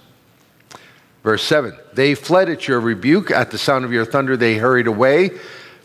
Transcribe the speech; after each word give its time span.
Verse 1.23 1.43
7 1.43 1.77
They 1.93 2.15
fled 2.15 2.49
at 2.49 2.67
your 2.67 2.79
rebuke. 2.79 3.31
At 3.31 3.51
the 3.51 3.57
sound 3.57 3.85
of 3.85 3.91
your 3.91 4.05
thunder, 4.05 4.37
they 4.37 4.55
hurried 4.55 4.87
away. 4.87 5.31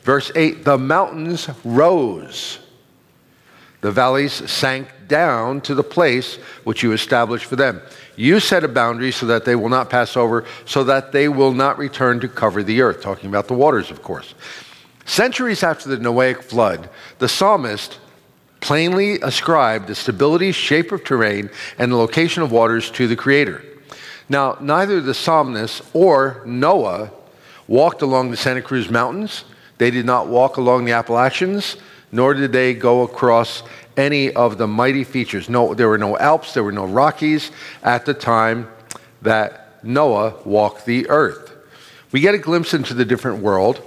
Verse 0.03 0.31
8 0.35 0.65
The 0.65 0.79
mountains 0.79 1.49
rose. 1.65 2.59
The 3.81 3.91
valleys 3.91 4.49
sank 4.49 4.89
down 5.09 5.61
to 5.63 5.75
the 5.75 5.83
place 5.83 6.37
which 6.63 6.85
you 6.85 6.93
established 6.93 7.47
for 7.47 7.57
them. 7.57 7.83
You 8.15 8.39
set 8.39 8.63
a 8.63 8.69
boundary 8.69 9.11
so 9.11 9.27
that 9.27 9.45
they 9.45 9.57
will 9.57 9.69
not 9.69 9.91
pass 9.91 10.17
over, 10.17 10.45
so 10.65 10.85
that 10.85 11.11
they 11.11 11.29
will 11.29 11.53
not 11.53 11.79
return 11.79 12.21
to 12.21 12.29
cover 12.29 12.63
the 12.63 12.81
earth. 12.81 13.03
Talking 13.03 13.29
about 13.29 13.49
the 13.49 13.55
waters, 13.55 13.91
of 13.91 14.01
course. 14.01 14.35
Centuries 15.05 15.65
after 15.65 15.89
the 15.89 15.97
Noahic 15.97 16.45
flood, 16.45 16.89
the 17.19 17.29
psalmist 17.29 17.99
plainly 18.63 19.21
ascribed 19.21 19.89
the 19.89 19.95
stability, 19.95 20.53
shape 20.53 20.93
of 20.93 21.05
terrain, 21.05 21.51
and 21.79 21.93
the 21.93 21.97
location 21.97 22.43
of 22.43 22.51
waters 22.51 22.91
to 22.93 23.07
the 23.07 23.17
Creator. 23.17 23.63
Now, 24.29 24.57
neither 24.61 25.01
the 25.01 25.13
psalmist 25.13 25.83
or 25.93 26.43
Noah 26.47 27.11
walked 27.69 28.01
along 28.01 28.31
the 28.31 28.37
Santa 28.37 28.63
Cruz 28.63 28.89
Mountains. 28.89 29.45
They 29.79 29.91
did 29.91 30.07
not 30.07 30.29
walk 30.29 30.57
along 30.57 30.85
the 30.85 30.93
Appalachians, 30.93 31.77
nor 32.13 32.33
did 32.33 32.53
they 32.53 32.73
go 32.73 33.03
across 33.03 33.63
any 33.97 34.33
of 34.33 34.59
the 34.59 34.67
mighty 34.67 35.05
features. 35.05 35.49
No, 35.49 35.75
there 35.75 35.89
were 35.89 35.99
no 35.99 36.17
Alps, 36.17 36.55
there 36.55 36.65
were 36.65 36.73
no 36.73 36.87
Rockies 36.87 37.51
at 37.83 38.07
the 38.07 38.15
time 38.15 38.69
that 39.23 39.85
Noah 39.85 40.35
walked 40.45 40.87
the 40.87 41.09
earth. 41.11 41.53
We 42.13 42.21
get 42.21 42.35
a 42.35 42.39
glimpse 42.39 42.75
into 42.75 42.95
the 42.95 43.05
different 43.05 43.43
world 43.43 43.83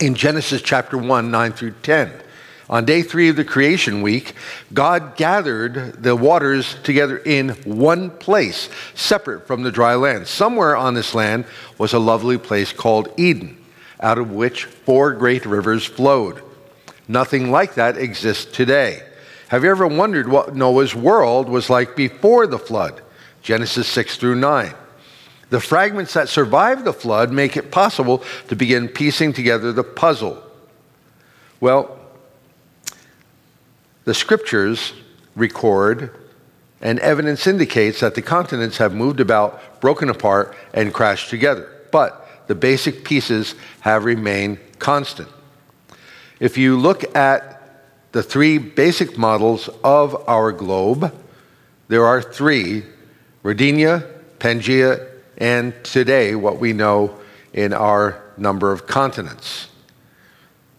in 0.00 0.14
Genesis 0.14 0.62
chapter 0.62 0.98
1, 0.98 1.30
9 1.30 1.52
through 1.52 1.74
10. 1.82 2.12
On 2.68 2.84
day 2.84 3.02
three 3.02 3.28
of 3.28 3.36
the 3.36 3.44
creation 3.44 4.00
week, 4.00 4.34
God 4.72 5.16
gathered 5.16 6.02
the 6.02 6.16
waters 6.16 6.76
together 6.82 7.18
in 7.18 7.50
one 7.64 8.10
place, 8.10 8.70
separate 8.94 9.46
from 9.46 9.62
the 9.62 9.72
dry 9.72 9.94
land. 9.96 10.26
Somewhere 10.26 10.74
on 10.74 10.94
this 10.94 11.14
land 11.14 11.44
was 11.76 11.92
a 11.92 11.98
lovely 11.98 12.38
place 12.38 12.72
called 12.72 13.08
Eden, 13.18 13.62
out 14.00 14.18
of 14.18 14.30
which 14.30 14.64
four 14.64 15.12
great 15.12 15.44
rivers 15.44 15.84
flowed. 15.84 16.42
Nothing 17.06 17.50
like 17.50 17.74
that 17.74 17.98
exists 17.98 18.50
today. 18.50 19.02
Have 19.48 19.62
you 19.62 19.70
ever 19.70 19.86
wondered 19.86 20.26
what 20.26 20.56
Noah's 20.56 20.94
world 20.94 21.50
was 21.50 21.68
like 21.68 21.94
before 21.94 22.46
the 22.46 22.58
flood? 22.58 23.02
Genesis 23.42 23.86
6 23.88 24.16
through 24.16 24.36
9. 24.36 24.72
The 25.50 25.60
fragments 25.60 26.14
that 26.14 26.30
survived 26.30 26.84
the 26.84 26.94
flood 26.94 27.30
make 27.30 27.58
it 27.58 27.70
possible 27.70 28.24
to 28.48 28.56
begin 28.56 28.88
piecing 28.88 29.34
together 29.34 29.70
the 29.70 29.84
puzzle. 29.84 30.42
Well, 31.60 31.98
the 34.04 34.14
scriptures 34.14 34.92
record 35.34 36.10
and 36.80 36.98
evidence 37.00 37.46
indicates 37.46 38.00
that 38.00 38.14
the 38.14 38.22
continents 38.22 38.76
have 38.76 38.94
moved 38.94 39.20
about, 39.20 39.80
broken 39.80 40.10
apart, 40.10 40.54
and 40.74 40.92
crashed 40.92 41.30
together. 41.30 41.68
But 41.90 42.28
the 42.46 42.54
basic 42.54 43.04
pieces 43.04 43.54
have 43.80 44.04
remained 44.04 44.58
constant. 44.78 45.28
If 46.40 46.58
you 46.58 46.78
look 46.78 47.16
at 47.16 47.54
the 48.12 48.22
three 48.22 48.58
basic 48.58 49.16
models 49.16 49.68
of 49.82 50.28
our 50.28 50.52
globe, 50.52 51.12
there 51.88 52.04
are 52.04 52.20
three 52.20 52.84
Rodinia, 53.42 54.10
Pangea, 54.38 55.06
and 55.38 55.74
today 55.84 56.34
what 56.34 56.58
we 56.58 56.72
know 56.72 57.18
in 57.52 57.72
our 57.72 58.22
number 58.36 58.72
of 58.72 58.86
continents. 58.86 59.68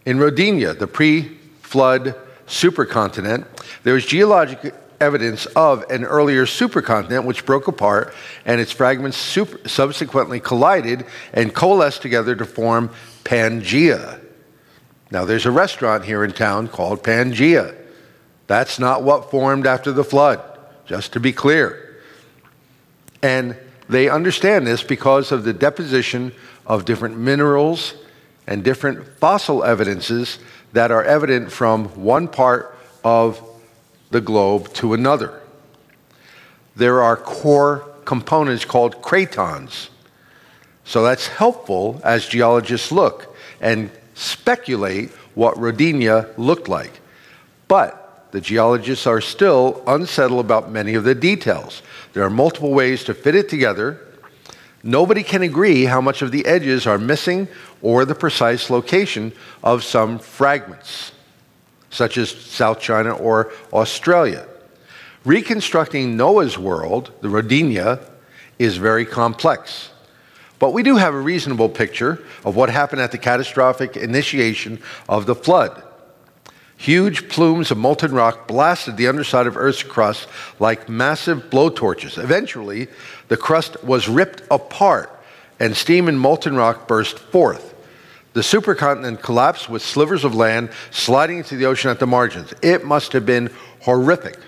In 0.04 0.18
Rodinia, 0.18 0.78
the 0.78 0.86
pre 0.86 1.36
flood 1.62 2.14
supercontinent, 2.46 3.46
there 3.82 3.96
is 3.96 4.06
geologic 4.06 4.74
evidence 5.00 5.46
of 5.46 5.82
an 5.90 6.04
earlier 6.04 6.46
supercontinent 6.46 7.24
which 7.24 7.44
broke 7.44 7.68
apart 7.68 8.14
and 8.44 8.60
its 8.60 8.72
fragments 8.72 9.16
super, 9.16 9.68
subsequently 9.68 10.40
collided 10.40 11.04
and 11.32 11.54
coalesced 11.54 12.02
together 12.02 12.34
to 12.34 12.44
form 12.44 12.90
Pangea. 13.24 14.20
Now, 15.10 15.24
there's 15.24 15.46
a 15.46 15.50
restaurant 15.50 16.04
here 16.04 16.24
in 16.24 16.32
town 16.32 16.68
called 16.68 17.02
Pangea. 17.02 17.76
That's 18.46 18.78
not 18.78 19.02
what 19.02 19.30
formed 19.30 19.66
after 19.66 19.92
the 19.92 20.04
flood, 20.04 20.40
just 20.86 21.12
to 21.12 21.20
be 21.20 21.32
clear. 21.32 22.00
And 23.22 23.56
they 23.88 24.08
understand 24.08 24.66
this 24.66 24.82
because 24.82 25.32
of 25.32 25.44
the 25.44 25.52
deposition 25.52 26.32
of 26.66 26.84
different 26.84 27.18
minerals 27.18 27.94
and 28.46 28.62
different 28.64 29.06
fossil 29.18 29.64
evidences 29.64 30.38
that 30.76 30.90
are 30.90 31.02
evident 31.04 31.50
from 31.50 31.86
one 31.96 32.28
part 32.28 32.76
of 33.02 33.40
the 34.10 34.20
globe 34.20 34.70
to 34.74 34.92
another. 34.92 35.40
There 36.76 37.02
are 37.02 37.16
core 37.16 37.88
components 38.04 38.66
called 38.66 39.00
cratons. 39.00 39.88
So 40.84 41.02
that's 41.02 41.28
helpful 41.28 41.98
as 42.04 42.28
geologists 42.28 42.92
look 42.92 43.34
and 43.58 43.90
speculate 44.14 45.08
what 45.34 45.54
Rodinia 45.54 46.36
looked 46.36 46.68
like. 46.68 47.00
But 47.68 48.28
the 48.32 48.42
geologists 48.42 49.06
are 49.06 49.22
still 49.22 49.82
unsettled 49.86 50.44
about 50.44 50.70
many 50.70 50.92
of 50.92 51.04
the 51.04 51.14
details. 51.14 51.80
There 52.12 52.22
are 52.22 52.28
multiple 52.28 52.74
ways 52.74 53.02
to 53.04 53.14
fit 53.14 53.34
it 53.34 53.48
together. 53.48 54.05
Nobody 54.82 55.22
can 55.22 55.42
agree 55.42 55.84
how 55.84 56.00
much 56.00 56.22
of 56.22 56.30
the 56.30 56.46
edges 56.46 56.86
are 56.86 56.98
missing 56.98 57.48
or 57.82 58.04
the 58.04 58.14
precise 58.14 58.70
location 58.70 59.32
of 59.62 59.82
some 59.82 60.18
fragments, 60.18 61.12
such 61.90 62.18
as 62.18 62.30
South 62.30 62.80
China 62.80 63.12
or 63.12 63.52
Australia. 63.72 64.46
Reconstructing 65.24 66.16
Noah's 66.16 66.56
world, 66.56 67.10
the 67.20 67.28
Rodinia, 67.28 68.00
is 68.58 68.76
very 68.76 69.04
complex. 69.04 69.90
But 70.58 70.72
we 70.72 70.82
do 70.82 70.96
have 70.96 71.14
a 71.14 71.20
reasonable 71.20 71.68
picture 71.68 72.22
of 72.44 72.56
what 72.56 72.70
happened 72.70 73.02
at 73.02 73.12
the 73.12 73.18
catastrophic 73.18 73.96
initiation 73.96 74.80
of 75.08 75.26
the 75.26 75.34
flood. 75.34 75.82
Huge 76.78 77.28
plumes 77.28 77.70
of 77.70 77.78
molten 77.78 78.12
rock 78.12 78.46
blasted 78.46 78.96
the 78.96 79.08
underside 79.08 79.46
of 79.46 79.56
Earth's 79.56 79.82
crust 79.82 80.28
like 80.60 80.88
massive 80.88 81.50
blowtorches. 81.50 82.22
Eventually, 82.22 82.88
the 83.28 83.36
crust 83.36 83.82
was 83.84 84.08
ripped 84.08 84.42
apart 84.50 85.10
and 85.58 85.76
steam 85.76 86.08
and 86.08 86.18
molten 86.18 86.56
rock 86.56 86.86
burst 86.86 87.18
forth. 87.18 87.74
The 88.34 88.42
supercontinent 88.42 89.22
collapsed 89.22 89.68
with 89.68 89.82
slivers 89.82 90.24
of 90.24 90.34
land 90.34 90.70
sliding 90.90 91.38
into 91.38 91.56
the 91.56 91.66
ocean 91.66 91.90
at 91.90 91.98
the 91.98 92.06
margins. 92.06 92.52
It 92.62 92.84
must 92.84 93.12
have 93.12 93.24
been 93.24 93.50
horrific. 93.82 94.38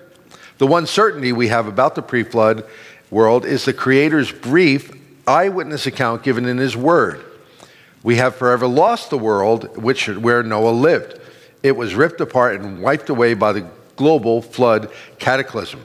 The 0.58 0.66
one 0.66 0.86
certainty 0.86 1.32
we 1.32 1.48
have 1.48 1.66
about 1.66 1.94
the 1.94 2.02
pre 2.02 2.22
flood 2.22 2.64
world 3.10 3.46
is 3.46 3.64
the 3.64 3.72
Creator's 3.72 4.30
brief 4.30 4.92
eyewitness 5.26 5.86
account 5.86 6.22
given 6.22 6.44
in 6.46 6.58
his 6.58 6.76
word. 6.76 7.24
We 8.02 8.16
have 8.16 8.36
forever 8.36 8.66
lost 8.66 9.10
the 9.10 9.19
world 9.19 9.76
which, 9.76 10.08
where 10.08 10.42
Noah 10.42 10.70
lived. 10.70 11.19
It 11.62 11.76
was 11.76 11.94
ripped 11.94 12.20
apart 12.20 12.60
and 12.60 12.82
wiped 12.82 13.08
away 13.08 13.34
by 13.34 13.52
the 13.52 13.69
global 13.96 14.42
flood 14.42 14.90
cataclysm. 15.19 15.81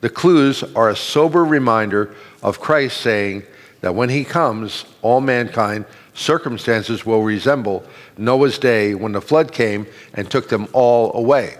The 0.00 0.10
clues 0.10 0.62
are 0.62 0.88
a 0.88 0.96
sober 0.96 1.44
reminder 1.44 2.14
of 2.42 2.60
Christ 2.60 3.00
saying 3.00 3.42
that 3.80 3.94
when 3.94 4.08
he 4.08 4.24
comes, 4.24 4.84
all 5.02 5.20
mankind, 5.20 5.86
circumstances 6.14 7.06
will 7.06 7.22
resemble 7.22 7.84
Noah's 8.16 8.58
day 8.58 8.94
when 8.94 9.12
the 9.12 9.20
flood 9.20 9.52
came 9.52 9.86
and 10.14 10.30
took 10.30 10.48
them 10.48 10.68
all 10.72 11.14
away. 11.14 11.56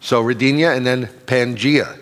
So 0.00 0.22
Rodinia 0.22 0.76
and 0.76 0.86
then 0.86 1.06
Pangea. 1.26 1.98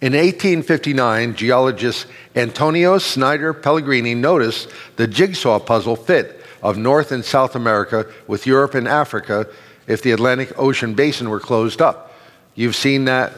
In 0.00 0.14
1859, 0.14 1.34
geologist 1.34 2.06
Antonio 2.34 2.98
Snider 2.98 3.52
Pellegrini 3.52 4.14
noticed 4.14 4.68
the 4.96 5.06
jigsaw 5.06 5.58
puzzle 5.58 5.96
fit 5.96 6.42
of 6.62 6.78
North 6.78 7.12
and 7.12 7.24
South 7.24 7.54
America 7.54 8.06
with 8.26 8.46
Europe 8.46 8.74
and 8.74 8.88
Africa 8.88 9.46
if 9.86 10.02
the 10.02 10.12
Atlantic 10.12 10.58
Ocean 10.58 10.94
basin 10.94 11.28
were 11.28 11.40
closed 11.40 11.82
up. 11.82 12.14
You've 12.54 12.76
seen 12.76 13.06
that 13.06 13.32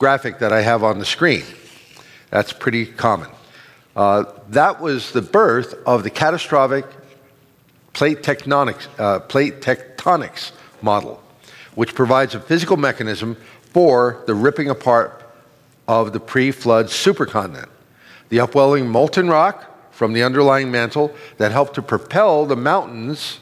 graphic 0.00 0.38
that 0.38 0.50
I 0.50 0.62
have 0.62 0.82
on 0.82 0.98
the 0.98 1.04
screen. 1.04 1.44
That's 2.30 2.54
pretty 2.54 2.86
common. 2.86 3.28
Uh, 3.94 4.24
that 4.48 4.80
was 4.80 5.12
the 5.12 5.20
birth 5.20 5.74
of 5.84 6.04
the 6.04 6.10
catastrophic 6.10 6.86
plate 7.92 8.22
tectonics, 8.22 8.88
uh, 8.98 9.20
plate 9.20 9.60
tectonics 9.60 10.52
model, 10.80 11.22
which 11.74 11.94
provides 11.94 12.34
a 12.34 12.40
physical 12.40 12.78
mechanism 12.78 13.36
for 13.74 14.24
the 14.26 14.34
ripping 14.34 14.70
apart 14.70 15.22
of 15.86 16.14
the 16.14 16.20
pre 16.20 16.50
flood 16.50 16.86
supercontinent. 16.86 17.68
The 18.30 18.40
upwelling 18.40 18.88
molten 18.88 19.28
rock 19.28 19.66
from 19.90 20.14
the 20.14 20.22
underlying 20.22 20.70
mantle 20.70 21.14
that 21.36 21.52
helped 21.52 21.74
to 21.74 21.82
propel 21.82 22.46
the 22.46 22.56
mountains 22.56 23.38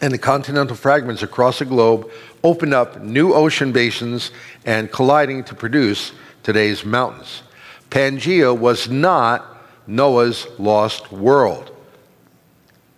and 0.00 0.12
the 0.12 0.18
continental 0.18 0.76
fragments 0.76 1.22
across 1.22 1.60
the 1.60 1.64
globe 1.64 2.10
opened 2.44 2.74
up 2.74 3.02
new 3.02 3.32
ocean 3.32 3.72
basins 3.72 4.30
and 4.66 4.90
colliding 4.90 5.44
to 5.44 5.54
produce 5.54 6.12
today's 6.42 6.84
mountains. 6.84 7.42
Pangea 7.88 8.56
was 8.56 8.90
not 8.90 9.46
Noah's 9.86 10.46
lost 10.58 11.12
world. 11.12 11.70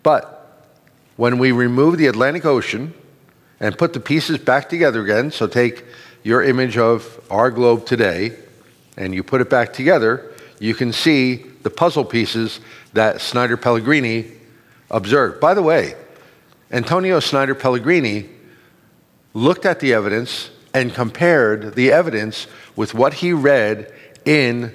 But 0.02 0.34
when 1.16 1.38
we 1.38 1.52
remove 1.52 1.98
the 1.98 2.06
Atlantic 2.06 2.46
Ocean 2.46 2.94
and 3.60 3.76
put 3.76 3.92
the 3.92 4.00
pieces 4.00 4.38
back 4.38 4.68
together 4.68 5.02
again, 5.02 5.30
so 5.30 5.46
take 5.46 5.84
your 6.22 6.42
image 6.42 6.78
of 6.78 7.20
our 7.30 7.50
globe 7.50 7.84
today 7.84 8.36
and 8.96 9.14
you 9.14 9.22
put 9.22 9.40
it 9.40 9.50
back 9.50 9.72
together, 9.72 10.32
you 10.58 10.74
can 10.74 10.92
see 10.92 11.36
the 11.62 11.70
puzzle 11.70 12.04
pieces 12.04 12.60
that 12.94 13.20
Snider 13.20 13.56
Pellegrini 13.56 14.32
observed. 14.90 15.40
By 15.40 15.54
the 15.54 15.62
way, 15.62 15.94
Antonio 16.70 17.20
Snider 17.20 17.54
Pellegrini 17.54 18.28
looked 19.34 19.66
at 19.66 19.80
the 19.80 19.92
evidence 19.92 20.50
and 20.74 20.94
compared 20.94 21.74
the 21.74 21.92
evidence 21.92 22.46
with 22.76 22.94
what 22.94 23.14
he 23.14 23.32
read 23.32 23.92
in 24.24 24.72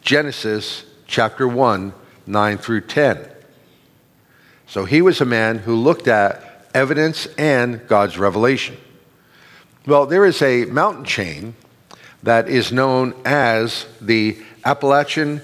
Genesis 0.00 0.84
chapter 1.06 1.46
1, 1.46 1.92
9 2.26 2.58
through 2.58 2.82
10. 2.82 3.28
So 4.66 4.84
he 4.84 5.02
was 5.02 5.20
a 5.20 5.26
man 5.26 5.58
who 5.58 5.74
looked 5.74 6.08
at 6.08 6.66
evidence 6.74 7.26
and 7.38 7.86
God's 7.86 8.18
revelation. 8.18 8.76
Well, 9.86 10.06
there 10.06 10.24
is 10.24 10.40
a 10.40 10.64
mountain 10.66 11.04
chain 11.04 11.54
that 12.22 12.48
is 12.48 12.72
known 12.72 13.14
as 13.24 13.86
the 14.00 14.38
Appalachian 14.64 15.42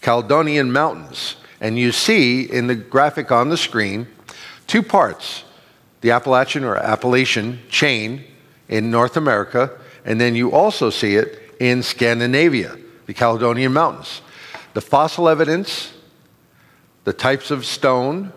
Caledonian 0.00 0.72
Mountains. 0.72 1.36
And 1.60 1.78
you 1.78 1.92
see 1.92 2.42
in 2.42 2.66
the 2.66 2.74
graphic 2.74 3.30
on 3.30 3.48
the 3.48 3.56
screen 3.56 4.06
two 4.66 4.82
parts 4.82 5.44
the 6.02 6.10
Appalachian 6.10 6.62
or 6.62 6.76
Appalachian 6.76 7.58
chain 7.70 8.24
in 8.68 8.90
North 8.90 9.16
America, 9.16 9.70
and 10.04 10.20
then 10.20 10.34
you 10.34 10.52
also 10.52 10.90
see 10.90 11.16
it 11.16 11.54
in 11.60 11.82
Scandinavia, 11.82 12.76
the 13.06 13.14
Caledonian 13.14 13.72
Mountains. 13.72 14.20
The 14.74 14.80
fossil 14.80 15.28
evidence, 15.28 15.92
the 17.04 17.12
types 17.12 17.50
of 17.50 17.64
stone, 17.64 18.32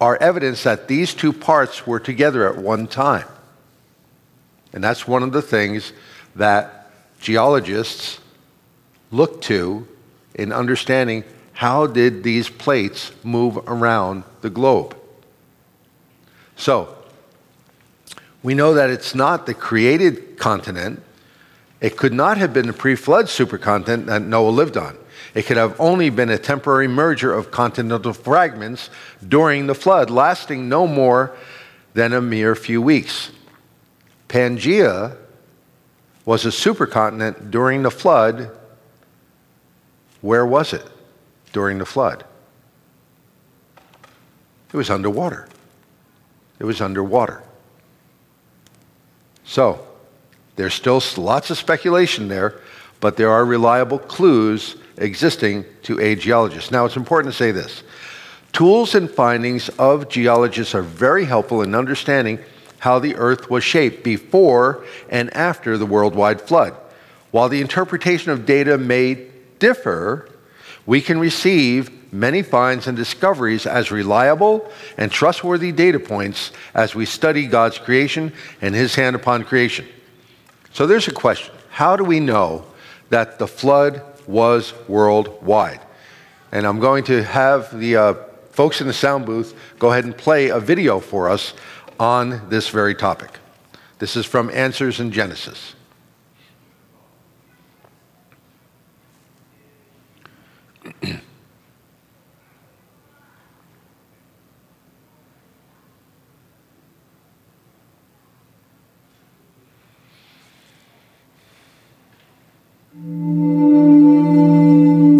are 0.00 0.16
evidence 0.20 0.64
that 0.64 0.88
these 0.88 1.14
two 1.14 1.32
parts 1.32 1.86
were 1.86 2.00
together 2.00 2.52
at 2.52 2.60
one 2.60 2.86
time. 2.86 3.26
And 4.72 4.82
that's 4.82 5.06
one 5.06 5.22
of 5.22 5.32
the 5.32 5.40
things 5.40 5.92
that 6.34 6.90
geologists 7.20 8.18
look 9.10 9.40
to 9.42 9.86
in 10.34 10.52
understanding 10.52 11.24
how 11.52 11.86
did 11.86 12.24
these 12.24 12.48
plates 12.50 13.12
move 13.22 13.56
around 13.68 14.24
the 14.40 14.50
globe. 14.50 14.96
So, 16.56 16.96
we 18.44 18.54
know 18.54 18.74
that 18.74 18.90
it's 18.90 19.14
not 19.14 19.46
the 19.46 19.54
created 19.54 20.36
continent. 20.36 21.02
It 21.80 21.96
could 21.96 22.12
not 22.12 22.36
have 22.36 22.52
been 22.52 22.66
the 22.66 22.74
pre 22.74 22.94
flood 22.94 23.24
supercontinent 23.26 24.04
that 24.04 24.22
Noah 24.22 24.50
lived 24.50 24.76
on. 24.76 24.96
It 25.34 25.46
could 25.46 25.56
have 25.56 25.80
only 25.80 26.10
been 26.10 26.28
a 26.28 26.38
temporary 26.38 26.86
merger 26.86 27.32
of 27.32 27.50
continental 27.50 28.12
fragments 28.12 28.90
during 29.26 29.66
the 29.66 29.74
flood, 29.74 30.10
lasting 30.10 30.68
no 30.68 30.86
more 30.86 31.34
than 31.94 32.12
a 32.12 32.20
mere 32.20 32.54
few 32.54 32.82
weeks. 32.82 33.32
Pangea 34.28 35.16
was 36.26 36.44
a 36.44 36.50
supercontinent 36.50 37.50
during 37.50 37.82
the 37.82 37.90
flood. 37.90 38.50
Where 40.20 40.44
was 40.44 40.74
it 40.74 40.86
during 41.52 41.78
the 41.78 41.86
flood? 41.86 42.24
It 44.70 44.76
was 44.76 44.90
underwater. 44.90 45.48
It 46.58 46.64
was 46.64 46.82
underwater. 46.82 47.43
So, 49.44 49.86
there's 50.56 50.74
still 50.74 51.02
lots 51.16 51.50
of 51.50 51.58
speculation 51.58 52.28
there, 52.28 52.60
but 53.00 53.16
there 53.16 53.30
are 53.30 53.44
reliable 53.44 53.98
clues 53.98 54.76
existing 54.96 55.64
to 55.82 56.00
aid 56.00 56.20
geologists. 56.20 56.70
Now, 56.70 56.84
it's 56.84 56.96
important 56.96 57.32
to 57.32 57.36
say 57.36 57.50
this 57.50 57.82
tools 58.52 58.94
and 58.94 59.10
findings 59.10 59.68
of 59.70 60.08
geologists 60.08 60.74
are 60.74 60.82
very 60.82 61.24
helpful 61.24 61.62
in 61.62 61.74
understanding 61.74 62.38
how 62.78 62.98
the 62.98 63.16
earth 63.16 63.50
was 63.50 63.64
shaped 63.64 64.04
before 64.04 64.84
and 65.08 65.34
after 65.34 65.76
the 65.76 65.86
worldwide 65.86 66.40
flood. 66.40 66.74
While 67.30 67.48
the 67.48 67.60
interpretation 67.60 68.30
of 68.30 68.46
data 68.46 68.78
may 68.78 69.26
differ, 69.58 70.28
we 70.86 71.00
can 71.00 71.18
receive 71.18 72.03
many 72.14 72.42
finds 72.42 72.86
and 72.86 72.96
discoveries 72.96 73.66
as 73.66 73.90
reliable 73.90 74.70
and 74.96 75.10
trustworthy 75.10 75.72
data 75.72 75.98
points 75.98 76.52
as 76.72 76.94
we 76.94 77.04
study 77.04 77.46
God's 77.46 77.78
creation 77.78 78.32
and 78.62 78.74
His 78.74 78.94
hand 78.94 79.16
upon 79.16 79.44
creation. 79.44 79.86
So 80.72 80.86
there's 80.86 81.08
a 81.08 81.12
question 81.12 81.52
How 81.70 81.96
do 81.96 82.04
we 82.04 82.20
know 82.20 82.64
that 83.10 83.38
the 83.38 83.48
flood 83.48 84.02
was 84.26 84.72
worldwide? 84.88 85.80
And 86.52 86.66
I'm 86.66 86.78
going 86.78 87.04
to 87.04 87.24
have 87.24 87.76
the 87.76 87.96
uh, 87.96 88.14
folks 88.52 88.80
in 88.80 88.86
the 88.86 88.92
sound 88.92 89.26
booth 89.26 89.54
go 89.80 89.90
ahead 89.90 90.04
and 90.04 90.16
play 90.16 90.48
a 90.48 90.60
video 90.60 91.00
for 91.00 91.28
us 91.28 91.52
on 91.98 92.48
this 92.48 92.68
very 92.68 92.94
topic. 92.94 93.30
This 93.98 94.16
is 94.16 94.24
from 94.24 94.50
Answers 94.50 95.00
in 95.00 95.10
Genesis. 95.10 95.74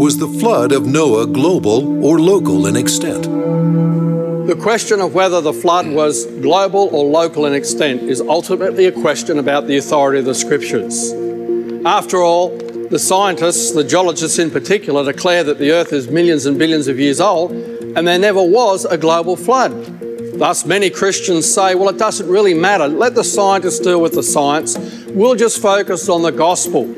Was 0.06 0.16
the 0.16 0.38
flood 0.40 0.72
of 0.72 0.86
Noah 0.86 1.26
global 1.26 2.02
or 2.02 2.18
local 2.18 2.66
in 2.66 2.76
extent? 2.76 3.24
The 3.24 4.58
question 4.58 5.00
of 5.02 5.12
whether 5.12 5.42
the 5.42 5.52
flood 5.52 5.88
was 5.88 6.24
global 6.24 6.88
or 6.92 7.04
local 7.04 7.44
in 7.44 7.52
extent 7.52 8.04
is 8.04 8.22
ultimately 8.22 8.86
a 8.86 8.92
question 8.92 9.38
about 9.38 9.66
the 9.66 9.76
authority 9.76 10.20
of 10.20 10.24
the 10.24 10.34
scriptures. 10.34 11.12
After 11.84 12.22
all, 12.22 12.56
the 12.56 12.98
scientists, 12.98 13.72
the 13.72 13.84
geologists 13.84 14.38
in 14.38 14.50
particular, 14.50 15.04
declare 15.04 15.44
that 15.44 15.58
the 15.58 15.70
earth 15.72 15.92
is 15.92 16.08
millions 16.08 16.46
and 16.46 16.58
billions 16.58 16.88
of 16.88 16.98
years 16.98 17.20
old 17.20 17.50
and 17.52 18.08
there 18.08 18.18
never 18.18 18.42
was 18.42 18.86
a 18.86 18.96
global 18.96 19.36
flood. 19.36 19.72
Thus, 20.38 20.64
many 20.64 20.88
Christians 20.88 21.52
say, 21.52 21.74
well, 21.74 21.90
it 21.90 21.98
doesn't 21.98 22.30
really 22.30 22.54
matter. 22.54 22.88
Let 22.88 23.14
the 23.14 23.24
scientists 23.24 23.80
deal 23.80 24.00
with 24.00 24.14
the 24.14 24.22
science. 24.22 24.78
We'll 25.08 25.34
just 25.34 25.60
focus 25.60 26.08
on 26.08 26.22
the 26.22 26.32
gospel. 26.32 26.90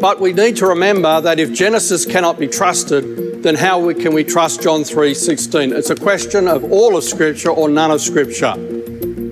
But 0.00 0.18
we 0.18 0.32
need 0.32 0.56
to 0.56 0.66
remember 0.66 1.20
that 1.20 1.38
if 1.38 1.52
Genesis 1.52 2.06
cannot 2.06 2.38
be 2.38 2.48
trusted, 2.48 3.42
then 3.42 3.54
how 3.54 3.92
can 3.92 4.14
we 4.14 4.24
trust 4.24 4.62
John 4.62 4.82
3:16? 4.82 5.74
It's 5.74 5.90
a 5.90 5.94
question 5.94 6.48
of 6.48 6.72
all 6.72 6.96
of 6.96 7.04
Scripture 7.04 7.50
or 7.50 7.68
none 7.68 7.90
of 7.90 8.00
Scripture. 8.00 8.54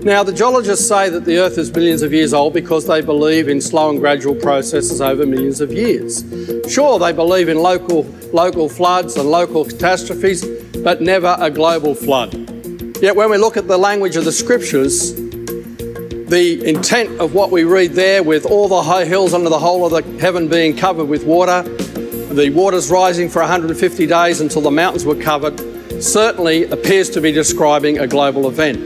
Now, 0.03 0.23
the 0.23 0.33
geologists 0.33 0.87
say 0.87 1.09
that 1.09 1.25
the 1.25 1.39
Earth 1.39 1.57
is 1.57 1.75
millions 1.75 2.03
of 2.03 2.13
years 2.13 2.35
old 2.35 2.53
because 2.53 2.87
they 2.87 3.01
believe 3.01 3.49
in 3.49 3.63
slow 3.63 3.89
and 3.89 3.99
gradual 3.99 4.35
processes 4.35 5.01
over 5.01 5.25
millions 5.25 5.63
of 5.63 5.73
years. 5.73 6.23
Sure, 6.69 6.99
they 6.99 7.13
believe 7.13 7.49
in 7.49 7.59
local, 7.59 8.07
local 8.35 8.69
floods 8.69 9.17
and 9.17 9.31
local 9.31 9.65
catastrophes, 9.65 10.45
but 10.85 11.01
never 11.01 11.35
a 11.41 11.51
global 11.51 11.95
flood. 11.95 12.35
Yet, 13.01 13.17
when 13.17 13.31
we 13.31 13.39
look 13.39 13.57
at 13.57 13.69
the 13.69 13.79
language 13.79 14.17
of 14.17 14.27
the 14.27 14.33
Scriptures, 14.33 15.15
the 16.29 16.63
intent 16.69 17.21
of 17.21 17.33
what 17.35 17.51
we 17.51 17.65
read 17.65 17.93
there, 17.93 18.23
with 18.23 18.45
all 18.45 18.69
the 18.69 18.83
high 18.83 19.07
hills 19.07 19.33
under 19.33 19.49
the 19.49 19.59
whole 19.59 19.87
of 19.87 19.93
the 19.93 20.21
heaven 20.21 20.47
being 20.47 20.77
covered 20.77 21.07
with 21.07 21.25
water, 21.25 21.63
the 21.63 22.51
waters 22.51 22.91
rising 22.91 23.31
for 23.31 23.41
150 23.41 24.07
days 24.07 24.41
until 24.43 24.61
the 24.61 24.71
mountains 24.71 25.07
were 25.07 25.15
covered 25.15 25.59
certainly 26.03 26.65
appears 26.65 27.09
to 27.11 27.21
be 27.21 27.33
describing 27.33 27.99
a 27.99 28.07
global 28.07 28.49
event. 28.49 28.79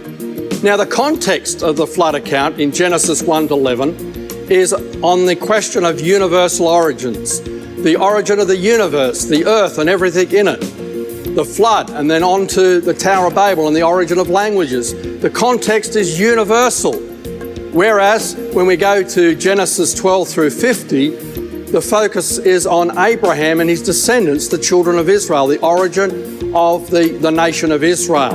Now, 0.62 0.76
the 0.76 0.86
context 0.86 1.62
of 1.64 1.76
the 1.76 1.86
flood 1.86 2.14
account 2.14 2.60
in 2.60 2.70
Genesis 2.70 3.22
1 3.22 3.48
to 3.48 3.54
11 3.54 4.48
is 4.48 4.72
on 5.02 5.26
the 5.26 5.34
question 5.34 5.84
of 5.84 6.00
universal 6.00 6.68
origins, 6.68 7.40
the 7.82 7.96
origin 7.96 8.38
of 8.38 8.46
the 8.46 8.56
universe, 8.56 9.24
the 9.24 9.44
earth, 9.44 9.78
and 9.78 9.90
everything 9.90 10.30
in 10.30 10.46
it, 10.46 10.60
the 11.34 11.44
flood, 11.44 11.90
and 11.90 12.08
then 12.08 12.22
on 12.22 12.46
to 12.46 12.80
the 12.80 12.94
Tower 12.94 13.26
of 13.26 13.34
Babel 13.34 13.66
and 13.66 13.74
the 13.74 13.82
origin 13.82 14.18
of 14.18 14.30
languages. 14.30 14.92
The 15.20 15.30
context 15.30 15.96
is 15.96 16.20
universal. 16.20 17.11
Whereas 17.72 18.36
when 18.52 18.66
we 18.66 18.76
go 18.76 19.02
to 19.02 19.34
Genesis 19.34 19.94
12 19.94 20.28
through 20.28 20.50
50, 20.50 21.08
the 21.72 21.80
focus 21.80 22.36
is 22.36 22.66
on 22.66 22.98
Abraham 22.98 23.60
and 23.60 23.70
his 23.70 23.82
descendants, 23.82 24.48
the 24.48 24.58
children 24.58 24.98
of 24.98 25.08
Israel, 25.08 25.46
the 25.46 25.58
origin 25.60 26.54
of 26.54 26.90
the, 26.90 27.16
the 27.18 27.30
nation 27.30 27.72
of 27.72 27.82
Israel. 27.82 28.34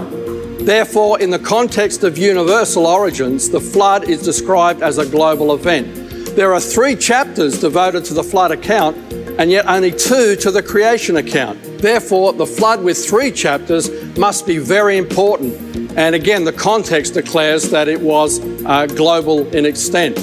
Therefore, 0.62 1.22
in 1.22 1.30
the 1.30 1.38
context 1.38 2.04
of 2.04 2.18
universal 2.18 2.88
origins, 2.88 3.48
the 3.48 3.62
flood 3.62 4.10
is 4.10 4.24
described 4.24 4.82
as 4.82 4.98
a 4.98 5.06
global 5.06 5.54
event. 5.54 6.36
There 6.36 6.52
are 6.52 6.60
three 6.60 6.96
chapters 6.96 7.62
devoted 7.62 8.06
to 8.06 8.16
the 8.16 8.24
flood 8.24 8.50
account, 8.50 8.98
and 9.38 9.52
yet 9.52 9.68
only 9.68 9.92
two 9.92 10.36
to 10.38 10.50
the 10.50 10.64
creation 10.64 11.18
account. 11.18 11.62
Therefore, 11.78 12.34
the 12.34 12.48
flood 12.48 12.84
with 12.84 12.98
three 13.08 13.32
chapters 13.32 13.92
must 14.18 14.48
be 14.48 14.58
very 14.58 14.98
important. 14.98 15.67
And 15.98 16.14
again, 16.14 16.44
the 16.44 16.54
context 16.54 17.16
declares 17.16 17.72
that 17.72 17.88
it 17.88 18.00
was 18.00 18.40
uh, 18.66 18.86
global 18.86 19.48
in 19.48 19.66
extent. 19.66 20.16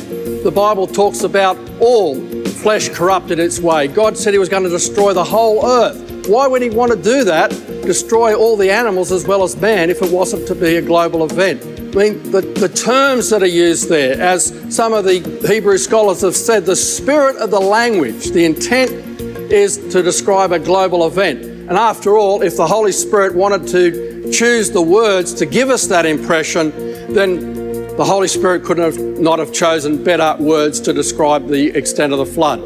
The 0.45 0.53
Bible 0.55 0.87
talks 0.87 1.25
about 1.25 1.59
all 1.81 2.15
flesh 2.65 2.89
corrupted 2.89 3.41
its 3.41 3.59
way. 3.59 3.89
God 3.89 4.17
said 4.17 4.33
He 4.33 4.39
was 4.39 4.49
going 4.49 4.63
to 4.63 4.69
destroy 4.69 5.13
the 5.13 5.25
whole 5.25 5.67
earth. 5.67 6.29
Why 6.29 6.47
would 6.47 6.63
He 6.63 6.71
want 6.71 6.93
to 6.93 7.03
do 7.03 7.25
that? 7.25 7.51
Destroy 7.83 8.37
all 8.37 8.57
the 8.57 8.71
animals 8.71 9.11
as 9.11 9.27
well 9.27 9.43
as 9.43 9.57
man 9.57 9.91
if 9.91 10.01
it 10.01 10.13
wasn't 10.13 10.47
to 10.47 10.55
be 10.55 10.77
a 10.77 10.83
global 10.83 11.25
event. 11.25 11.61
I 11.65 11.99
mean, 11.99 12.31
the, 12.31 12.41
the 12.41 12.69
terms 12.69 13.31
that 13.31 13.43
are 13.43 13.47
used 13.47 13.89
there, 13.89 14.21
as 14.21 14.55
some 14.75 14.93
of 14.93 15.05
the 15.05 15.19
Hebrew 15.47 15.77
scholars 15.79 16.21
have 16.21 16.37
said, 16.37 16.67
the 16.67 16.77
spirit 16.77 17.37
of 17.37 17.51
the 17.51 17.61
language, 17.61 18.31
the 18.31 18.45
intent 18.45 18.93
is 19.53 19.77
to 19.93 20.05
describe 20.05 20.53
a 20.53 20.59
global 20.61 21.05
event. 21.07 21.45
And 21.45 21.73
after 21.73 22.17
all, 22.17 22.43
if 22.43 22.57
the 22.57 22.67
Holy 22.67 22.93
Spirit 22.93 23.35
wanted 23.35 23.67
to 23.69 24.14
choose 24.35 24.71
the 24.73 24.83
words 24.83 25.33
to 25.35 25.47
give 25.47 25.71
us 25.71 25.87
that 25.87 26.05
impression, 26.05 26.71
then 27.15 27.55
the 27.97 28.05
Holy 28.05 28.27
Spirit 28.27 28.65
could 28.65 28.79
have 28.79 28.99
not 28.99 29.39
have 29.39 29.53
chosen 29.53 30.03
better 30.03 30.37
words 30.43 30.81
to 30.81 30.93
describe 30.93 31.47
the 31.47 31.69
extent 31.69 32.13
of 32.13 32.19
the 32.19 32.27
flood. 32.27 32.61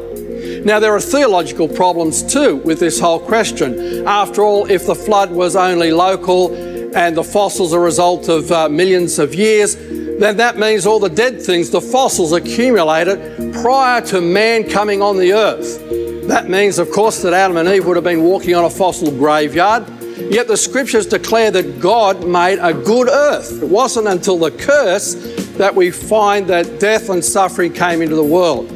Now, 0.65 0.79
there 0.79 0.95
are 0.95 0.99
theological 0.99 1.67
problems 1.67 2.23
too 2.23 2.55
with 2.55 2.79
this 2.79 2.99
whole 2.99 3.19
question. 3.19 4.07
After 4.07 4.41
all, 4.41 4.65
if 4.65 4.87
the 4.87 4.95
flood 4.95 5.31
was 5.31 5.55
only 5.55 5.91
local 5.91 6.55
and 6.95 7.15
the 7.15 7.23
fossils 7.23 7.71
a 7.71 7.79
result 7.79 8.29
of 8.29 8.51
uh, 8.51 8.67
millions 8.67 9.19
of 9.19 9.35
years, 9.35 9.75
then 9.75 10.37
that 10.37 10.57
means 10.57 10.87
all 10.87 10.99
the 10.99 11.09
dead 11.09 11.39
things, 11.39 11.69
the 11.69 11.79
fossils 11.79 12.33
accumulated 12.33 13.53
prior 13.53 14.01
to 14.01 14.21
man 14.21 14.67
coming 14.67 15.03
on 15.03 15.17
the 15.17 15.33
earth. 15.33 15.79
That 16.27 16.49
means, 16.49 16.79
of 16.79 16.89
course, 16.89 17.21
that 17.21 17.33
Adam 17.33 17.57
and 17.57 17.69
Eve 17.69 17.85
would 17.85 17.95
have 17.95 18.03
been 18.03 18.23
walking 18.23 18.55
on 18.55 18.65
a 18.65 18.69
fossil 18.69 19.11
graveyard 19.11 19.85
Yet 20.29 20.47
the 20.47 20.57
scriptures 20.57 21.07
declare 21.07 21.49
that 21.49 21.79
God 21.79 22.27
made 22.27 22.59
a 22.59 22.71
good 22.71 23.09
earth. 23.09 23.63
It 23.63 23.67
wasn't 23.67 24.07
until 24.07 24.37
the 24.37 24.51
curse 24.51 25.15
that 25.57 25.73
we 25.73 25.89
find 25.89 26.45
that 26.47 26.79
death 26.79 27.09
and 27.09 27.25
suffering 27.25 27.73
came 27.73 28.03
into 28.03 28.15
the 28.15 28.23
world. 28.23 28.71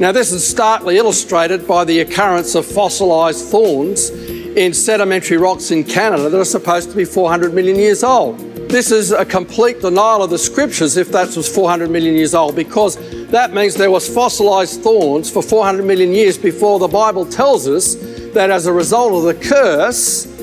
Now, 0.00 0.10
this 0.10 0.32
is 0.32 0.46
starkly 0.46 0.96
illustrated 0.96 1.68
by 1.68 1.84
the 1.84 2.00
occurrence 2.00 2.56
of 2.56 2.66
fossilised 2.66 3.46
thorns 3.46 4.10
in 4.10 4.74
sedimentary 4.74 5.36
rocks 5.36 5.70
in 5.70 5.84
Canada 5.84 6.28
that 6.28 6.40
are 6.40 6.44
supposed 6.44 6.90
to 6.90 6.96
be 6.96 7.04
400 7.04 7.54
million 7.54 7.76
years 7.76 8.02
old. 8.02 8.38
This 8.68 8.90
is 8.90 9.12
a 9.12 9.24
complete 9.24 9.80
denial 9.80 10.24
of 10.24 10.30
the 10.30 10.38
scriptures 10.38 10.96
if 10.96 11.10
that 11.12 11.34
was 11.36 11.48
400 11.48 11.90
million 11.90 12.14
years 12.14 12.34
old, 12.34 12.56
because 12.56 12.96
that 13.28 13.54
means 13.54 13.74
there 13.74 13.90
was 13.90 14.12
fossilised 14.12 14.82
thorns 14.82 15.30
for 15.30 15.42
400 15.42 15.84
million 15.84 16.12
years 16.12 16.36
before 16.36 16.80
the 16.80 16.88
Bible 16.88 17.24
tells 17.24 17.68
us 17.68 17.94
that 18.34 18.50
as 18.50 18.66
a 18.66 18.72
result 18.72 19.12
of 19.12 19.22
the 19.22 19.48
curse, 19.48 20.37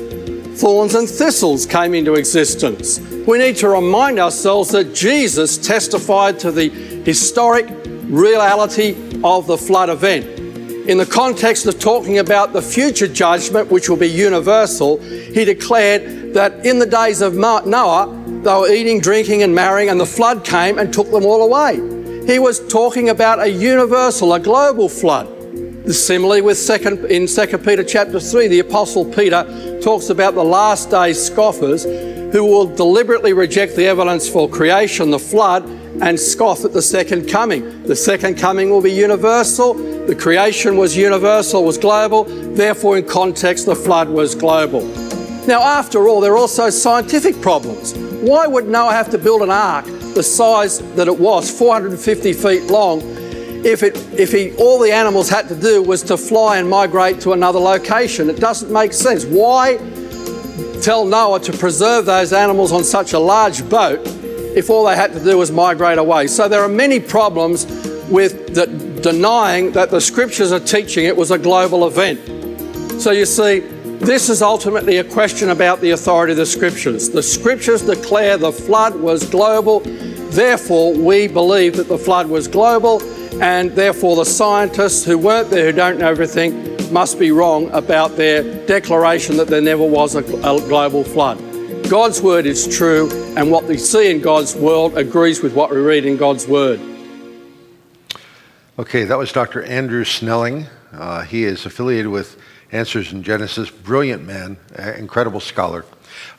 thorns 0.56 0.96
and 0.96 1.10
thistles 1.10 1.66
came 1.66 1.94
into 1.94 2.14
existence. 2.14 3.00
We 3.00 3.38
need 3.38 3.58
to 3.58 3.70
remind 3.70 4.20
ourselves 4.20 4.72
that 4.72 4.96
Jesus 4.96 5.58
testified 5.58 6.40
to 6.40 6.52
the 6.52 6.70
historic 6.70 7.68
reality 8.04 8.96
of 9.24 9.48
the 9.48 9.58
flood 9.58 9.90
event. 9.90 10.26
In 10.90 10.98
the 10.98 11.06
context 11.06 11.66
of 11.66 11.80
talking 11.80 12.20
about 12.20 12.54
the 12.54 12.62
future 12.62 13.08
judgment, 13.08 13.70
which 13.70 13.90
will 13.90 13.98
be 13.98 14.08
universal, 14.08 14.98
he 15.00 15.44
declared 15.44 16.34
that 16.36 16.66
in 16.66 16.80
the 16.80 16.86
days 16.86 17.22
of 17.22 17.34
Noah, 17.34 18.24
they 18.44 18.54
were 18.54 18.72
eating, 18.72 19.02
drinking, 19.02 19.44
and 19.44 19.54
marrying, 19.54 19.90
and 19.90 20.00
the 20.00 20.06
flood 20.06 20.46
came 20.46 20.78
and 20.78 20.94
took 20.94 21.10
them 21.12 21.26
all 21.26 21.42
away. 21.42 21.76
He 22.32 22.40
was 22.40 22.66
talking 22.68 23.10
about 23.10 23.40
a 23.40 23.50
universal, 23.50 24.34
a 24.34 24.40
global 24.40 24.88
flood. 24.88 25.28
Similarly, 25.92 26.42
with 26.42 26.58
second, 26.58 27.06
in 27.06 27.27
2 27.27 27.58
Peter 27.60 27.84
chapter 27.84 28.20
3, 28.20 28.48
the 28.48 28.60
Apostle 28.60 29.06
Peter 29.06 29.80
talks 29.82 30.10
about 30.10 30.34
the 30.34 30.44
last 30.44 30.89
days 30.89 31.24
scoffers 31.24 31.84
who 31.84 32.44
will 32.44 32.65
deliberately 32.65 33.34
reject 33.34 33.75
the 33.75 33.86
evidence 33.86 34.27
for 34.27 34.50
creation, 34.50 35.12
the 35.12 35.20
flood, 35.20 35.63
and 36.01 36.20
scoff 36.20 36.65
at 36.65 36.74
the 36.74 36.82
second 36.82 37.30
coming. 37.30 37.84
The 37.84 37.96
second 37.96 38.38
coming 38.38 38.72
will 38.72 38.82
be 38.82 38.92
universal. 38.92 39.75
The 39.75 40.15
creation 40.15 40.75
was 40.75 40.98
universal, 40.98 41.63
was 41.63 41.77
global. 41.77 42.24
Therefore, 42.24 42.98
in 42.98 43.06
context, 43.06 43.68
the 43.68 43.75
flood 43.75 44.10
was 44.10 44.34
global. 44.34 44.82
Now, 45.46 45.62
after 45.62 46.08
all, 46.08 46.20
there 46.20 46.34
are 46.34 46.38
also 46.38 46.72
scientific 46.72 47.39
problems. 47.42 47.94
Why 48.22 48.48
would 48.48 48.68
Noah 48.68 48.92
have 48.92 49.12
to 49.12 49.20
build 49.20 49.44
an 49.44 49.51
ark 49.51 49.86
the 49.86 50.24
size 50.24 50.80
that 50.96 51.08
it 51.08 51.20
was, 51.20 51.51
450 51.51 52.34
feet 52.34 52.63
long, 52.63 53.01
if, 53.66 53.82
it, 53.82 53.98
if 54.14 54.32
he, 54.32 54.56
all 54.58 54.80
the 54.80 54.92
animals 54.92 55.28
had 55.28 55.48
to 55.48 55.56
do 55.56 55.82
was 55.82 56.04
to 56.04 56.18
fly 56.18 56.60
and 56.60 56.70
migrate 56.70 57.20
to 57.22 57.34
another 57.34 57.58
location. 57.58 58.30
It 58.30 58.40
doesn't 58.40 58.72
make 58.72 58.94
sense. 58.94 59.26
Why 59.26 59.78
tell 60.84 61.04
Noah 61.04 61.40
to 61.40 61.52
preserve 61.52 62.06
those 62.06 62.32
animals 62.32 62.72
on 62.72 62.84
such 62.84 63.14
a 63.14 63.20
large 63.20 63.68
boat 63.68 64.02
if 64.56 64.70
all 64.70 64.86
they 64.86 64.96
had 64.96 65.14
to 65.14 65.20
do 65.24 65.40
was 65.40 65.52
migrate 65.52 65.98
away? 65.98 66.28
So 66.28 66.48
there 66.48 66.62
are 66.62 66.70
many 66.70 67.00
problems 67.00 67.66
with 68.12 68.54
the, 68.54 68.68
denying 69.02 69.72
that 69.72 69.90
the 69.90 70.00
scriptures 70.00 70.52
are 70.52 70.60
teaching 70.60 71.06
it 71.06 71.18
was 71.18 71.32
a 71.32 71.40
global 71.40 71.88
event. 71.88 73.02
So 73.02 73.10
you 73.10 73.26
see, 73.26 73.62
this 73.98 74.30
is 74.30 74.44
ultimately 74.44 74.98
a 74.98 75.04
question 75.04 75.50
about 75.50 75.82
the 75.82 75.90
authority 75.90 76.34
of 76.34 76.38
the 76.38 76.46
scriptures. 76.46 77.10
The 77.10 77.24
scriptures 77.24 77.82
declare 77.82 78.38
the 78.38 78.52
flood 78.52 78.96
was 78.96 79.28
global, 79.28 79.80
therefore, 79.80 80.94
we 80.94 81.28
believe 81.28 81.78
that 81.78 81.88
the 81.88 81.98
flood 81.98 82.30
was 82.30 82.48
global 82.48 83.02
and 83.42 83.72
therefore 83.72 84.15
the 84.15 84.25
scientists 84.25 85.04
who 85.04 85.18
weren't 85.18 85.50
there, 85.50 85.65
who 85.65 85.72
don't 85.72 86.00
know 86.00 86.10
everything, 86.10 86.75
must 86.92 87.20
be 87.20 87.32
wrong 87.32 87.70
about 87.72 88.15
their 88.15 88.65
declaration 88.65 89.38
that 89.38 89.48
there 89.48 89.62
never 89.62 89.86
was 89.86 90.15
a, 90.15 90.22
global 90.22 91.04
flood. 91.04 91.38
God's 91.89 92.22
word 92.22 92.46
is 92.46 92.68
true, 92.68 93.10
and 93.38 93.51
what 93.51 93.65
we 93.65 93.77
see 93.77 94.10
in 94.10 94.22
God's 94.22 94.56
world 94.56 94.98
agrees 94.98 95.42
with 95.42 95.54
what 95.54 95.70
we 95.70 95.77
read 95.77 96.06
in 96.06 96.18
God's 96.18 96.48
word. 96.48 96.80
Okay, 98.80 99.04
that 99.04 99.18
was 99.18 99.32
Dr. 99.32 99.63
Andrew 99.63 100.04
Snelling. 100.04 100.65
Uh, 100.92 101.22
he 101.22 101.44
is 101.44 101.65
affiliated 101.65 102.08
with 102.08 102.38
Answers 102.72 103.13
in 103.13 103.24
Genesis. 103.24 103.70
Brilliant 103.70 104.25
man, 104.25 104.58
incredible 104.98 105.39
scholar. 105.39 105.86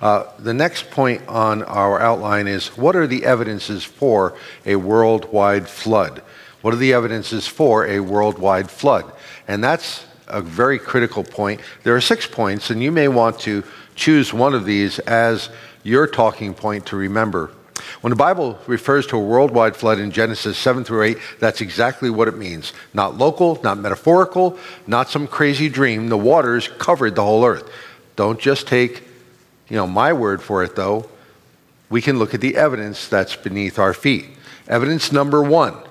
Uh, 0.01 0.25
the 0.39 0.53
next 0.53 0.91
point 0.91 1.27
on 1.29 1.63
our 1.63 2.01
outline 2.01 2.47
is 2.47 2.69
what 2.77 2.97
are 2.97 3.07
the 3.07 3.25
evidences 3.25 3.85
for 3.85 4.37
a 4.65 4.77
worldwide 4.77 5.69
flood? 5.69 6.23
What 6.67 6.75
are 6.75 6.79
the 6.79 6.95
evidences 6.95 7.47
for 7.47 7.87
a 7.87 8.01
worldwide 8.01 8.69
flood? 8.69 9.13
And 9.47 9.63
that's 9.63 10.05
a 10.27 10.41
very 10.41 10.81
critical 10.81 11.23
point. 11.23 11.61
There 11.85 11.95
are 11.95 12.01
six 12.01 12.27
points, 12.27 12.71
and 12.71 12.83
you 12.83 12.91
may 12.91 13.07
want 13.07 13.39
to 13.43 13.63
choose 13.95 14.35
one 14.35 14.53
of 14.53 14.65
these 14.65 14.99
as 14.99 15.49
your 15.85 16.09
talking 16.09 16.55
point 16.55 16.87
to 16.87 16.97
remember. 16.97 17.53
When 18.01 18.11
the 18.11 18.17
Bible 18.17 18.59
refers 18.67 19.07
to 19.07 19.17
a 19.17 19.21
worldwide 19.21 19.77
flood 19.77 20.01
in 20.01 20.11
Genesis 20.11 20.59
7 20.59 20.83
through 20.83 21.05
8, 21.05 21.19
that's 21.39 21.61
exactly 21.61 22.11
what 22.11 22.27
it 22.27 22.37
means. 22.37 22.73
Not 22.93 23.17
local, 23.17 23.63
not 23.63 23.79
metaphorical, 23.79 24.59
not 24.89 25.09
some 25.09 25.29
crazy 25.29 25.69
dream. 25.69 26.09
The 26.09 26.19
waters 26.19 26.67
covered 26.79 27.15
the 27.15 27.23
whole 27.23 27.45
earth. 27.45 27.71
Don't 28.17 28.41
just 28.41 28.67
take, 28.67 29.05
you 29.69 29.77
know, 29.77 29.87
my 29.87 30.13
word 30.13 30.43
for 30.43 30.65
it 30.65 30.75
though. 30.75 31.09
We 31.91 32.03
can 32.03 32.19
look 32.19 32.35
at 32.35 32.41
the 32.41 32.57
evidence 32.57 33.07
that's 33.07 33.37
beneath 33.37 33.79
our 33.79 33.95
feet. 33.95 34.27
Evidence 34.67 35.13
number 35.13 35.41
1. 35.45 35.86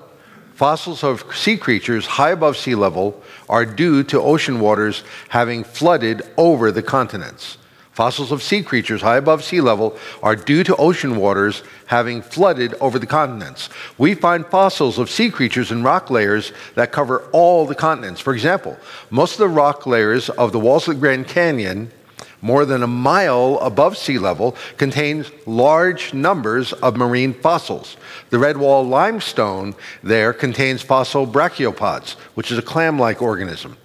Fossils 0.56 1.04
of 1.04 1.22
sea 1.36 1.58
creatures 1.58 2.06
high 2.06 2.30
above 2.30 2.56
sea 2.56 2.74
level 2.74 3.22
are 3.46 3.66
due 3.66 4.02
to 4.04 4.18
ocean 4.18 4.58
waters 4.58 5.04
having 5.28 5.62
flooded 5.62 6.22
over 6.38 6.72
the 6.72 6.82
continents. 6.82 7.58
Fossils 7.92 8.32
of 8.32 8.42
sea 8.42 8.62
creatures 8.62 9.02
high 9.02 9.18
above 9.18 9.44
sea 9.44 9.60
level 9.60 9.98
are 10.22 10.34
due 10.34 10.64
to 10.64 10.74
ocean 10.76 11.16
waters 11.16 11.62
having 11.84 12.22
flooded 12.22 12.72
over 12.80 12.98
the 12.98 13.06
continents. 13.06 13.68
We 13.98 14.14
find 14.14 14.46
fossils 14.46 14.98
of 14.98 15.10
sea 15.10 15.28
creatures 15.28 15.70
in 15.70 15.82
rock 15.82 16.08
layers 16.08 16.52
that 16.74 16.90
cover 16.90 17.28
all 17.32 17.66
the 17.66 17.74
continents. 17.74 18.22
For 18.22 18.32
example, 18.32 18.78
most 19.10 19.32
of 19.32 19.40
the 19.40 19.48
rock 19.48 19.86
layers 19.86 20.30
of 20.30 20.52
the 20.52 20.58
walls 20.58 20.88
of 20.88 20.94
the 20.94 21.00
Grand 21.00 21.28
Canyon 21.28 21.92
more 22.40 22.64
than 22.64 22.82
a 22.82 22.86
mile 22.86 23.58
above 23.60 23.96
sea 23.96 24.18
level, 24.18 24.56
contains 24.76 25.30
large 25.46 26.12
numbers 26.14 26.72
of 26.74 26.96
marine 26.96 27.34
fossils. 27.34 27.96
The 28.30 28.38
red 28.38 28.56
wall 28.56 28.86
limestone 28.86 29.74
there 30.02 30.32
contains 30.32 30.82
fossil 30.82 31.26
brachiopods, 31.26 32.12
which 32.34 32.50
is 32.50 32.58
a 32.58 32.62
clam 32.62 32.98
like 32.98 33.22
organism. 33.22 33.76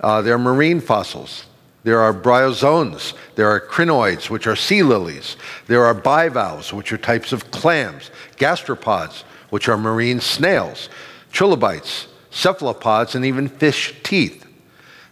Uh, 0.00 0.22
they're 0.22 0.38
marine 0.38 0.80
fossils. 0.80 1.46
There 1.84 2.00
are 2.00 2.14
bryozoans. 2.14 3.12
There 3.36 3.48
are 3.48 3.60
crinoids, 3.60 4.30
which 4.30 4.46
are 4.46 4.56
sea 4.56 4.82
lilies. 4.82 5.36
There 5.66 5.84
are 5.84 5.94
bivalves, 5.94 6.72
which 6.72 6.92
are 6.92 6.98
types 6.98 7.32
of 7.32 7.50
clams. 7.50 8.10
Gastropods, 8.38 9.22
which 9.50 9.68
are 9.68 9.76
marine 9.76 10.20
snails. 10.20 10.88
Trilobites, 11.30 12.06
cephalopods, 12.30 13.14
and 13.14 13.24
even 13.24 13.48
fish 13.48 13.94
teeth. 14.02 14.46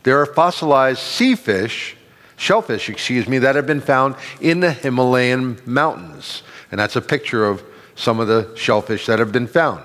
There 0.02 0.18
are 0.20 0.26
fossilized 0.26 0.98
sea 0.98 1.36
fish, 1.36 1.96
shellfish, 2.42 2.88
excuse 2.88 3.28
me, 3.28 3.38
that 3.38 3.54
have 3.54 3.66
been 3.66 3.80
found 3.80 4.16
in 4.40 4.60
the 4.60 4.72
Himalayan 4.72 5.58
mountains. 5.64 6.42
And 6.70 6.80
that's 6.80 6.96
a 6.96 7.00
picture 7.00 7.46
of 7.46 7.62
some 7.94 8.18
of 8.18 8.26
the 8.26 8.52
shellfish 8.56 9.06
that 9.06 9.18
have 9.18 9.32
been 9.32 9.46
found. 9.46 9.84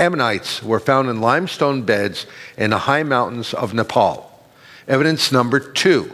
Ammonites 0.00 0.62
were 0.62 0.80
found 0.80 1.08
in 1.08 1.20
limestone 1.20 1.82
beds 1.82 2.26
in 2.58 2.70
the 2.70 2.78
high 2.78 3.04
mountains 3.04 3.54
of 3.54 3.74
Nepal. 3.74 4.30
Evidence 4.88 5.30
number 5.30 5.60
two. 5.60 6.10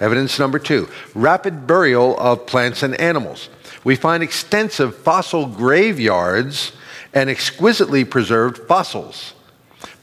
Evidence 0.00 0.38
number 0.38 0.58
two 0.58 0.88
rapid 1.14 1.66
burial 1.66 2.18
of 2.18 2.46
plants 2.46 2.82
and 2.82 2.98
animals. 2.98 3.48
We 3.84 3.96
find 3.96 4.22
extensive 4.22 4.96
fossil 4.96 5.46
graveyards 5.46 6.72
and 7.14 7.30
exquisitely 7.30 8.04
preserved 8.04 8.66
fossils. 8.66 9.34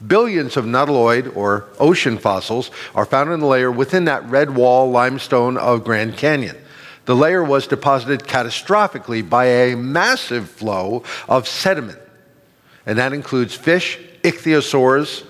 Billions 0.06 0.56
of 0.56 0.64
nautiloid 0.64 1.36
or 1.36 1.66
ocean 1.78 2.18
fossils 2.18 2.70
are 2.94 3.04
found 3.04 3.30
in 3.30 3.40
the 3.40 3.46
layer 3.46 3.70
within 3.70 4.04
that 4.04 4.24
red 4.28 4.54
wall 4.54 4.90
limestone 4.90 5.56
of 5.56 5.84
Grand 5.84 6.16
Canyon. 6.16 6.56
The 7.04 7.16
layer 7.16 7.42
was 7.42 7.66
deposited 7.66 8.20
catastrophically 8.28 9.28
by 9.28 9.46
a 9.46 9.76
massive 9.76 10.50
flow 10.50 11.04
of 11.28 11.48
sediment, 11.48 11.98
and 12.84 12.98
that 12.98 13.12
includes 13.12 13.54
fish, 13.54 13.98
ichthyosaurs, 14.22 15.24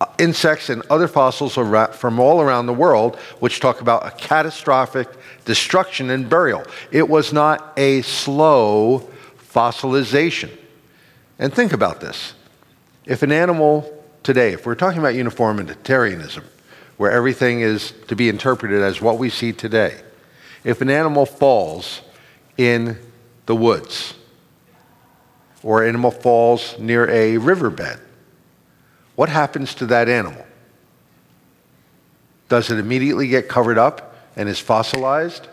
uh, 0.00 0.06
insects 0.18 0.68
and 0.68 0.82
other 0.90 1.08
fossils 1.08 1.54
from 1.54 2.20
all 2.20 2.40
around 2.40 2.66
the 2.66 2.74
world, 2.74 3.16
which 3.38 3.60
talk 3.60 3.80
about 3.80 4.06
a 4.06 4.10
catastrophic 4.10 5.08
destruction 5.44 6.10
and 6.10 6.28
burial. 6.28 6.64
It 6.90 7.08
was 7.08 7.32
not 7.32 7.72
a 7.76 8.02
slow 8.02 9.08
fossilization. 9.54 10.50
And 11.38 11.52
think 11.54 11.72
about 11.72 12.00
this. 12.00 12.34
If 13.06 13.22
an 13.22 13.32
animal 13.32 14.02
today, 14.22 14.52
if 14.52 14.64
we're 14.64 14.74
talking 14.74 14.98
about 14.98 15.14
uniformitarianism, 15.14 16.44
where 16.96 17.10
everything 17.10 17.60
is 17.60 17.92
to 18.08 18.16
be 18.16 18.28
interpreted 18.28 18.80
as 18.80 19.00
what 19.00 19.18
we 19.18 19.28
see 19.28 19.52
today, 19.52 20.00
if 20.62 20.80
an 20.80 20.88
animal 20.88 21.26
falls 21.26 22.00
in 22.56 22.98
the 23.44 23.54
woods, 23.54 24.14
or 25.62 25.82
an 25.82 25.88
animal 25.88 26.10
falls 26.10 26.78
near 26.78 27.08
a 27.10 27.36
riverbed, 27.36 27.98
what 29.16 29.28
happens 29.28 29.74
to 29.74 29.86
that 29.86 30.08
animal? 30.08 30.46
Does 32.48 32.70
it 32.70 32.78
immediately 32.78 33.28
get 33.28 33.48
covered 33.48 33.78
up 33.78 34.16
and 34.36 34.48
is 34.48 34.58
fossilized? 34.58 35.48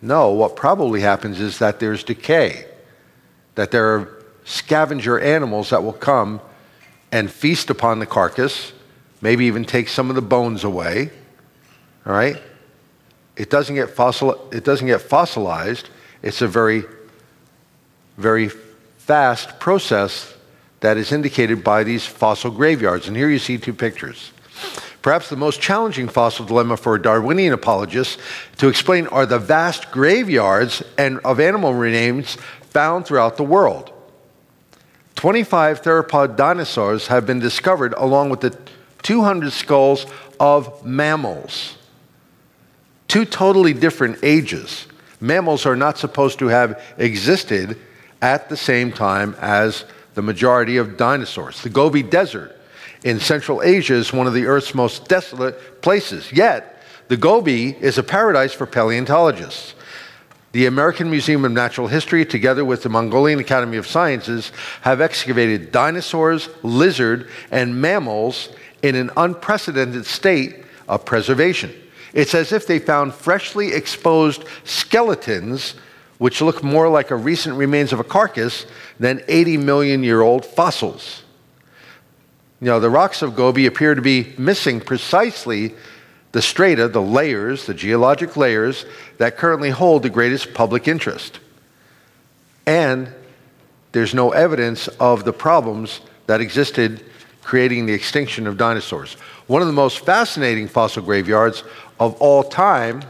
No, 0.00 0.30
what 0.30 0.56
probably 0.56 1.02
happens 1.02 1.38
is 1.38 1.58
that 1.58 1.80
there's 1.80 2.02
decay, 2.02 2.64
that 3.56 3.70
there 3.70 3.94
are 3.94 4.19
scavenger 4.50 5.18
animals 5.20 5.70
that 5.70 5.82
will 5.82 5.92
come 5.92 6.40
and 7.12 7.30
feast 7.30 7.70
upon 7.70 8.00
the 8.00 8.06
carcass, 8.06 8.72
maybe 9.20 9.46
even 9.46 9.64
take 9.64 9.88
some 9.88 10.10
of 10.10 10.16
the 10.16 10.22
bones 10.22 10.64
away. 10.64 11.10
All 12.04 12.12
right? 12.12 12.40
It 13.36 13.48
doesn't 13.48 13.74
get 13.74 13.90
fossil 13.90 14.48
it 14.52 14.64
doesn't 14.64 14.86
get 14.86 15.00
fossilized. 15.00 15.88
It's 16.22 16.42
a 16.42 16.48
very 16.48 16.84
very 18.16 18.48
fast 18.98 19.58
process 19.60 20.34
that 20.80 20.96
is 20.96 21.12
indicated 21.12 21.62
by 21.62 21.84
these 21.84 22.04
fossil 22.04 22.50
graveyards. 22.50 23.06
And 23.06 23.16
here 23.16 23.30
you 23.30 23.38
see 23.38 23.56
two 23.56 23.72
pictures. 23.72 24.32
Perhaps 25.02 25.30
the 25.30 25.36
most 25.36 25.60
challenging 25.60 26.08
fossil 26.08 26.44
dilemma 26.44 26.76
for 26.76 26.94
a 26.94 27.02
Darwinian 27.02 27.54
apologist 27.54 28.18
to 28.58 28.68
explain 28.68 29.06
are 29.06 29.24
the 29.24 29.38
vast 29.38 29.90
graveyards 29.90 30.82
and 30.98 31.18
of 31.20 31.40
animal 31.40 31.72
remains 31.72 32.36
found 32.60 33.06
throughout 33.06 33.36
the 33.36 33.44
world. 33.44 33.92
25 35.20 35.82
theropod 35.82 36.34
dinosaurs 36.34 37.08
have 37.08 37.26
been 37.26 37.40
discovered 37.40 37.92
along 37.98 38.30
with 38.30 38.40
the 38.40 38.56
200 39.02 39.52
skulls 39.52 40.06
of 40.40 40.82
mammals. 40.82 41.76
Two 43.06 43.26
totally 43.26 43.74
different 43.74 44.18
ages. 44.22 44.86
Mammals 45.20 45.66
are 45.66 45.76
not 45.76 45.98
supposed 45.98 46.38
to 46.38 46.46
have 46.46 46.82
existed 46.96 47.78
at 48.22 48.48
the 48.48 48.56
same 48.56 48.90
time 48.90 49.36
as 49.42 49.84
the 50.14 50.22
majority 50.22 50.78
of 50.78 50.96
dinosaurs. 50.96 51.62
The 51.62 51.68
Gobi 51.68 52.02
Desert 52.02 52.58
in 53.04 53.20
Central 53.20 53.60
Asia 53.62 53.96
is 53.96 54.14
one 54.14 54.26
of 54.26 54.32
the 54.32 54.46
Earth's 54.46 54.74
most 54.74 55.06
desolate 55.06 55.82
places. 55.82 56.32
Yet, 56.32 56.82
the 57.08 57.18
Gobi 57.18 57.76
is 57.78 57.98
a 57.98 58.02
paradise 58.02 58.54
for 58.54 58.64
paleontologists. 58.64 59.74
The 60.52 60.66
American 60.66 61.10
Museum 61.10 61.44
of 61.44 61.52
Natural 61.52 61.86
History, 61.86 62.24
together 62.26 62.64
with 62.64 62.82
the 62.82 62.88
Mongolian 62.88 63.38
Academy 63.38 63.76
of 63.76 63.86
Sciences, 63.86 64.50
have 64.82 65.00
excavated 65.00 65.70
dinosaurs, 65.70 66.48
lizard, 66.62 67.28
and 67.52 67.80
mammals 67.80 68.48
in 68.82 68.96
an 68.96 69.10
unprecedented 69.16 70.06
state 70.06 70.64
of 70.88 71.04
preservation. 71.04 71.72
It's 72.12 72.34
as 72.34 72.52
if 72.52 72.66
they 72.66 72.80
found 72.80 73.14
freshly 73.14 73.72
exposed 73.72 74.44
skeletons 74.64 75.74
which 76.18 76.42
look 76.42 76.62
more 76.62 76.88
like 76.88 77.10
a 77.10 77.16
recent 77.16 77.56
remains 77.56 77.92
of 77.92 78.00
a 78.00 78.04
carcass 78.04 78.66
than 78.98 79.22
80 79.28 79.56
million 79.56 80.02
year 80.02 80.20
old 80.20 80.44
fossils. 80.44 81.22
You 82.60 82.66
know, 82.66 82.80
the 82.80 82.90
rocks 82.90 83.22
of 83.22 83.34
Gobi 83.34 83.64
appear 83.64 83.94
to 83.94 84.02
be 84.02 84.34
missing 84.36 84.80
precisely 84.80 85.74
the 86.32 86.42
strata, 86.42 86.88
the 86.88 87.02
layers, 87.02 87.66
the 87.66 87.74
geologic 87.74 88.36
layers 88.36 88.86
that 89.18 89.36
currently 89.36 89.70
hold 89.70 90.02
the 90.02 90.10
greatest 90.10 90.54
public 90.54 90.86
interest. 90.86 91.40
And 92.66 93.12
there's 93.92 94.14
no 94.14 94.30
evidence 94.30 94.88
of 94.88 95.24
the 95.24 95.32
problems 95.32 96.00
that 96.26 96.40
existed 96.40 97.04
creating 97.42 97.86
the 97.86 97.92
extinction 97.92 98.46
of 98.46 98.56
dinosaurs. 98.56 99.14
One 99.48 99.62
of 99.62 99.66
the 99.66 99.74
most 99.74 100.04
fascinating 100.04 100.68
fossil 100.68 101.02
graveyards 101.02 101.64
of 101.98 102.14
all 102.20 102.44
time 102.44 103.02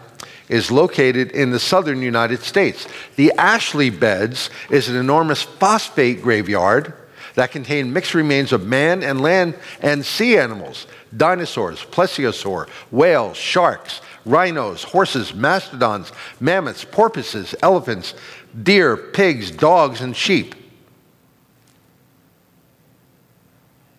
is 0.49 0.71
located 0.71 1.31
in 1.33 1.51
the 1.51 1.61
southern 1.61 2.01
United 2.01 2.41
States. 2.41 2.89
The 3.17 3.33
Ashley 3.37 3.91
Beds 3.91 4.51
is 4.71 4.89
an 4.89 4.97
enormous 4.97 5.43
phosphate 5.43 6.23
graveyard 6.23 6.95
that 7.35 7.53
contained 7.53 7.95
mixed 7.95 8.15
remains 8.15 8.53
of 8.53 8.67
man 8.67 9.03
and 9.03 9.21
land 9.21 9.55
and 9.81 10.05
sea 10.05 10.39
animals, 10.39 10.87
dinosaurs, 11.17 11.81
plesiosaur, 11.85 12.69
whales, 12.91 13.37
sharks, 13.37 14.01
rhinos, 14.25 14.83
horses, 14.83 15.35
mastodons, 15.35 16.13
mammoths, 16.39 16.85
porpoises, 16.85 17.55
elephants, 17.63 18.15
deer, 18.63 18.97
pigs, 18.97 19.51
dogs, 19.51 20.01
and 20.01 20.17
sheep. 20.17 20.55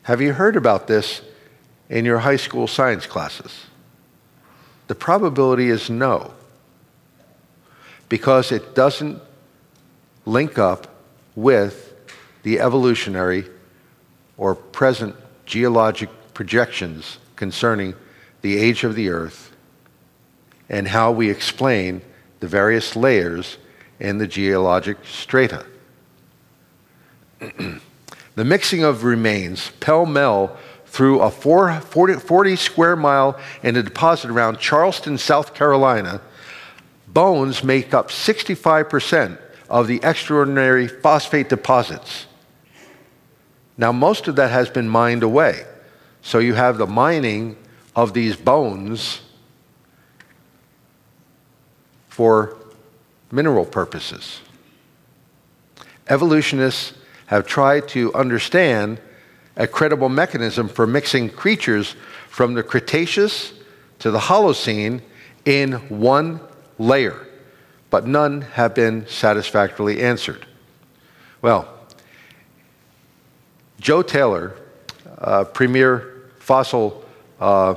Have 0.03 0.21
you 0.21 0.33
heard 0.33 0.55
about 0.55 0.87
this 0.87 1.21
in 1.89 2.05
your 2.05 2.19
high 2.19 2.37
school 2.37 2.67
science 2.67 3.05
classes? 3.05 3.65
The 4.87 4.95
probability 4.95 5.69
is 5.69 5.89
no 5.89 6.33
because 8.09 8.51
it 8.51 8.75
doesn't 8.75 9.21
link 10.25 10.57
up 10.57 10.87
with 11.35 11.93
the 12.43 12.59
evolutionary 12.59 13.45
or 14.37 14.55
present 14.55 15.15
geologic 15.45 16.09
projections 16.41 17.19
concerning 17.35 17.93
the 18.41 18.57
age 18.57 18.83
of 18.83 18.95
the 18.95 19.09
earth 19.09 19.55
and 20.69 20.87
how 20.87 21.11
we 21.11 21.29
explain 21.29 22.01
the 22.39 22.47
various 22.47 22.95
layers 22.95 23.59
in 23.99 24.17
the 24.17 24.25
geologic 24.25 24.97
strata. 25.05 25.63
the 27.39 28.43
mixing 28.43 28.83
of 28.83 29.03
remains 29.03 29.69
pell 29.79 30.07
mell 30.07 30.57
through 30.87 31.19
a 31.19 31.29
40, 31.29 32.15
40 32.15 32.55
square 32.55 32.95
mile 32.95 33.39
in 33.61 33.75
a 33.75 33.83
deposit 33.83 34.31
around 34.31 34.57
Charleston, 34.57 35.19
South 35.19 35.53
Carolina, 35.53 36.21
bones 37.07 37.63
make 37.63 37.93
up 37.93 38.09
65% 38.09 39.37
of 39.69 39.85
the 39.85 39.99
extraordinary 40.01 40.87
phosphate 40.87 41.49
deposits. 41.49 42.25
Now, 43.77 43.91
most 43.91 44.27
of 44.27 44.37
that 44.37 44.49
has 44.49 44.71
been 44.71 44.89
mined 44.89 45.21
away. 45.21 45.65
So 46.21 46.39
you 46.39 46.53
have 46.53 46.77
the 46.77 46.87
mining 46.87 47.57
of 47.95 48.13
these 48.13 48.35
bones 48.35 49.21
for 52.09 52.57
mineral 53.31 53.65
purposes. 53.65 54.41
Evolutionists 56.09 56.93
have 57.27 57.47
tried 57.47 57.87
to 57.87 58.13
understand 58.13 58.99
a 59.55 59.67
credible 59.67 60.09
mechanism 60.09 60.67
for 60.67 60.85
mixing 60.85 61.29
creatures 61.29 61.95
from 62.27 62.53
the 62.53 62.63
Cretaceous 62.63 63.53
to 63.99 64.11
the 64.11 64.19
Holocene 64.19 65.01
in 65.45 65.73
one 65.89 66.39
layer, 66.77 67.27
but 67.89 68.05
none 68.05 68.41
have 68.41 68.75
been 68.75 69.05
satisfactorily 69.07 70.01
answered. 70.01 70.45
Well, 71.41 71.67
Joe 73.79 74.01
Taylor, 74.01 74.55
uh, 75.17 75.45
premier 75.45 76.10
fossil 76.51 77.01
uh, 77.39 77.75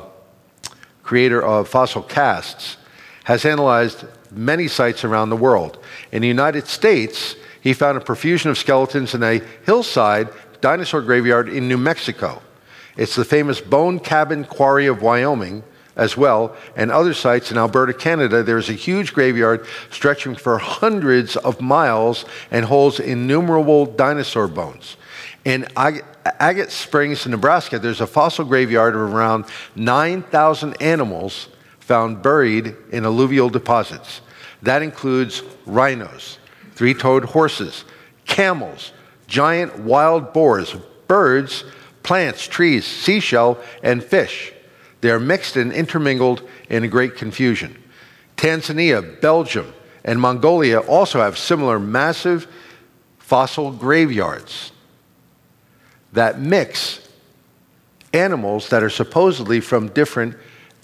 creator 1.04 1.40
of 1.40 1.68
fossil 1.68 2.02
casts, 2.02 2.76
has 3.22 3.44
analyzed 3.44 4.04
many 4.32 4.66
sites 4.66 5.04
around 5.04 5.30
the 5.30 5.36
world. 5.36 5.78
In 6.10 6.22
the 6.22 6.26
United 6.26 6.66
States, 6.66 7.36
he 7.60 7.72
found 7.72 7.96
a 7.96 8.00
profusion 8.00 8.50
of 8.50 8.58
skeletons 8.58 9.14
in 9.14 9.22
a 9.22 9.40
hillside 9.64 10.28
dinosaur 10.60 11.02
graveyard 11.02 11.48
in 11.48 11.68
New 11.68 11.78
Mexico. 11.78 12.42
It's 12.96 13.14
the 13.14 13.24
famous 13.24 13.60
Bone 13.60 14.00
Cabin 14.00 14.44
Quarry 14.44 14.88
of 14.88 15.02
Wyoming 15.02 15.62
as 15.94 16.16
well, 16.16 16.56
and 16.74 16.90
other 16.90 17.14
sites 17.14 17.52
in 17.52 17.56
Alberta, 17.56 17.94
Canada. 17.94 18.42
There's 18.42 18.70
a 18.70 18.72
huge 18.88 19.14
graveyard 19.14 19.68
stretching 19.90 20.34
for 20.34 20.58
hundreds 20.58 21.36
of 21.36 21.60
miles 21.60 22.24
and 22.50 22.64
holds 22.64 22.98
innumerable 22.98 23.86
dinosaur 23.86 24.48
bones. 24.48 24.96
In 25.44 25.68
Agate 26.24 26.70
Springs, 26.70 27.26
Nebraska, 27.26 27.78
there's 27.78 28.00
a 28.00 28.06
fossil 28.06 28.44
graveyard 28.44 28.94
of 28.94 29.00
around 29.00 29.44
9,000 29.76 30.80
animals 30.80 31.48
found 31.80 32.22
buried 32.22 32.74
in 32.90 33.04
alluvial 33.04 33.50
deposits. 33.50 34.22
That 34.62 34.82
includes 34.82 35.42
rhinos, 35.66 36.38
three 36.72 36.94
toed 36.94 37.24
horses, 37.24 37.84
camels, 38.24 38.92
giant 39.26 39.80
wild 39.80 40.32
boars, 40.32 40.74
birds, 41.06 41.64
plants, 42.02 42.46
trees, 42.46 42.86
seashell, 42.86 43.58
and 43.82 44.02
fish. 44.02 44.52
They 45.02 45.10
are 45.10 45.20
mixed 45.20 45.56
and 45.56 45.72
intermingled 45.72 46.48
in 46.70 46.88
great 46.88 47.16
confusion. 47.16 47.82
Tanzania, 48.38 49.20
Belgium, 49.20 49.74
and 50.04 50.18
Mongolia 50.18 50.80
also 50.80 51.20
have 51.20 51.36
similar 51.36 51.78
massive 51.78 52.46
fossil 53.18 53.70
graveyards 53.70 54.72
that 56.14 56.40
mix 56.40 57.06
animals 58.12 58.70
that 58.70 58.82
are 58.82 58.90
supposedly 58.90 59.60
from 59.60 59.88
different 59.88 60.36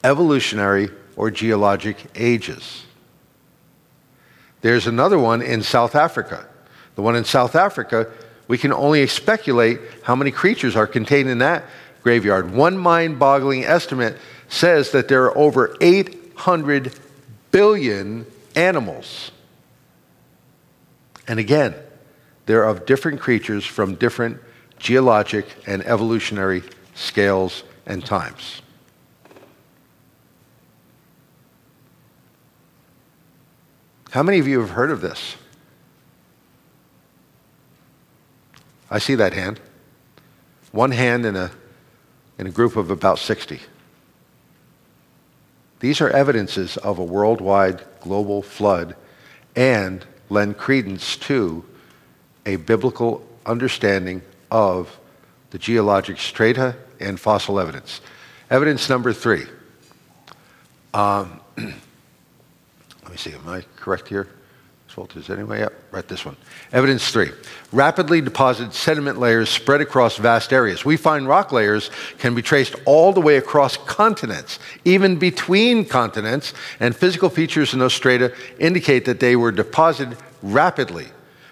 evolutionary 0.05 0.91
or 1.17 1.31
geologic 1.31 1.97
ages. 2.15 2.85
There's 4.61 4.87
another 4.87 5.19
one 5.19 5.41
in 5.41 5.63
South 5.63 5.95
Africa. 5.95 6.47
The 6.97 7.03
one 7.03 7.17
in 7.17 7.25
South 7.25 7.55
Africa, 7.55 8.09
we 8.49 8.59
can 8.59 8.73
only 8.73 9.07
speculate 9.07 9.81
how 10.03 10.15
many 10.15 10.31
creatures 10.31 10.77
are 10.77 10.87
contained 10.87 11.29
in 11.29 11.39
that 11.39 11.65
graveyard. 12.03 12.53
One 12.53 12.77
mind 12.77 13.19
boggling 13.19 13.65
estimate 13.65 14.17
says 14.49 14.91
that 14.91 15.09
there 15.09 15.25
are 15.25 15.39
over 15.39 15.77
800 15.81 16.93
billion 17.53 18.27
animals. 18.57 19.31
And 21.29 21.39
again, 21.39 21.75
they're 22.47 22.65
of 22.65 22.85
different 22.87 23.21
creatures 23.21 23.65
from 23.65 23.95
different 23.95 24.41
geologic 24.81 25.47
and 25.67 25.87
evolutionary 25.87 26.63
scales 26.95 27.63
and 27.87 28.05
times. 28.05 28.63
How 34.11 34.25
many 34.25 34.41
of 34.41 34.49
you 34.49 34.59
have 34.61 34.71
heard 34.71 34.91
of 34.91 35.01
this? 35.01 35.37
I 38.91 38.99
see 38.99 39.15
that 39.15 39.35
hand. 39.35 39.61
One 40.73 40.91
hand 40.91 41.25
in 41.25 41.37
a, 41.37 41.53
in 42.39 42.49
a 42.49 42.51
group 42.51 42.75
of 42.75 42.91
about 42.91 43.21
60. 43.21 43.61
These 45.79 46.01
are 46.01 46.11
evidences 46.11 46.77
of 46.79 46.99
a 46.99 47.05
worldwide 47.05 47.85
global 48.01 48.43
flood 48.43 48.97
and 49.55 50.05
lend 50.29 50.59
credence 50.59 51.17
to 51.17 51.65
a 52.45 52.57
biblical 52.57 53.25
understanding 53.47 54.23
of 54.51 54.99
the 55.51 55.59
geologic 55.59 56.19
strata 56.19 56.77
and 57.01 57.19
fossil 57.19 57.59
evidence. 57.59 58.01
Evidence 58.51 58.89
number 58.89 59.13
three. 59.13 59.45
Um, 60.93 61.41
let 61.57 63.11
me 63.11 63.17
see, 63.17 63.33
am 63.33 63.49
I 63.49 63.65
correct 63.77 64.09
here? 64.09 64.29
Walters 65.01 65.31
anyway, 65.31 65.61
yep, 65.61 65.73
right 65.93 66.07
this 66.09 66.27
one. 66.27 66.37
Evidence 66.75 67.11
three. 67.11 67.31
Rapidly 67.73 68.21
deposited 68.21 68.75
sediment 68.75 69.19
layers 69.19 69.49
spread 69.49 69.81
across 69.81 70.19
vast 70.19 70.53
areas. 70.53 70.85
We 70.85 70.99
find 70.99 71.27
rock 71.27 71.53
layers 71.53 71.91
can 72.19 72.35
be 72.35 72.43
traced 72.43 72.75
all 72.85 73.15
the 73.15 73.21
way 73.21 73.39
across 73.39 73.79
continents, 73.79 74.59
even 74.85 75.19
between 75.19 75.87
continents, 75.87 76.53
and 76.81 76.95
physical 76.95 77.31
features 77.31 77.73
in 77.73 77.79
those 77.79 77.95
strata 77.95 78.35
indicate 78.59 79.07
that 79.07 79.21
they 79.21 79.37
were 79.37 79.53
deposited 79.53 80.19
rapidly. 80.43 81.07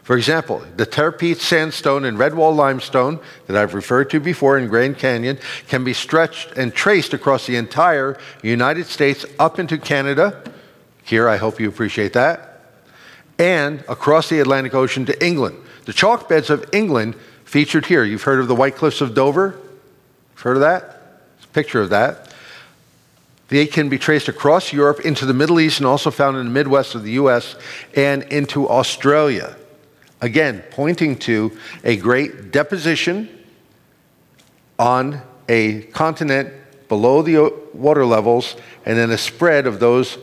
For 0.08 0.16
example, 0.16 0.64
the 0.78 0.86
Tere 0.86 1.12
sandstone 1.34 2.06
and 2.06 2.16
Redwall 2.16 2.56
limestone 2.56 3.20
that 3.46 3.58
I've 3.58 3.74
referred 3.74 4.08
to 4.08 4.20
before 4.20 4.56
in 4.56 4.66
Grand 4.66 4.96
Canyon 4.96 5.38
can 5.66 5.84
be 5.84 5.92
stretched 5.92 6.52
and 6.56 6.72
traced 6.72 7.12
across 7.12 7.46
the 7.46 7.56
entire 7.56 8.16
United 8.42 8.86
States 8.86 9.26
up 9.38 9.58
into 9.58 9.76
Canada, 9.76 10.42
here, 11.04 11.28
I 11.28 11.36
hope 11.36 11.60
you 11.60 11.68
appreciate 11.68 12.14
that. 12.14 12.62
And 13.38 13.84
across 13.86 14.30
the 14.30 14.40
Atlantic 14.40 14.72
Ocean 14.72 15.04
to 15.04 15.22
England. 15.26 15.58
The 15.84 15.92
chalk 15.92 16.26
beds 16.26 16.48
of 16.48 16.64
England 16.72 17.14
featured 17.44 17.84
here. 17.84 18.02
You've 18.02 18.22
heard 18.22 18.40
of 18.40 18.48
the 18.48 18.54
White 18.54 18.76
Cliffs 18.76 19.02
of 19.02 19.12
Dover? 19.12 19.58
You've 20.32 20.40
heard 20.40 20.56
of 20.56 20.62
that? 20.62 21.20
It's 21.36 21.44
a 21.44 21.48
picture 21.48 21.82
of 21.82 21.90
that. 21.90 22.32
They 23.48 23.66
can 23.66 23.90
be 23.90 23.98
traced 23.98 24.28
across 24.28 24.72
Europe 24.72 25.00
into 25.00 25.26
the 25.26 25.34
Middle 25.34 25.60
East 25.60 25.80
and 25.80 25.86
also 25.86 26.10
found 26.10 26.38
in 26.38 26.46
the 26.46 26.50
Midwest 26.50 26.94
of 26.94 27.02
the 27.02 27.10
US 27.10 27.56
and 27.94 28.22
into 28.22 28.66
Australia. 28.66 29.54
Again, 30.20 30.64
pointing 30.70 31.16
to 31.20 31.56
a 31.84 31.96
great 31.96 32.50
deposition 32.50 33.28
on 34.78 35.22
a 35.48 35.82
continent 35.82 36.52
below 36.88 37.22
the 37.22 37.52
water 37.72 38.04
levels 38.04 38.56
and 38.84 38.98
then 38.98 39.10
a 39.10 39.18
spread 39.18 39.66
of 39.66 39.80
those 39.80 40.18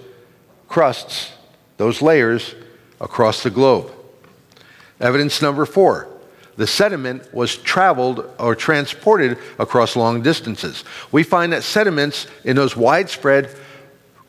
crusts, 0.68 1.32
those 1.78 2.02
layers, 2.02 2.56
across 3.00 3.44
the 3.44 3.50
globe. 3.50 3.92
Evidence 5.00 5.42
number 5.42 5.66
four 5.66 6.10
the 6.58 6.68
sediment 6.68 7.34
was 7.34 7.58
traveled 7.58 8.30
or 8.40 8.56
transported 8.56 9.38
across 9.60 9.96
long 9.96 10.22
distances. 10.22 10.86
We 11.12 11.24
find 11.24 11.52
that 11.52 11.64
sediments 11.64 12.28
in 12.46 12.56
those 12.56 12.78
widespread, 12.78 13.54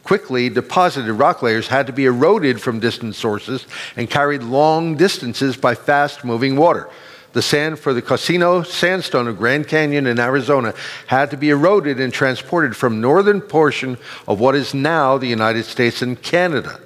quickly 0.06 0.48
deposited 0.48 1.12
rock 1.12 1.42
layers 1.42 1.66
had 1.66 1.88
to 1.88 1.92
be 1.92 2.04
eroded 2.04 2.62
from 2.62 2.78
distant 2.78 3.16
sources 3.16 3.66
and 3.96 4.08
carried 4.08 4.40
long 4.40 4.96
distances 4.96 5.56
by 5.56 5.74
fast 5.74 6.24
moving 6.24 6.54
water. 6.54 6.88
The 7.32 7.42
sand 7.42 7.80
for 7.80 7.92
the 7.92 8.00
Coconino 8.00 8.62
sandstone 8.62 9.26
of 9.26 9.36
Grand 9.36 9.66
Canyon 9.66 10.06
in 10.06 10.20
Arizona 10.20 10.74
had 11.08 11.32
to 11.32 11.36
be 11.36 11.50
eroded 11.50 11.98
and 11.98 12.12
transported 12.12 12.76
from 12.76 13.00
northern 13.00 13.40
portion 13.40 13.98
of 14.28 14.38
what 14.38 14.54
is 14.54 14.72
now 14.72 15.18
the 15.18 15.26
United 15.26 15.64
States 15.64 16.00
and 16.02 16.22
Canada. 16.22 16.80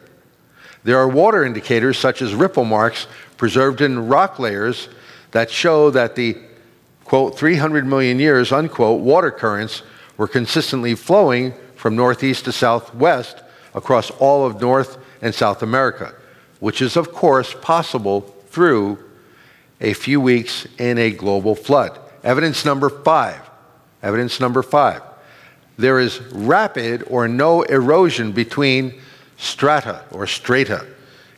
There 0.82 0.98
are 0.98 1.06
water 1.06 1.44
indicators 1.44 1.98
such 1.98 2.22
as 2.22 2.34
ripple 2.34 2.64
marks 2.64 3.06
preserved 3.36 3.82
in 3.82 4.08
rock 4.08 4.38
layers 4.38 4.88
that 5.32 5.50
show 5.50 5.90
that 5.90 6.16
the 6.16 6.38
quote 7.04 7.38
300 7.38 7.86
million 7.86 8.18
years 8.18 8.50
unquote 8.50 9.02
water 9.02 9.30
currents 9.30 9.82
were 10.16 10.26
consistently 10.26 10.94
flowing 10.94 11.52
from 11.80 11.96
northeast 11.96 12.44
to 12.44 12.52
southwest 12.52 13.42
across 13.74 14.10
all 14.10 14.44
of 14.44 14.60
North 14.60 14.98
and 15.22 15.34
South 15.34 15.62
America, 15.62 16.14
which 16.58 16.82
is 16.82 16.94
of 16.94 17.10
course 17.10 17.54
possible 17.62 18.20
through 18.48 18.98
a 19.80 19.94
few 19.94 20.20
weeks 20.20 20.66
in 20.76 20.98
a 20.98 21.10
global 21.10 21.54
flood. 21.54 21.98
Evidence 22.22 22.66
number 22.66 22.90
five. 22.90 23.40
Evidence 24.02 24.40
number 24.40 24.62
five. 24.62 25.00
There 25.78 25.98
is 25.98 26.20
rapid 26.32 27.02
or 27.08 27.26
no 27.28 27.62
erosion 27.62 28.32
between 28.32 29.00
strata 29.38 30.04
or 30.10 30.26
strata. 30.26 30.86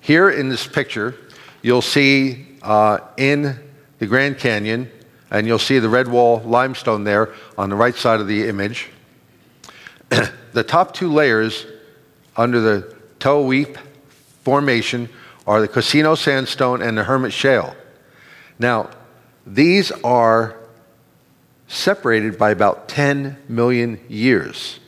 Here 0.01 0.29
in 0.29 0.49
this 0.49 0.67
picture, 0.67 1.15
you'll 1.63 1.83
see 1.83 2.49
uh, 2.63 2.99
in 3.17 3.57
the 4.01 4.07
Grand 4.09 4.39
Canyon, 4.39 4.91
and 5.31 5.47
you'll 5.47 5.61
see 5.61 5.79
the 5.79 5.89
red 5.89 6.09
wall 6.09 6.41
limestone 6.41 7.05
there 7.05 7.33
on 7.57 7.71
the 7.71 7.77
right 7.77 7.95
side 7.95 8.19
of 8.19 8.27
the 8.27 8.49
image. 8.49 8.89
the 10.53 10.63
top 10.63 10.95
two 10.95 11.13
layers 11.13 11.67
under 12.37 12.61
the 12.61 12.97
Toe 13.19 13.65
Formation 14.45 15.09
are 15.47 15.61
the 15.61 15.69
Coconino 15.69 16.15
Sandstone 16.15 16.83
and 16.83 16.97
the 16.99 17.05
Hermit 17.05 17.33
Shale. 17.33 17.77
Now, 18.59 18.91
these 19.47 19.91
are 20.05 20.57
separated 21.69 22.39
by 22.39 22.51
about 22.51 22.89
10 22.89 23.37
million 23.49 24.01
years. 24.09 24.79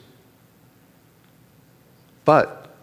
But 2.23 2.75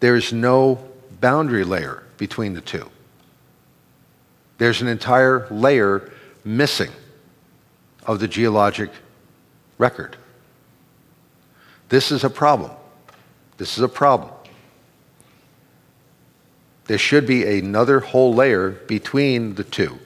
there's 0.00 0.32
no 0.32 0.84
boundary 1.20 1.64
layer 1.64 2.02
between 2.16 2.54
the 2.54 2.60
two. 2.60 2.90
There's 4.58 4.82
an 4.82 4.88
entire 4.88 5.46
layer 5.50 6.10
missing 6.44 6.90
of 8.06 8.20
the 8.20 8.28
geologic 8.28 8.90
record. 9.78 10.16
This 11.88 12.10
is 12.10 12.24
a 12.24 12.30
problem. 12.30 12.70
This 13.56 13.76
is 13.76 13.82
a 13.82 13.88
problem. 13.88 14.30
There 16.86 16.98
should 16.98 17.26
be 17.26 17.58
another 17.58 18.00
whole 18.00 18.34
layer 18.34 18.70
between 18.70 19.54
the 19.54 19.64
two. 19.64 19.98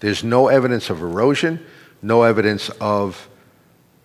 There's 0.00 0.22
no 0.22 0.48
evidence 0.48 0.90
of 0.90 1.00
erosion, 1.00 1.64
no 2.02 2.22
evidence 2.24 2.68
of 2.80 3.28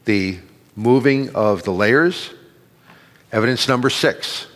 the 0.05 0.39
moving 0.75 1.35
of 1.35 1.63
the 1.63 1.71
layers. 1.71 2.33
Evidence 3.31 3.67
number 3.67 3.89
six 3.89 4.47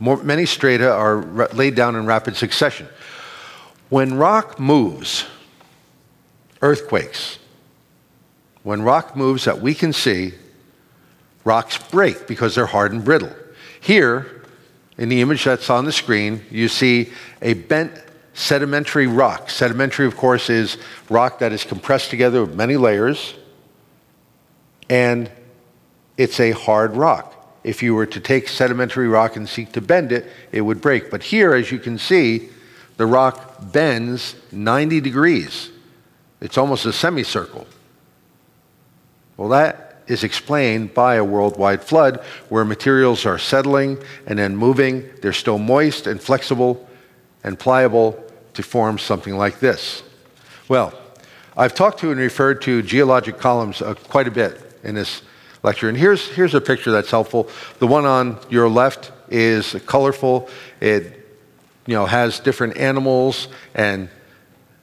more, 0.00 0.22
many 0.22 0.46
strata 0.46 0.92
are 0.92 1.48
laid 1.52 1.74
down 1.74 1.96
in 1.96 2.06
rapid 2.06 2.36
succession. 2.36 2.88
When 3.88 4.14
rock 4.14 4.60
moves, 4.60 5.24
earthquakes, 6.62 7.38
when 8.62 8.82
rock 8.82 9.16
moves 9.16 9.44
that 9.44 9.60
we 9.60 9.74
can 9.74 9.92
see, 9.92 10.34
rocks 11.48 11.78
break 11.78 12.26
because 12.26 12.54
they're 12.54 12.66
hard 12.66 12.92
and 12.92 13.02
brittle. 13.02 13.34
Here, 13.80 14.44
in 14.98 15.08
the 15.08 15.22
image 15.22 15.44
that's 15.44 15.70
on 15.70 15.86
the 15.86 15.92
screen, 15.92 16.44
you 16.50 16.68
see 16.68 17.10
a 17.40 17.54
bent 17.54 17.92
sedimentary 18.34 19.06
rock. 19.06 19.48
Sedimentary, 19.48 20.06
of 20.06 20.14
course, 20.14 20.50
is 20.50 20.76
rock 21.08 21.38
that 21.38 21.52
is 21.52 21.64
compressed 21.64 22.10
together 22.10 22.44
with 22.44 22.54
many 22.54 22.76
layers, 22.76 23.34
and 24.90 25.30
it's 26.18 26.38
a 26.38 26.50
hard 26.50 26.94
rock. 26.94 27.34
If 27.64 27.82
you 27.82 27.94
were 27.94 28.06
to 28.06 28.20
take 28.20 28.46
sedimentary 28.48 29.08
rock 29.08 29.36
and 29.36 29.48
seek 29.48 29.72
to 29.72 29.80
bend 29.80 30.12
it, 30.12 30.26
it 30.52 30.60
would 30.60 30.82
break. 30.82 31.10
But 31.10 31.22
here, 31.22 31.54
as 31.54 31.72
you 31.72 31.78
can 31.78 31.96
see, 31.96 32.50
the 32.98 33.06
rock 33.06 33.72
bends 33.72 34.36
90 34.52 35.00
degrees. 35.00 35.70
It's 36.42 36.58
almost 36.58 36.84
a 36.84 36.92
semicircle. 36.92 37.66
Well, 39.38 39.48
that 39.48 39.87
is 40.08 40.24
explained 40.24 40.94
by 40.94 41.16
a 41.16 41.24
worldwide 41.24 41.84
flood 41.84 42.20
where 42.48 42.64
materials 42.64 43.26
are 43.26 43.38
settling 43.38 43.98
and 44.26 44.38
then 44.38 44.56
moving. 44.56 45.08
They're 45.22 45.32
still 45.32 45.58
moist 45.58 46.06
and 46.06 46.20
flexible 46.20 46.88
and 47.44 47.58
pliable 47.58 48.22
to 48.54 48.62
form 48.62 48.98
something 48.98 49.36
like 49.36 49.60
this. 49.60 50.02
Well, 50.68 50.92
I've 51.56 51.74
talked 51.74 52.00
to 52.00 52.10
and 52.10 52.18
referred 52.20 52.62
to 52.62 52.82
geologic 52.82 53.38
columns 53.38 53.82
uh, 53.82 53.94
quite 53.94 54.28
a 54.28 54.30
bit 54.30 54.60
in 54.82 54.94
this 54.94 55.22
lecture. 55.62 55.88
And 55.88 55.96
here's, 55.96 56.28
here's 56.28 56.54
a 56.54 56.60
picture 56.60 56.90
that's 56.90 57.10
helpful. 57.10 57.48
The 57.78 57.86
one 57.86 58.04
on 58.04 58.38
your 58.48 58.68
left 58.68 59.12
is 59.28 59.74
colorful. 59.86 60.48
It 60.80 61.14
you 61.86 61.94
know, 61.94 62.06
has 62.06 62.38
different 62.38 62.76
animals 62.76 63.48
and 63.74 64.08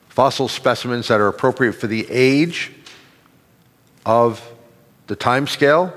fossil 0.08 0.48
specimens 0.48 1.08
that 1.08 1.20
are 1.20 1.28
appropriate 1.28 1.74
for 1.74 1.86
the 1.86 2.06
age 2.10 2.72
of 4.04 4.42
the 5.06 5.16
time 5.16 5.46
scale. 5.46 5.92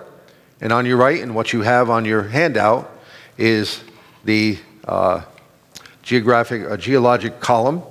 And 0.62 0.74
on 0.74 0.86
your 0.86 0.98
right, 0.98 1.22
and 1.22 1.36
what 1.36 1.54
you 1.54 1.62
have 1.62 1.90
on 1.90 2.06
your 2.06 2.24
handout, 2.24 2.90
is 3.38 3.82
the 4.26 4.58
uh, 4.86 5.22
geographic, 6.04 6.70
uh, 6.70 6.76
geologic 6.76 7.40
column. 7.40 7.82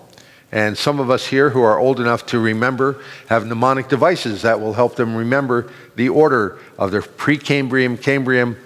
And 0.51 0.77
some 0.77 0.99
of 0.99 1.11
us 1.11 1.27
here 1.27 1.51
who 1.51 1.63
are 1.63 1.79
old 1.79 2.01
enough 2.01 2.27
to 2.27 2.39
remember 2.39 3.03
have 3.29 3.47
mnemonic 3.47 3.89
devices 3.89 4.43
that 4.43 4.61
will 4.61 4.73
help 4.73 4.97
them 4.97 5.15
remember 5.15 5.71
the 5.97 6.09
order 6.09 6.59
of 6.79 6.91
the 6.91 7.01
Precambrian, 7.01 8.01
Cambrian, 8.01 8.57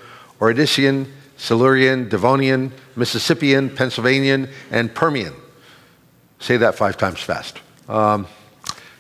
Ordovician, 0.41 1.07
Silurian, 1.37 2.09
Devonian, 2.09 2.73
Mississippian, 2.95 3.69
Pennsylvanian, 3.69 4.49
and 4.71 4.95
Permian. 4.95 5.35
Say 6.39 6.57
that 6.57 6.77
five 6.77 6.97
times 6.97 7.21
fast. 7.21 7.59
Um, 7.89 8.27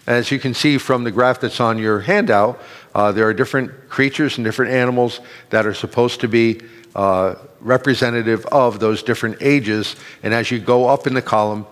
as 0.06 0.32
you 0.32 0.40
can 0.40 0.52
see 0.52 0.78
from 0.78 1.04
the 1.04 1.12
graph 1.12 1.40
that's 1.40 1.60
on 1.60 1.78
your 1.78 2.00
handout, 2.00 2.60
uh, 2.94 3.12
there 3.12 3.26
are 3.26 3.34
different 3.34 3.88
creatures 3.88 4.38
and 4.38 4.44
different 4.44 4.72
animals 4.72 5.20
that 5.50 5.66
are 5.66 5.74
supposed 5.74 6.20
to 6.20 6.28
be 6.28 6.60
uh, 6.94 7.34
representative 7.60 8.44
of 8.46 8.80
those 8.80 9.02
different 9.02 9.38
ages. 9.40 9.96
And 10.22 10.34
as 10.34 10.50
you 10.50 10.58
go 10.58 10.86
up 10.88 11.06
in 11.06 11.14
the 11.14 11.22
column, 11.22 11.66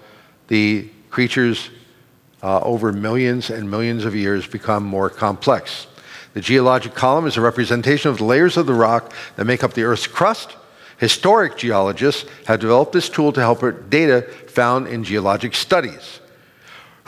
the 0.48 0.88
creatures 1.10 1.70
uh, 2.42 2.60
over 2.60 2.92
millions 2.92 3.50
and 3.50 3.70
millions 3.70 4.04
of 4.04 4.14
years 4.14 4.46
become 4.46 4.84
more 4.84 5.10
complex. 5.10 5.86
The 6.32 6.40
geologic 6.40 6.94
column 6.94 7.26
is 7.26 7.36
a 7.36 7.40
representation 7.40 8.10
of 8.10 8.18
the 8.18 8.24
layers 8.24 8.56
of 8.56 8.66
the 8.66 8.74
rock 8.74 9.12
that 9.36 9.44
make 9.44 9.62
up 9.62 9.74
the 9.74 9.82
Earth's 9.82 10.06
crust 10.06 10.56
Historic 11.00 11.56
geologists 11.56 12.28
have 12.44 12.60
developed 12.60 12.92
this 12.92 13.08
tool 13.08 13.32
to 13.32 13.40
help 13.40 13.62
with 13.62 13.88
data 13.88 14.20
found 14.48 14.86
in 14.86 15.02
geologic 15.02 15.54
studies. 15.54 16.19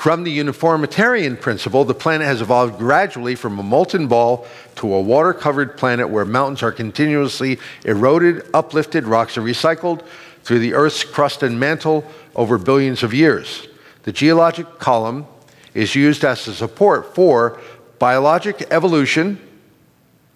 From 0.03 0.25
the 0.25 0.33
uniformitarian 0.33 1.37
principle, 1.37 1.85
the 1.85 1.95
planet 1.95 2.27
has 2.27 2.41
evolved 2.41 2.77
gradually 2.77 3.37
from 3.37 3.57
a 3.61 3.63
molten 3.63 4.09
ball 4.09 4.49
to 4.75 4.93
a 4.93 5.01
water 5.01 5.33
covered 5.33 5.77
planet 5.77 6.09
where 6.09 6.25
mountains 6.25 6.65
are 6.65 6.73
continuously 6.73 7.61
eroded, 7.85 8.45
uplifted, 8.53 9.05
rocks 9.05 9.39
are 9.39 9.43
recycled 9.43 10.05
through 10.43 10.59
the 10.59 10.75
Earth's 10.75 11.05
crust 11.05 11.45
and 11.45 11.61
mantle 11.61 12.05
over 12.35 12.59
billions 12.59 13.05
of 13.05 13.15
years. 13.15 13.69
The 14.03 14.11
geologic 14.11 14.81
column 14.81 15.25
is 15.73 15.95
used 15.95 16.25
as 16.25 16.49
a 16.49 16.55
support 16.57 17.15
for 17.15 17.61
biologic 18.01 18.67
evolution, 18.73 19.39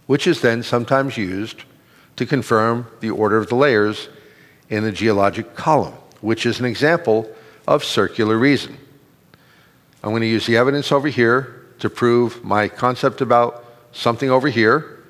which 0.06 0.28
is 0.28 0.42
then 0.42 0.62
sometimes 0.62 1.16
used 1.16 1.64
to 2.14 2.24
confirm 2.24 2.86
the 3.00 3.10
order 3.10 3.36
of 3.36 3.48
the 3.48 3.56
layers 3.56 4.10
in 4.70 4.84
the 4.84 4.92
geologic 4.92 5.56
column, 5.56 5.94
which 6.20 6.46
is 6.46 6.60
an 6.60 6.66
example 6.66 7.28
of 7.66 7.82
circular 7.82 8.38
reason. 8.38 8.78
I'm 10.06 10.12
going 10.12 10.22
to 10.22 10.28
use 10.28 10.46
the 10.46 10.56
evidence 10.56 10.92
over 10.92 11.08
here 11.08 11.66
to 11.80 11.90
prove 11.90 12.44
my 12.44 12.68
concept 12.68 13.20
about 13.22 13.64
something 13.90 14.30
over 14.30 14.46
here. 14.46 15.02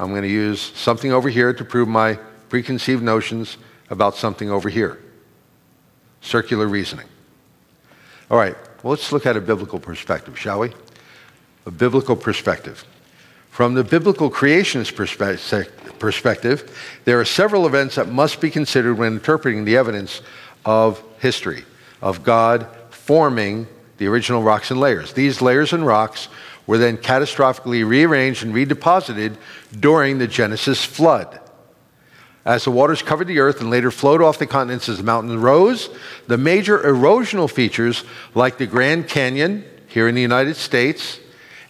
I'm 0.00 0.10
going 0.10 0.22
to 0.22 0.28
use 0.28 0.60
something 0.74 1.12
over 1.12 1.28
here 1.28 1.52
to 1.52 1.64
prove 1.64 1.86
my 1.86 2.14
preconceived 2.48 3.04
notions 3.04 3.56
about 3.88 4.16
something 4.16 4.50
over 4.50 4.68
here. 4.68 4.98
Circular 6.22 6.66
reasoning. 6.66 7.06
All 8.32 8.36
right, 8.36 8.56
well, 8.82 8.90
let's 8.90 9.12
look 9.12 9.26
at 9.26 9.36
a 9.36 9.40
biblical 9.40 9.78
perspective, 9.78 10.36
shall 10.36 10.58
we? 10.58 10.72
A 11.66 11.70
biblical 11.70 12.16
perspective. 12.16 12.84
From 13.50 13.74
the 13.74 13.84
biblical 13.84 14.28
creationist 14.28 14.96
perspective, 16.00 17.00
there 17.04 17.20
are 17.20 17.24
several 17.24 17.64
events 17.64 17.94
that 17.94 18.08
must 18.08 18.40
be 18.40 18.50
considered 18.50 18.98
when 18.98 19.12
interpreting 19.12 19.64
the 19.64 19.76
evidence 19.76 20.20
of 20.64 21.00
history, 21.20 21.64
of 22.02 22.24
God 22.24 22.66
forming 22.90 23.68
the 24.00 24.08
original 24.08 24.42
rocks 24.42 24.70
and 24.70 24.80
layers. 24.80 25.12
These 25.12 25.42
layers 25.42 25.74
and 25.74 25.86
rocks 25.86 26.28
were 26.66 26.78
then 26.78 26.96
catastrophically 26.96 27.86
rearranged 27.86 28.42
and 28.42 28.54
redeposited 28.54 29.36
during 29.78 30.16
the 30.16 30.26
Genesis 30.26 30.82
flood. 30.82 31.38
As 32.46 32.64
the 32.64 32.70
waters 32.70 33.02
covered 33.02 33.26
the 33.26 33.40
earth 33.40 33.60
and 33.60 33.68
later 33.68 33.90
flowed 33.90 34.22
off 34.22 34.38
the 34.38 34.46
continents 34.46 34.88
as 34.88 34.96
the 34.96 35.04
mountains 35.04 35.36
rose, 35.36 35.90
the 36.26 36.38
major 36.38 36.78
erosional 36.78 37.50
features 37.50 38.02
like 38.34 38.56
the 38.56 38.66
Grand 38.66 39.06
Canyon 39.06 39.66
here 39.86 40.08
in 40.08 40.14
the 40.14 40.22
United 40.22 40.56
States 40.56 41.20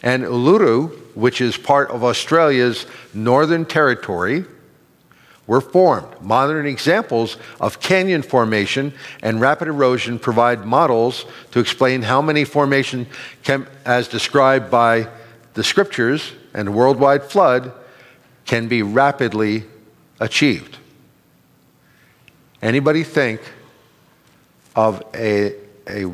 and 0.01 0.23
Uluru 0.23 0.97
which 1.17 1.41
is 1.41 1.57
part 1.57 1.91
of 1.91 2.05
Australia's 2.05 2.87
Northern 3.13 3.65
Territory, 3.65 4.45
were 5.51 5.61
formed. 5.61 6.07
Modern 6.21 6.65
examples 6.65 7.37
of 7.61 7.81
canyon 7.81 8.23
formation 8.23 8.95
and 9.21 9.41
rapid 9.41 9.67
erosion 9.67 10.17
provide 10.17 10.65
models 10.65 11.25
to 11.51 11.59
explain 11.59 12.03
how 12.03 12.23
many 12.23 12.45
formation, 12.45 13.05
as 13.85 14.07
described 14.07 14.71
by 14.71 15.09
the 15.55 15.65
scriptures 15.65 16.31
and 16.55 16.69
the 16.69 16.71
worldwide 16.71 17.25
flood, 17.25 17.73
can 18.45 18.69
be 18.69 18.85
rapidly 18.85 19.65
achieved. 20.21 20.79
Anybody 22.63 23.03
think 23.03 23.41
of 24.77 25.03
a, 25.17 25.57
a, 25.89 26.05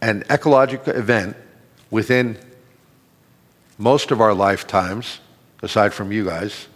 an 0.00 0.22
ecological 0.30 0.92
event 0.94 1.36
within 1.90 2.38
most 3.76 4.12
of 4.12 4.20
our 4.20 4.34
lifetimes, 4.34 5.18
aside 5.62 5.92
from 5.92 6.12
you 6.12 6.24
guys, 6.24 6.68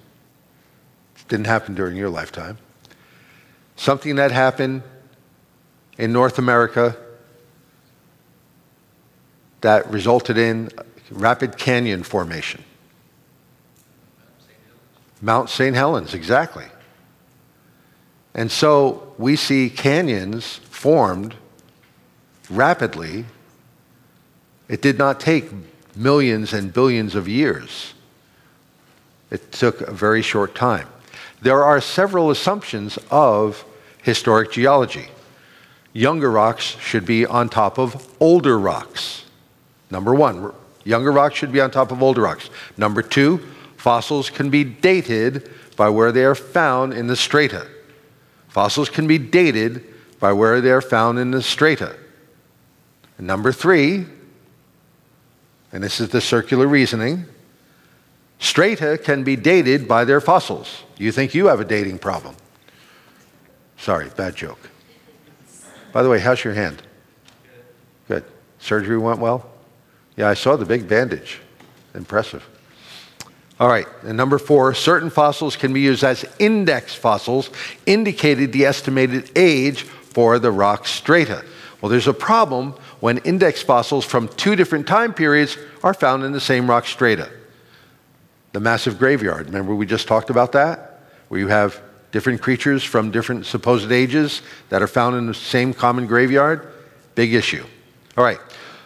didn't 1.32 1.46
happen 1.46 1.74
during 1.74 1.96
your 1.96 2.10
lifetime. 2.10 2.58
Something 3.76 4.16
that 4.16 4.32
happened 4.32 4.82
in 5.96 6.12
North 6.12 6.38
America 6.38 6.94
that 9.62 9.90
resulted 9.90 10.36
in 10.36 10.68
rapid 11.10 11.56
canyon 11.56 12.02
formation. 12.02 12.62
Mount 15.22 15.48
St. 15.48 15.74
Helens, 15.74 16.12
exactly. 16.12 16.66
And 18.34 18.52
so 18.52 19.14
we 19.16 19.34
see 19.34 19.70
canyons 19.70 20.56
formed 20.56 21.34
rapidly. 22.50 23.24
It 24.68 24.82
did 24.82 24.98
not 24.98 25.18
take 25.18 25.46
millions 25.96 26.52
and 26.52 26.74
billions 26.74 27.14
of 27.14 27.26
years. 27.26 27.94
It 29.30 29.50
took 29.50 29.80
a 29.80 29.92
very 29.92 30.20
short 30.20 30.54
time. 30.54 30.88
There 31.42 31.64
are 31.64 31.80
several 31.80 32.30
assumptions 32.30 33.00
of 33.10 33.64
historic 34.00 34.52
geology. 34.52 35.08
Younger 35.92 36.30
rocks 36.30 36.64
should 36.78 37.04
be 37.04 37.26
on 37.26 37.48
top 37.48 37.78
of 37.80 38.08
older 38.20 38.56
rocks. 38.56 39.24
Number 39.90 40.14
one, 40.14 40.52
younger 40.84 41.10
rocks 41.10 41.34
should 41.34 41.50
be 41.50 41.60
on 41.60 41.72
top 41.72 41.90
of 41.90 42.00
older 42.00 42.22
rocks. 42.22 42.48
Number 42.76 43.02
two, 43.02 43.38
fossils 43.76 44.30
can 44.30 44.50
be 44.50 44.62
dated 44.62 45.50
by 45.76 45.88
where 45.88 46.12
they 46.12 46.24
are 46.24 46.36
found 46.36 46.92
in 46.92 47.08
the 47.08 47.16
strata. 47.16 47.66
Fossils 48.48 48.88
can 48.88 49.08
be 49.08 49.18
dated 49.18 49.84
by 50.20 50.32
where 50.32 50.60
they 50.60 50.70
are 50.70 50.80
found 50.80 51.18
in 51.18 51.32
the 51.32 51.42
strata. 51.42 51.96
Number 53.18 53.50
three, 53.50 54.06
and 55.72 55.82
this 55.82 56.00
is 56.00 56.10
the 56.10 56.20
circular 56.20 56.68
reasoning, 56.68 57.24
strata 58.42 58.98
can 58.98 59.22
be 59.22 59.36
dated 59.36 59.88
by 59.88 60.04
their 60.04 60.20
fossils. 60.20 60.82
You 60.98 61.12
think 61.12 61.34
you 61.34 61.46
have 61.46 61.60
a 61.60 61.64
dating 61.64 61.98
problem. 61.98 62.34
Sorry, 63.78 64.10
bad 64.16 64.36
joke. 64.36 64.58
By 65.92 66.02
the 66.02 66.08
way, 66.08 66.18
how's 66.18 66.42
your 66.44 66.54
hand? 66.54 66.82
Good. 68.08 68.24
Surgery 68.58 68.98
went 68.98 69.18
well? 69.20 69.48
Yeah, 70.16 70.28
I 70.28 70.34
saw 70.34 70.56
the 70.56 70.64
big 70.64 70.88
bandage. 70.88 71.40
Impressive. 71.94 72.46
All 73.60 73.68
right, 73.68 73.86
and 74.02 74.16
number 74.16 74.38
four, 74.38 74.74
certain 74.74 75.08
fossils 75.08 75.56
can 75.56 75.72
be 75.72 75.80
used 75.80 76.02
as 76.02 76.24
index 76.38 76.94
fossils, 76.94 77.50
indicating 77.86 78.50
the 78.50 78.66
estimated 78.66 79.30
age 79.36 79.82
for 79.82 80.38
the 80.38 80.50
rock 80.50 80.86
strata. 80.86 81.44
Well, 81.80 81.90
there's 81.90 82.08
a 82.08 82.14
problem 82.14 82.72
when 83.00 83.18
index 83.18 83.62
fossils 83.62 84.04
from 84.04 84.28
two 84.28 84.56
different 84.56 84.86
time 84.86 85.14
periods 85.14 85.58
are 85.82 85.94
found 85.94 86.24
in 86.24 86.32
the 86.32 86.40
same 86.40 86.68
rock 86.68 86.86
strata. 86.86 87.30
The 88.52 88.60
massive 88.60 88.98
graveyard, 88.98 89.46
remember 89.46 89.74
we 89.74 89.86
just 89.86 90.06
talked 90.06 90.28
about 90.28 90.52
that? 90.52 91.00
Where 91.28 91.40
you 91.40 91.48
have 91.48 91.80
different 92.10 92.42
creatures 92.42 92.84
from 92.84 93.10
different 93.10 93.46
supposed 93.46 93.90
ages 93.90 94.42
that 94.68 94.82
are 94.82 94.86
found 94.86 95.16
in 95.16 95.26
the 95.26 95.34
same 95.34 95.72
common 95.72 96.06
graveyard? 96.06 96.70
Big 97.14 97.32
issue. 97.32 97.64
All 98.16 98.24
right, 98.24 98.38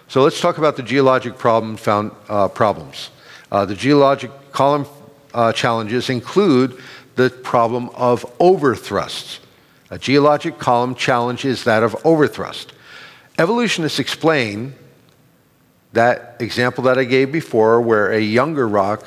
so 0.07 0.23
let's 0.23 0.41
talk 0.41 0.59
about 0.59 0.77
the 0.77 0.85
geologic 0.85 1.37
problem 1.37 1.77
found, 1.77 2.13
uh, 2.29 2.47
problems. 2.47 3.11
Uh, 3.51 3.65
the 3.65 3.75
geologic 3.75 4.31
column 4.53 4.87
uh, 5.35 5.53
challenges 5.53 6.11
include 6.11 6.81
the 7.17 7.31
problem 7.31 7.89
of 7.91 8.25
overthrusts. 8.39 9.41
A 9.91 9.99
geologic 9.99 10.59
column 10.59 10.95
challenge 10.95 11.45
is 11.45 11.65
that 11.65 11.83
of 11.83 11.95
overthrust. 12.05 12.69
Evolutionists 13.39 13.99
explain 13.99 14.75
that 15.93 16.37
example 16.41 16.85
that 16.85 16.99
I 16.99 17.05
gave 17.05 17.33
before, 17.33 17.81
where 17.81 18.13
a 18.13 18.21
younger 18.21 18.69
rock 18.69 19.05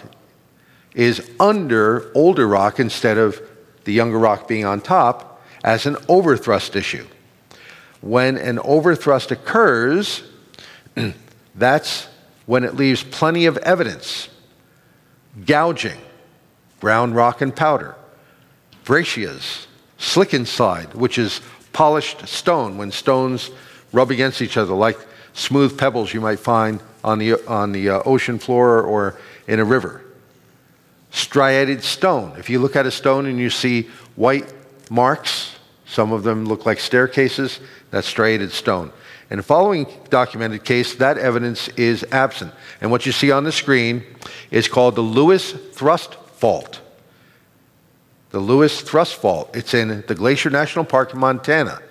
is 0.94 1.30
under 1.40 2.12
older 2.16 2.48
rock 2.48 2.80
instead 2.80 3.18
of 3.18 3.42
the 3.84 3.94
younger 3.94 4.20
rock 4.20 4.48
being 4.48 4.66
on 4.66 4.82
top, 4.82 5.42
as 5.64 5.86
an 5.86 5.96
overthrust 5.96 6.76
issue. 6.76 7.06
When 8.02 8.38
an 8.38 8.58
overthrust 8.58 9.32
occurs, 9.32 10.24
that's 11.56 12.08
when 12.46 12.64
it 12.64 12.76
leaves 12.76 13.04
plenty 13.04 13.46
of 13.46 13.58
evidence. 13.58 14.30
Gouging, 15.46 16.00
brown 16.80 17.14
rock 17.14 17.42
and 17.42 17.56
powder, 17.56 17.96
breccias, 18.86 19.68
slickenside, 19.98 20.96
which 20.96 21.18
is 21.18 21.42
polished 21.74 22.28
stone 22.28 22.78
when 22.78 22.92
stones 22.92 23.52
rub 23.92 24.12
against 24.12 24.42
each 24.42 24.58
other, 24.58 24.74
like 24.74 24.98
smooth 25.34 25.78
pebbles 25.78 26.14
you 26.14 26.22
might 26.22 26.40
find 26.40 26.82
on 27.04 27.20
the, 27.20 27.34
on 27.48 27.72
the 27.72 27.90
uh, 27.90 28.02
ocean 28.06 28.40
floor 28.40 28.82
or 28.82 29.20
in 29.48 29.60
a 29.60 29.66
river. 29.66 30.04
Striated 31.12 31.84
stone. 31.84 32.34
If 32.38 32.50
you 32.50 32.60
look 32.60 32.76
at 32.76 32.86
a 32.86 32.92
stone 32.92 33.26
and 33.26 33.40
you 33.40 33.50
see 33.50 33.90
white 34.16 34.54
marks, 34.90 35.56
some 35.86 36.12
of 36.12 36.24
them 36.24 36.46
look 36.46 36.66
like 36.66 36.80
staircases, 36.80 37.60
that's 37.92 38.08
striated 38.08 38.52
stone. 38.52 38.92
In 39.32 39.38
the 39.38 39.44
following 39.44 39.86
documented 40.10 40.64
case, 40.64 40.96
that 40.96 41.18
evidence 41.18 41.68
is 41.70 42.06
absent. 42.12 42.54
And 42.82 42.90
what 42.90 43.06
you 43.06 43.12
see 43.12 43.32
on 43.32 43.44
the 43.44 43.52
screen 43.52 44.04
is 44.50 44.68
called 44.68 44.96
the 44.96 45.02
Lewis 45.02 45.52
Thrust 45.52 46.16
Fault. 46.36 46.82
The 48.32 48.40
Lewis 48.40 48.82
Thrust 48.82 49.16
Fault. 49.16 49.56
It's 49.56 49.74
in 49.74 50.04
the 50.08 50.16
Glacier 50.16 50.50
National 50.50 50.86
Park 50.86 51.14
in 51.14 51.20
Montana. 51.20 51.82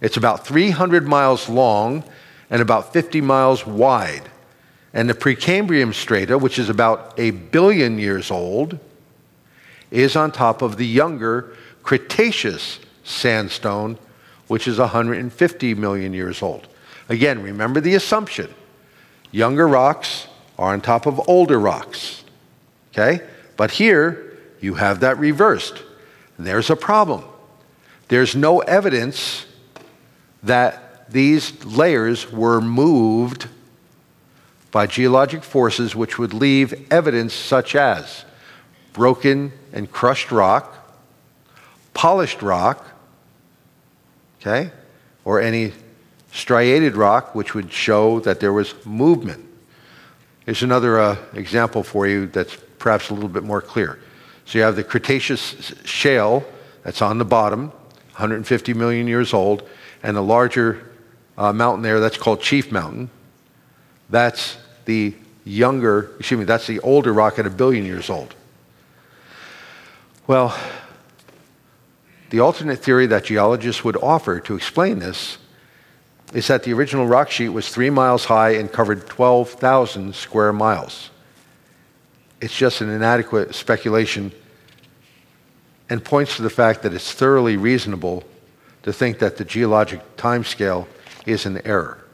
It's 0.00 0.16
about 0.16 0.46
300 0.46 1.06
miles 1.06 1.48
long 1.48 2.04
and 2.50 2.62
about 2.62 2.92
50 2.92 3.20
miles 3.20 3.66
wide. 3.66 4.30
And 4.98 5.08
the 5.08 5.14
Precambrian 5.14 5.94
strata, 5.94 6.36
which 6.36 6.58
is 6.58 6.68
about 6.68 7.14
a 7.18 7.30
billion 7.30 8.00
years 8.00 8.32
old, 8.32 8.80
is 9.92 10.16
on 10.16 10.32
top 10.32 10.60
of 10.60 10.76
the 10.76 10.86
younger 10.86 11.54
Cretaceous 11.84 12.80
sandstone, 13.04 13.96
which 14.48 14.66
is 14.66 14.80
150 14.80 15.74
million 15.74 16.12
years 16.12 16.42
old. 16.42 16.66
Again, 17.08 17.44
remember 17.44 17.80
the 17.80 17.94
assumption 17.94 18.52
younger 19.30 19.68
rocks 19.68 20.26
are 20.58 20.72
on 20.72 20.80
top 20.80 21.06
of 21.06 21.28
older 21.28 21.60
rocks. 21.60 22.24
Okay? 22.90 23.24
But 23.56 23.70
here, 23.70 24.36
you 24.60 24.74
have 24.74 24.98
that 24.98 25.16
reversed. 25.16 25.80
There's 26.40 26.70
a 26.70 26.76
problem. 26.76 27.22
There's 28.08 28.34
no 28.34 28.58
evidence 28.62 29.46
that 30.42 31.08
these 31.08 31.64
layers 31.64 32.32
were 32.32 32.60
moved 32.60 33.46
by 34.70 34.86
geologic 34.86 35.42
forces 35.42 35.96
which 35.96 36.18
would 36.18 36.34
leave 36.34 36.86
evidence 36.92 37.32
such 37.32 37.74
as 37.74 38.24
broken 38.92 39.52
and 39.72 39.90
crushed 39.90 40.30
rock, 40.30 40.96
polished 41.94 42.42
rock, 42.42 42.84
okay, 44.40 44.70
or 45.24 45.40
any 45.40 45.72
striated 46.32 46.96
rock, 46.96 47.34
which 47.34 47.54
would 47.54 47.72
show 47.72 48.20
that 48.20 48.40
there 48.40 48.52
was 48.52 48.74
movement. 48.84 49.44
Here's 50.44 50.62
another 50.62 50.98
uh, 50.98 51.16
example 51.34 51.82
for 51.82 52.06
you 52.06 52.26
that's 52.26 52.56
perhaps 52.78 53.10
a 53.10 53.14
little 53.14 53.28
bit 53.28 53.42
more 53.42 53.60
clear. 53.60 53.98
So 54.44 54.58
you 54.58 54.64
have 54.64 54.76
the 54.76 54.84
Cretaceous 54.84 55.74
shale 55.84 56.44
that's 56.82 57.02
on 57.02 57.18
the 57.18 57.24
bottom, 57.24 57.68
150 58.12 58.72
million 58.74 59.06
years 59.06 59.34
old, 59.34 59.68
and 60.02 60.16
a 60.16 60.22
larger 60.22 60.90
uh, 61.36 61.52
mountain 61.52 61.82
there 61.82 62.00
that's 62.00 62.16
called 62.16 62.40
Chief 62.40 62.72
Mountain. 62.72 63.10
That's 64.10 64.56
the 64.84 65.14
younger, 65.44 66.10
excuse 66.18 66.38
me, 66.38 66.44
that's 66.44 66.66
the 66.66 66.80
older 66.80 67.12
rock 67.12 67.38
at 67.38 67.46
a 67.46 67.50
billion 67.50 67.84
years 67.84 68.10
old. 68.10 68.34
Well, 70.26 70.58
the 72.30 72.40
alternate 72.40 72.78
theory 72.78 73.06
that 73.06 73.24
geologists 73.24 73.82
would 73.84 73.96
offer 73.96 74.40
to 74.40 74.54
explain 74.54 74.98
this 74.98 75.38
is 76.34 76.46
that 76.48 76.62
the 76.64 76.74
original 76.74 77.06
rock 77.06 77.30
sheet 77.30 77.48
was 77.48 77.70
three 77.70 77.88
miles 77.88 78.26
high 78.26 78.50
and 78.50 78.70
covered 78.70 79.06
12,000 79.06 80.14
square 80.14 80.52
miles. 80.52 81.10
It's 82.40 82.54
just 82.54 82.82
an 82.82 82.90
inadequate 82.90 83.54
speculation 83.54 84.32
and 85.88 86.04
points 86.04 86.36
to 86.36 86.42
the 86.42 86.50
fact 86.50 86.82
that 86.82 86.92
it's 86.92 87.12
thoroughly 87.12 87.56
reasonable 87.56 88.24
to 88.82 88.92
think 88.92 89.18
that 89.20 89.38
the 89.38 89.44
geologic 89.44 90.00
timescale 90.16 90.86
is 91.24 91.46
an 91.46 91.66
error. 91.66 92.04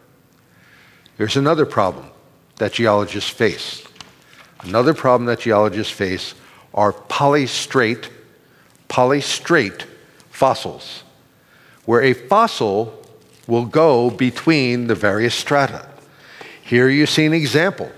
There's 1.17 1.37
another 1.37 1.67
problem 1.67 2.07
that 2.57 2.73
geologists 2.73 3.31
face. 3.31 3.85
Another 4.61 4.95
problem 4.95 5.27
that 5.27 5.41
geologists 5.41 5.93
face 5.93 6.35
are 6.73 6.93
polystrate, 6.93 8.09
polystrate 8.89 9.85
fossils, 10.31 11.05
where 11.85 12.03
a 12.03 12.15
fossil 12.15 13.01
will 13.47 13.67
go 13.67 14.11
between 14.11 14.87
the 14.87 14.95
various 14.95 15.35
strata. 15.35 15.89
Here 16.63 16.89
you 16.89 17.07
see 17.07 17.27
an 17.27 17.35
example 17.35 17.93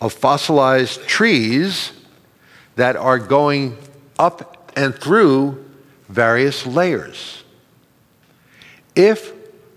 of 0.00 0.12
fossilized 0.12 1.06
trees 1.06 1.92
that 2.76 2.96
are 2.96 3.18
going 3.18 3.76
up 4.18 4.72
and 4.76 4.94
through 4.94 5.64
various 6.08 6.66
layers. 6.66 7.42
If 8.94 9.32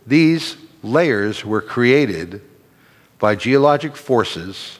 these 0.05 0.57
layers 0.83 1.43
were 1.43 1.61
created 1.61 2.41
by 3.19 3.35
geologic 3.35 3.95
forces 3.95 4.79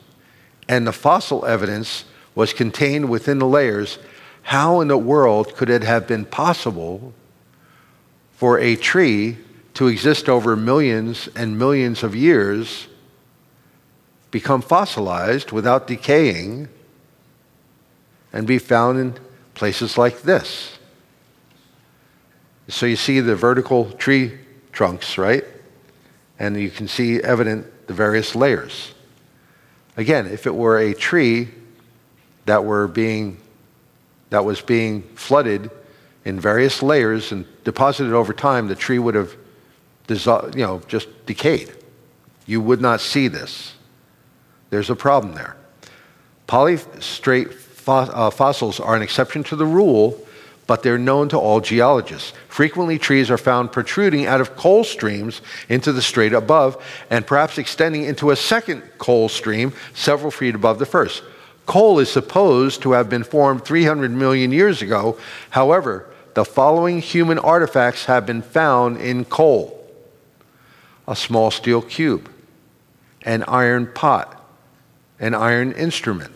and 0.68 0.86
the 0.86 0.92
fossil 0.92 1.46
evidence 1.46 2.06
was 2.34 2.54
contained 2.54 3.10
within 3.10 3.40
the 3.40 3.48
layers, 3.48 3.98
how 4.44 4.82
in 4.82 4.88
the 4.88 4.98
world 4.98 5.56
could 5.56 5.70
it 5.70 5.84
have 5.84 6.08
been 6.08 6.26
possible 6.26 7.14
for 8.34 8.60
a 8.60 8.76
tree 8.76 9.38
to 9.74 9.88
exist 9.88 10.28
over 10.28 10.56
millions 10.56 11.30
and 11.36 11.58
millions 11.58 12.04
of 12.04 12.16
years, 12.16 12.88
become 14.32 14.62
fossilized 14.62 15.52
without 15.52 15.88
decaying, 15.88 16.68
and 18.34 18.46
be 18.46 18.58
found 18.58 19.00
in 19.00 19.14
places 19.54 19.98
like 19.98 20.24
this? 20.24 20.78
So 22.68 22.86
you 22.86 22.96
see 22.96 23.20
the 23.20 23.36
vertical 23.36 23.92
tree 23.92 24.38
trunks, 24.72 25.18
right? 25.18 25.46
And 26.40 26.60
you 26.60 26.70
can 26.70 26.88
see 26.88 27.22
evident 27.22 27.68
the 27.88 27.94
various 27.94 28.36
layers. 28.36 28.94
Again, 29.98 30.28
if 30.28 30.46
it 30.46 30.54
were 30.54 30.78
a 30.78 30.94
tree 30.94 31.50
that 32.46 32.64
were 32.64 32.88
being 32.88 33.38
that 34.30 34.44
was 34.44 34.62
being 34.62 35.04
flooded 35.16 35.70
in 36.26 36.40
various 36.40 36.82
layers 36.82 37.32
and 37.32 37.46
deposited 37.64 38.12
over 38.12 38.34
time, 38.34 38.68
the 38.68 38.76
tree 38.76 39.00
would 39.00 39.16
have 39.16 39.36
dissolved, 40.08 40.56
you 40.56 40.66
know, 40.66 40.82
just 40.88 41.08
decayed. 41.26 41.72
You 42.46 42.60
would 42.62 42.82
not 42.82 43.02
see 43.02 43.28
this. 43.28 43.76
There's 44.72 44.90
a 44.90 44.96
problem 44.96 45.36
there. 45.36 45.56
Polystrate 46.48 47.56
uh, 47.88 48.30
fossils 48.30 48.80
are 48.80 48.96
an 48.96 49.02
exception 49.02 49.44
to 49.46 49.56
the 49.56 49.66
rule, 49.66 50.25
but 50.68 50.82
they're 50.82 50.98
known 50.98 51.30
to 51.30 51.38
all 51.38 51.62
geologists. 51.62 52.34
Frequently, 52.48 52.98
trees 52.98 53.30
are 53.30 53.38
found 53.38 53.72
protruding 53.72 54.26
out 54.26 54.42
of 54.42 54.56
coal 54.56 54.84
seams 54.84 55.42
into 55.70 55.92
the 55.92 56.02
strait 56.02 56.34
above, 56.34 56.84
and 57.10 57.28
perhaps 57.28 57.58
extending 57.58 58.04
into 58.04 58.32
a 58.32 58.36
second 58.36 58.82
coal 58.98 59.30
stream 59.30 59.74
several 59.94 60.32
feet 60.32 60.56
above 60.56 60.80
the 60.80 60.86
first. 60.86 61.24
Coal 61.66 62.00
is 62.00 62.10
supposed 62.10 62.82
to 62.82 62.92
have 62.94 63.10
been 63.10 63.24
formed 63.24 63.66
300 63.66 64.12
million 64.12 64.52
years 64.52 64.82
ago. 64.82 65.18
However, 65.52 66.08
the 66.36 66.46
following 66.46 67.00
human 67.00 67.40
artifacts 67.40 68.06
have 68.06 68.26
been 68.26 68.42
found 68.42 68.98
in 68.98 69.26
coal 69.26 69.72
a 71.08 71.16
small 71.16 71.52
steel 71.52 71.82
cube, 71.82 72.30
an 73.22 73.44
iron 73.48 73.88
pot, 73.88 74.44
an 75.20 75.36
iron 75.36 75.72
instrument, 75.74 76.34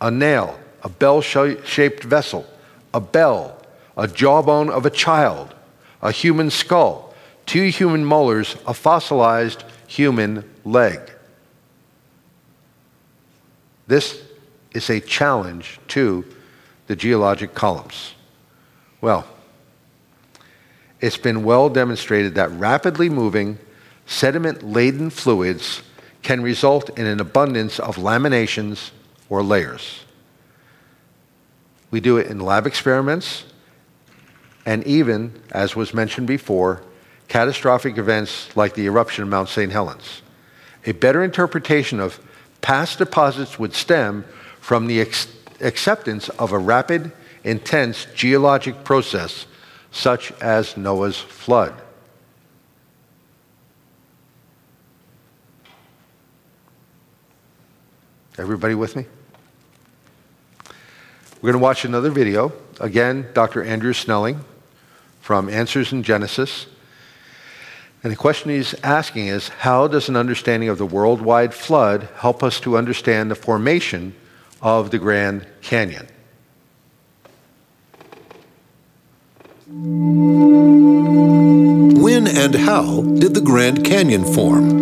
a 0.00 0.10
nail, 0.10 0.58
a 0.82 0.88
bell 0.88 1.20
shaped 1.20 2.02
vessel, 2.04 2.46
a 2.92 3.00
bell, 3.00 3.57
a 3.98 4.06
jawbone 4.06 4.70
of 4.70 4.86
a 4.86 4.90
child, 4.90 5.52
a 6.00 6.12
human 6.12 6.48
skull, 6.48 7.12
two 7.44 7.64
human 7.64 8.04
molars, 8.04 8.56
a 8.66 8.72
fossilized 8.72 9.64
human 9.88 10.48
leg. 10.64 11.00
This 13.88 14.22
is 14.72 14.88
a 14.88 15.00
challenge 15.00 15.80
to 15.88 16.24
the 16.86 16.94
geologic 16.94 17.54
columns. 17.54 18.14
Well, 19.00 19.26
it's 21.00 21.16
been 21.16 21.42
well 21.42 21.68
demonstrated 21.68 22.36
that 22.36 22.50
rapidly 22.52 23.08
moving, 23.08 23.58
sediment 24.06 24.62
laden 24.62 25.10
fluids 25.10 25.82
can 26.22 26.42
result 26.42 26.96
in 26.98 27.06
an 27.06 27.20
abundance 27.20 27.80
of 27.80 27.96
laminations 27.96 28.90
or 29.28 29.42
layers. 29.42 30.04
We 31.90 32.00
do 32.00 32.18
it 32.18 32.26
in 32.26 32.40
lab 32.40 32.66
experiments, 32.66 33.44
and 34.68 34.86
even, 34.86 35.32
as 35.50 35.74
was 35.74 35.94
mentioned 35.94 36.26
before, 36.26 36.82
catastrophic 37.28 37.96
events 37.96 38.54
like 38.54 38.74
the 38.74 38.84
eruption 38.84 39.22
of 39.22 39.30
Mount 39.30 39.48
St. 39.48 39.72
Helens. 39.72 40.20
A 40.84 40.92
better 40.92 41.24
interpretation 41.24 42.00
of 42.00 42.20
past 42.60 42.98
deposits 42.98 43.58
would 43.58 43.72
stem 43.72 44.26
from 44.60 44.86
the 44.86 45.00
ex- 45.00 45.26
acceptance 45.62 46.28
of 46.28 46.52
a 46.52 46.58
rapid, 46.58 47.12
intense 47.44 48.06
geologic 48.14 48.84
process 48.84 49.46
such 49.90 50.32
as 50.32 50.76
Noah's 50.76 51.16
flood. 51.16 51.72
Everybody 58.36 58.74
with 58.74 58.96
me? 58.96 59.06
We're 61.40 61.52
going 61.52 61.60
to 61.60 61.64
watch 61.64 61.86
another 61.86 62.10
video. 62.10 62.52
Again, 62.80 63.28
Dr. 63.32 63.64
Andrew 63.64 63.94
Snelling 63.94 64.44
from 65.28 65.50
Answers 65.50 65.92
in 65.92 66.02
Genesis. 66.02 66.66
And 68.02 68.10
the 68.10 68.16
question 68.16 68.50
he's 68.50 68.72
asking 68.82 69.26
is 69.26 69.50
how 69.50 69.86
does 69.86 70.08
an 70.08 70.16
understanding 70.16 70.70
of 70.70 70.78
the 70.78 70.86
worldwide 70.86 71.52
flood 71.52 72.08
help 72.16 72.42
us 72.42 72.58
to 72.60 72.78
understand 72.78 73.30
the 73.30 73.34
formation 73.34 74.14
of 74.62 74.90
the 74.90 74.98
Grand 74.98 75.46
Canyon? 75.60 76.08
When 82.00 82.26
and 82.26 82.54
how 82.54 83.02
did 83.02 83.34
the 83.34 83.42
Grand 83.42 83.84
Canyon 83.84 84.24
form? 84.32 84.78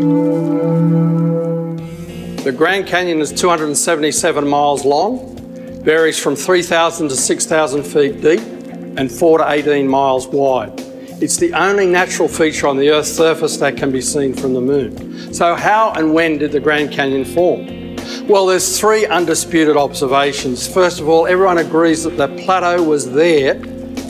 The 2.37 2.53
Grand 2.53 2.87
Canyon 2.87 3.21
is 3.21 3.33
277 3.33 4.47
miles 4.47 4.85
long, 4.85 5.83
varies 5.83 6.21
from 6.21 6.37
3,000 6.37 7.09
to 7.09 7.17
6,000 7.17 7.83
feet 7.83 8.21
deep, 8.21 8.56
and 8.97 9.11
4 9.11 9.39
to 9.39 9.51
18 9.51 9.87
miles 9.87 10.27
wide. 10.27 10.73
It's 11.19 11.39
the 11.39 11.55
only 11.55 11.87
natural 11.87 12.29
feature 12.29 12.67
on 12.67 12.77
the 12.77 12.91
Earth's 12.91 13.11
surface 13.11 13.57
that 13.57 13.77
can 13.77 13.91
be 13.91 14.03
seen 14.03 14.35
from 14.35 14.53
the 14.53 14.61
moon. 14.61 15.33
So, 15.33 15.55
how 15.55 15.93
and 15.93 16.13
when 16.13 16.37
did 16.37 16.53
the 16.53 16.61
Grand 16.61 16.93
Canyon 16.93 17.25
form? 17.25 17.97
Well, 18.29 18.47
there's 18.47 18.79
three 18.79 19.07
undisputed 19.07 19.77
observations. 19.77 20.69
First 20.69 21.01
of 21.01 21.09
all, 21.09 21.27
everyone 21.27 21.59
agrees 21.59 22.05
that 22.05 22.17
the 22.19 22.29
plateau 22.45 22.83
was 22.83 23.11
there 23.11 23.55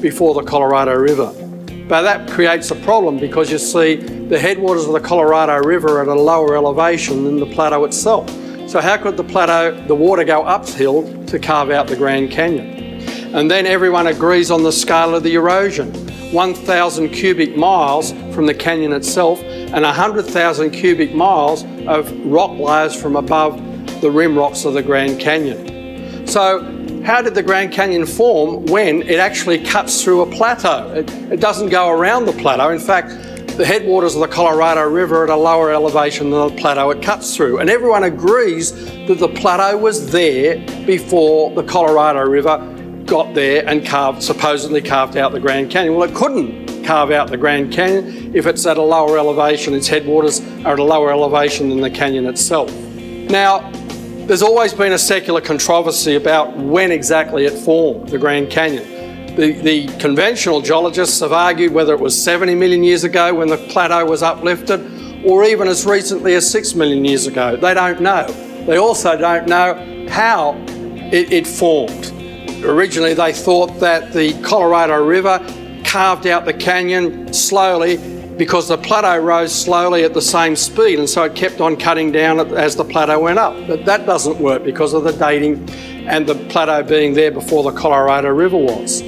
before 0.01 0.35
the 0.35 0.43
Colorado 0.43 0.95
River. 0.95 1.33
But 1.89 2.03
that 2.03 2.29
creates 2.29 2.73
a 2.73 2.75
problem 2.75 3.21
because 3.21 3.53
you 3.53 3.59
see, 3.59 3.95
the 3.95 4.39
headwaters 4.39 4.87
of 4.87 4.93
the 4.93 5.01
Colorado 5.01 5.65
River 5.65 5.99
are 5.99 6.03
at 6.03 6.09
a 6.09 6.15
lower 6.15 6.57
elevation 6.57 7.25
than 7.25 7.39
the 7.39 7.47
plateau 7.47 7.85
itself. 7.85 8.29
So, 8.69 8.81
how 8.81 8.97
could 8.97 9.17
the 9.17 9.25
plateau, 9.25 9.81
the 9.87 9.95
water 9.95 10.25
go 10.25 10.43
uphill 10.43 11.25
to 11.27 11.39
carve 11.39 11.71
out 11.71 11.87
the 11.87 11.97
Grand 11.97 12.33
Canyon? 12.33 12.76
And 13.35 13.51
then 13.51 13.67
everyone 13.67 14.07
agrees 14.07 14.51
on 14.51 14.63
the 14.63 14.73
scale 14.73 15.15
of 15.15 15.23
the 15.23 15.35
erosion 15.35 15.93
1,000 16.33 17.11
cubic 17.11 17.57
miles 17.57 18.13
from 18.35 18.47
the 18.47 18.55
canyon 18.55 18.93
itself 18.93 19.41
and 19.43 19.85
100,000 19.85 20.71
cubic 20.71 21.15
miles 21.15 21.65
of 21.87 22.13
rock 22.27 22.59
layers 22.59 23.01
from 23.01 23.17
above 23.17 23.61
the 24.01 24.11
rim 24.11 24.37
rocks 24.37 24.65
of 24.65 24.75
the 24.75 24.83
Grand 24.83 25.21
Canyon. 25.21 26.27
So, 26.27 26.73
how 27.05 27.23
did 27.23 27.35
the 27.35 27.43
Grand 27.43 27.73
Canyon 27.73 28.05
form 28.05 28.67
when 28.67 29.03
it 29.03 29.21
actually 29.21 29.65
cuts 29.65 30.03
through 30.03 30.23
a 30.23 30.27
plateau? 30.27 30.93
It, 30.93 31.11
it 31.31 31.41
doesn't 31.41 31.69
go 31.69 31.91
around 31.91 32.25
the 32.25 32.33
plateau. 32.33 32.71
In 32.71 32.81
fact, 32.81 33.11
the 33.57 33.65
headwaters 33.65 34.15
of 34.15 34.21
the 34.21 34.29
Colorado 34.29 34.83
River 34.83 35.21
are 35.21 35.25
at 35.25 35.31
a 35.31 35.37
lower 35.37 35.71
elevation 35.71 36.31
than 36.31 36.49
the 36.49 36.61
plateau 36.61 36.91
it 36.91 37.03
cuts 37.03 37.35
through. 37.35 37.59
And 37.59 37.71
everyone 37.71 38.05
agrees 38.05 38.73
that 39.07 39.19
the 39.19 39.29
plateau 39.29 39.79
was 39.79 40.11
there 40.11 40.59
before 40.85 41.53
the 41.53 41.63
Colorado 41.63 42.21
River 42.21 42.76
got 43.07 43.35
there 43.35 43.67
and 43.67 43.87
carved, 43.87 44.23
supposedly 44.23 44.83
carved 44.83 45.17
out 45.17 45.33
the 45.33 45.41
Grand 45.41 45.71
Canyon. 45.71 45.95
Well, 45.95 46.09
it 46.09 46.15
couldn't 46.15 46.85
carve 46.85 47.11
out 47.11 47.31
the 47.31 47.37
Grand 47.37 47.73
Canyon 47.73 48.27
if 48.37 48.45
it's 48.45 48.67
at 48.67 48.77
a 48.77 48.83
lower 48.83 49.17
elevation, 49.17 49.73
its 49.73 49.89
headwaters 49.89 50.41
are 50.67 50.75
at 50.75 50.79
a 50.79 50.85
lower 50.85 51.11
elevation 51.11 51.71
than 51.71 51.81
the 51.81 51.91
canyon 51.91 52.27
itself. 52.27 52.71
Now, 52.71 53.71
there's 54.27 54.43
always 54.43 54.75
been 54.75 54.93
a 54.93 54.99
secular 54.99 55.41
controversy 55.41 56.17
about 56.17 56.55
when 56.55 56.93
exactly 56.93 57.47
it 57.47 57.53
formed, 57.53 58.11
the 58.11 58.19
Grand 58.19 58.51
Canyon. 58.51 59.37
The, 59.37 59.53
the, 59.53 59.87
conventional 59.99 60.61
geologists 60.61 61.21
have 61.21 61.33
argued 61.33 61.73
whether 61.73 61.95
it 61.95 62.01
was 62.01 62.21
70 62.23 62.55
million 62.55 62.85
years 62.85 63.05
ago 63.05 63.35
when 63.35 63.49
the 63.49 63.57
plateau 63.57 64.05
was 64.05 64.23
uplifted, 64.23 65.25
or 65.25 65.45
even 65.45 65.67
as 65.67 65.87
recently 65.87 66.35
as 66.35 66.51
6 66.51 66.75
million 66.75 67.07
years 67.07 67.27
ago. 67.27 67.57
They 67.57 67.73
don't 67.73 68.03
know. 68.03 68.27
They 68.67 68.77
also 68.77 69.17
don't 69.17 69.47
know 69.47 70.07
how 70.11 70.63
it, 70.69 71.33
it 71.33 71.47
formed. 71.47 72.13
Originally, 72.65 73.15
they 73.15 73.33
thought 73.33 73.79
that 73.81 74.13
the 74.13 74.33
Colorado 74.43 75.05
River 75.05 75.39
carved 75.85 76.27
out 76.27 76.45
the 76.45 76.55
canyon 76.55 77.33
slowly 77.33 77.97
because 78.37 78.69
the 78.69 78.77
plateau 78.77 79.19
rose 79.19 79.55
slowly 79.55 80.05
at 80.05 80.13
the 80.13 80.23
same 80.23 80.55
speed, 80.57 80.99
and 80.99 81.09
so 81.09 81.25
it 81.25 81.35
kept 81.35 81.61
on 81.61 81.77
cutting 81.77 82.13
down 82.13 82.39
as 82.55 82.77
the 82.77 82.85
plateau 82.85 83.19
went 83.21 83.39
up. 83.39 83.55
But 83.67 83.85
that 83.87 84.05
doesn't 84.05 84.39
work 84.39 84.65
because 84.65 84.93
of 84.93 85.05
the 85.05 85.13
dating 85.13 85.69
and 86.07 86.27
the 86.27 86.35
plateau 86.51 86.83
being 86.83 87.15
there 87.15 87.31
before 87.31 87.63
the 87.63 87.73
Colorado 87.73 88.29
River 88.29 88.59
was. 88.59 89.03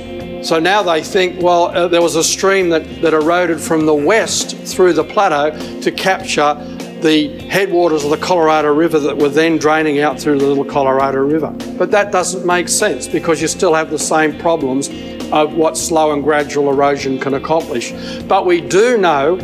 So 0.47 0.59
now 0.59 0.83
they 0.83 1.03
think, 1.03 1.43
well, 1.43 1.65
uh, 1.67 1.89
there 1.89 2.01
was 2.01 2.17
a 2.17 2.25
stream 2.25 2.69
that, 2.71 3.03
that 3.03 3.13
eroded 3.13 3.61
from 3.61 3.87
the 3.87 3.95
west 3.95 4.57
through 4.57 4.93
the 4.93 5.05
plateau 5.05 5.51
to 5.81 5.91
capture 5.91 6.55
the 7.03 7.39
headwaters 7.49 8.05
of 8.05 8.11
the 8.11 8.17
Colorado 8.17 8.73
River 8.75 8.99
that 8.99 9.17
were 9.17 9.29
then 9.29 9.59
draining 9.59 10.01
out 10.01 10.19
through 10.19 10.39
the 10.39 10.47
little 10.47 10.65
Colorado 10.65 11.19
River. 11.19 11.55
But 11.79 11.91
that 11.93 12.13
doesn't 12.13 12.45
make 12.45 12.69
sense 12.69 13.07
because 13.07 13.41
you 13.41 13.49
still 13.49 13.75
have 13.75 13.91
the 13.91 13.99
same 13.99 14.39
problems 14.39 14.89
of 15.33 15.55
what 15.55 15.77
slow 15.77 16.13
and 16.13 16.23
gradual 16.25 16.71
erosion 16.71 17.19
can 17.19 17.35
accomplish. 17.35 17.93
But 18.23 18.47
we 18.47 18.61
do 18.61 18.97
know 18.99 19.37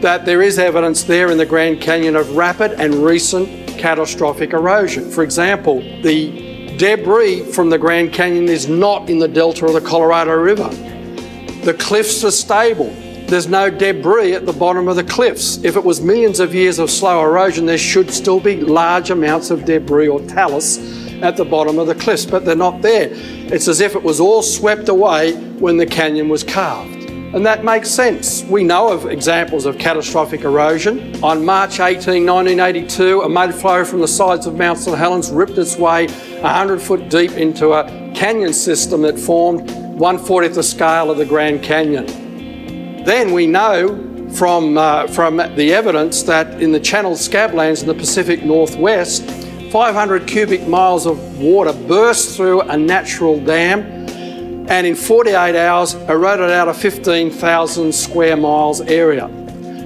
that 0.00 0.24
there 0.24 0.42
is 0.42 0.58
evidence 0.58 1.04
there 1.04 1.30
in 1.30 1.38
the 1.38 1.46
Grand 1.46 1.80
Canyon 1.80 2.16
of 2.16 2.36
rapid 2.36 2.72
and 2.72 2.94
recent 2.94 3.48
catastrophic 3.78 4.52
erosion. 4.52 5.10
For 5.10 5.22
example, 5.22 5.80
the 6.02 6.76
debris 6.76 7.42
from 7.52 7.70
the 7.70 7.78
Grand 7.78 8.12
Canyon 8.12 8.48
is 8.48 8.68
not 8.68 9.08
in 9.08 9.18
the 9.18 9.28
delta 9.28 9.66
of 9.66 9.72
the 9.72 9.80
Colorado 9.80 10.34
River. 10.34 10.68
The 11.64 11.74
cliffs 11.78 12.22
are 12.24 12.30
stable. 12.30 12.94
There's 13.28 13.48
no 13.48 13.70
debris 13.70 14.34
at 14.34 14.46
the 14.46 14.52
bottom 14.52 14.86
of 14.86 14.94
the 14.94 15.02
cliffs. 15.02 15.56
If 15.64 15.74
it 15.74 15.82
was 15.82 16.00
millions 16.00 16.38
of 16.38 16.54
years 16.54 16.78
of 16.78 16.92
slow 16.92 17.24
erosion, 17.24 17.66
there 17.66 17.76
should 17.76 18.08
still 18.12 18.38
be 18.38 18.60
large 18.60 19.10
amounts 19.10 19.50
of 19.50 19.64
debris 19.64 20.06
or 20.06 20.20
talus 20.20 20.78
at 21.22 21.36
the 21.36 21.44
bottom 21.44 21.80
of 21.80 21.88
the 21.88 21.96
cliffs, 21.96 22.24
but 22.24 22.44
they're 22.44 22.54
not 22.54 22.82
there. 22.82 23.08
It's 23.12 23.66
as 23.66 23.80
if 23.80 23.96
it 23.96 24.02
was 24.04 24.20
all 24.20 24.42
swept 24.42 24.88
away 24.88 25.34
when 25.58 25.76
the 25.76 25.86
canyon 25.86 26.28
was 26.28 26.44
carved. 26.44 26.94
And 27.34 27.44
that 27.44 27.64
makes 27.64 27.90
sense. 27.90 28.44
We 28.44 28.62
know 28.62 28.92
of 28.92 29.06
examples 29.06 29.66
of 29.66 29.76
catastrophic 29.76 30.42
erosion. 30.42 31.20
On 31.24 31.44
March 31.44 31.80
18, 31.80 32.24
1982, 32.24 33.22
a 33.22 33.28
mud 33.28 33.52
flow 33.52 33.84
from 33.84 34.02
the 34.02 34.08
sides 34.08 34.46
of 34.46 34.54
Mount 34.54 34.78
St 34.78 34.96
Helens 34.96 35.32
ripped 35.32 35.58
its 35.58 35.76
way 35.76 36.06
100 36.06 36.80
foot 36.80 37.08
deep 37.08 37.32
into 37.32 37.72
a 37.72 37.84
canyon 38.14 38.52
system 38.52 39.02
that 39.02 39.18
formed 39.18 39.68
140th 39.68 40.54
the 40.54 40.62
scale 40.62 41.10
of 41.10 41.18
the 41.18 41.26
Grand 41.26 41.60
Canyon. 41.64 42.25
Then 43.06 43.30
we 43.30 43.46
know 43.46 44.30
from, 44.32 44.76
uh, 44.76 45.06
from 45.06 45.36
the 45.36 45.72
evidence 45.72 46.24
that 46.24 46.60
in 46.60 46.72
the 46.72 46.80
Channel 46.80 47.12
Scablands 47.12 47.82
in 47.82 47.86
the 47.86 47.94
Pacific 47.94 48.42
Northwest, 48.42 49.22
500 49.70 50.26
cubic 50.26 50.66
miles 50.66 51.06
of 51.06 51.38
water 51.38 51.72
burst 51.72 52.36
through 52.36 52.62
a 52.62 52.76
natural 52.76 53.38
dam 53.38 53.82
and 54.68 54.84
in 54.88 54.96
48 54.96 55.54
hours 55.54 55.94
eroded 56.08 56.50
out 56.50 56.66
a 56.66 56.74
15,000 56.74 57.94
square 57.94 58.36
miles 58.36 58.80
area. 58.80 59.30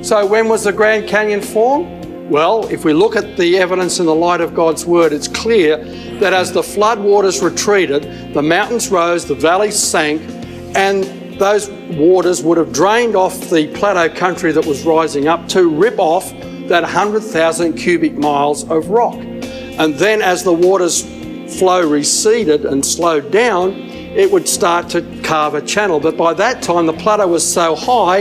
So, 0.02 0.24
when 0.24 0.48
was 0.48 0.64
the 0.64 0.72
Grand 0.72 1.06
Canyon 1.06 1.42
formed? 1.42 2.30
Well, 2.30 2.66
if 2.68 2.86
we 2.86 2.94
look 2.94 3.16
at 3.16 3.36
the 3.36 3.58
evidence 3.58 4.00
in 4.00 4.06
the 4.06 4.14
light 4.14 4.40
of 4.40 4.54
God's 4.54 4.86
Word, 4.86 5.12
it's 5.12 5.28
clear 5.28 5.76
that 6.20 6.32
as 6.32 6.52
the 6.52 6.62
flood 6.62 6.98
waters 6.98 7.42
retreated, 7.42 8.32
the 8.32 8.40
mountains 8.40 8.88
rose, 8.88 9.26
the 9.26 9.34
valleys 9.34 9.78
sank, 9.78 10.22
and 10.74 11.19
those 11.40 11.70
waters 11.96 12.42
would 12.42 12.58
have 12.58 12.70
drained 12.70 13.16
off 13.16 13.48
the 13.48 13.66
plateau 13.74 14.14
country 14.14 14.52
that 14.52 14.66
was 14.66 14.84
rising 14.84 15.26
up 15.26 15.48
to 15.48 15.68
rip 15.68 15.98
off 15.98 16.30
that 16.68 16.82
100,000 16.82 17.72
cubic 17.72 18.12
miles 18.12 18.68
of 18.70 18.90
rock. 18.90 19.16
And 19.16 19.94
then, 19.94 20.20
as 20.20 20.44
the 20.44 20.52
waters 20.52 21.02
flow 21.58 21.88
receded 21.88 22.66
and 22.66 22.84
slowed 22.84 23.32
down, 23.32 23.72
it 23.72 24.30
would 24.30 24.46
start 24.46 24.90
to 24.90 25.00
carve 25.22 25.54
a 25.54 25.62
channel. 25.62 25.98
But 25.98 26.18
by 26.18 26.34
that 26.34 26.62
time, 26.62 26.84
the 26.84 26.92
plateau 26.92 27.26
was 27.26 27.50
so 27.50 27.74
high, 27.74 28.20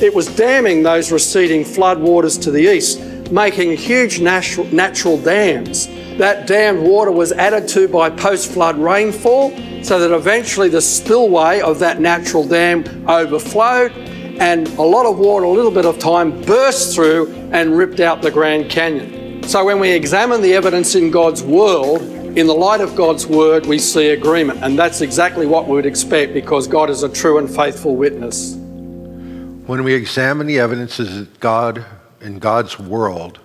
it 0.00 0.14
was 0.14 0.34
damming 0.34 0.82
those 0.82 1.12
receding 1.12 1.64
flood 1.64 2.00
waters 2.00 2.38
to 2.38 2.50
the 2.50 2.74
east, 2.74 2.98
making 3.30 3.76
huge 3.76 4.20
natural, 4.20 4.66
natural 4.68 5.18
dams. 5.18 5.86
That 6.16 6.46
dammed 6.46 6.80
water 6.80 7.12
was 7.12 7.30
added 7.30 7.68
to 7.68 7.88
by 7.88 8.08
post 8.08 8.52
flood 8.52 8.78
rainfall, 8.78 9.52
so 9.84 9.98
that 9.98 10.14
eventually 10.14 10.70
the 10.70 10.80
spillway 10.80 11.60
of 11.60 11.78
that 11.78 12.00
natural 12.00 12.46
dam 12.46 12.84
overflowed 13.06 13.92
and 14.40 14.66
a 14.78 14.82
lot 14.82 15.04
of 15.04 15.18
water, 15.18 15.44
a 15.44 15.50
little 15.50 15.70
bit 15.70 15.84
of 15.84 15.98
time, 15.98 16.40
burst 16.42 16.94
through 16.94 17.28
and 17.52 17.76
ripped 17.76 18.00
out 18.00 18.22
the 18.22 18.30
Grand 18.30 18.70
Canyon. 18.70 19.42
So 19.44 19.62
when 19.62 19.78
we 19.78 19.90
examine 19.90 20.40
the 20.40 20.54
evidence 20.54 20.94
in 20.94 21.10
God's 21.10 21.42
world, 21.42 22.00
in 22.00 22.46
the 22.46 22.54
light 22.54 22.80
of 22.80 22.96
God's 22.96 23.26
word, 23.26 23.66
we 23.66 23.78
see 23.78 24.08
agreement. 24.08 24.64
And 24.64 24.78
that's 24.78 25.02
exactly 25.02 25.46
what 25.46 25.66
we 25.68 25.72
would 25.72 25.86
expect 25.86 26.32
because 26.32 26.66
God 26.66 26.88
is 26.88 27.02
a 27.02 27.08
true 27.08 27.36
and 27.36 27.48
faithful 27.48 27.94
witness. 27.94 28.54
When 28.54 29.84
we 29.84 29.92
examine 29.92 30.46
the 30.46 30.60
evidences 30.60 31.16
of 31.16 31.40
God 31.40 31.84
in 32.22 32.38
God's 32.38 32.78
world 32.78 33.38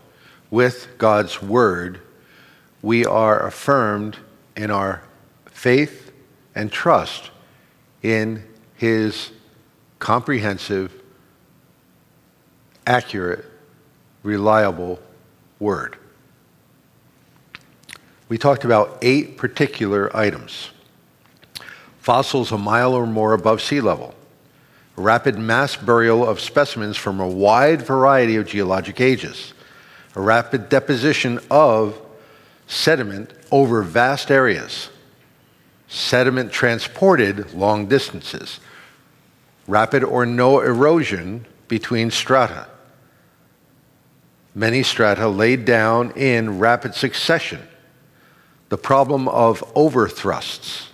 with 0.50 0.88
God's 0.98 1.42
word, 1.42 2.00
we 2.82 3.06
are 3.06 3.46
affirmed 3.46 4.18
in 4.56 4.72
our 4.72 5.04
faith 5.46 6.09
and 6.56 6.72
trust 6.72 7.32
in 8.02 8.44
his 8.76 9.32
comprehensive, 10.00 10.94
accurate, 12.88 13.46
reliable 14.24 15.00
word. 15.60 15.98
We 18.30 18.38
talked 18.38 18.64
about 18.64 18.98
eight 19.02 19.38
particular 19.38 20.16
items. 20.16 20.70
Fossils 22.00 22.52
a 22.52 22.58
mile 22.58 22.94
or 22.94 23.06
more 23.06 23.34
above 23.34 23.62
sea 23.62 23.82
level, 23.82 24.16
rapid 24.96 25.38
mass 25.38 25.76
burial 25.76 26.28
of 26.28 26.40
specimens 26.40 26.96
from 26.96 27.20
a 27.20 27.28
wide 27.28 27.82
variety 27.82 28.36
of 28.36 28.48
geologic 28.48 29.02
ages, 29.02 29.54
a 30.16 30.22
rapid 30.22 30.70
deposition 30.70 31.40
of 31.52 32.00
sediment 32.68 33.34
over 33.52 33.82
vast 33.82 34.32
areas, 34.32 34.90
sediment 35.90 36.52
transported 36.52 37.52
long 37.54 37.88
distances, 37.88 38.60
rapid 39.68 40.04
or 40.04 40.26
no 40.26 40.62
erosion 40.62 41.46
between 41.68 42.12
strata. 42.12 42.68
Many 44.54 44.84
strata 44.84 45.28
laid 45.28 45.66
down 45.66 46.12
in 46.12 46.60
rapid 46.60 46.94
succession. 46.94 47.68
The 48.70 48.78
problem 48.78 49.28
of 49.28 49.64
overthrusts, 49.76 50.90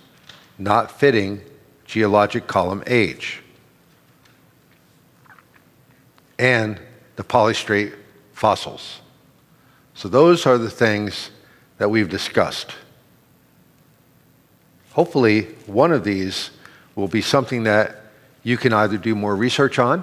not 0.58 0.90
fitting 0.90 1.42
geologic 1.84 2.46
column 2.46 2.82
age. 2.86 3.42
And 6.38 6.80
the 7.16 7.24
polystrate 7.24 7.94
fossils. 8.32 9.00
So, 9.94 10.08
those 10.08 10.44
are 10.44 10.58
the 10.58 10.70
things 10.70 11.30
that 11.78 11.90
we've 11.90 12.08
discussed. 12.08 12.74
Hopefully, 14.96 15.42
one 15.66 15.92
of 15.92 16.04
these 16.04 16.50
will 16.94 17.06
be 17.06 17.20
something 17.20 17.64
that 17.64 18.00
you 18.42 18.56
can 18.56 18.72
either 18.72 18.96
do 18.96 19.14
more 19.14 19.36
research 19.36 19.78
on 19.78 20.02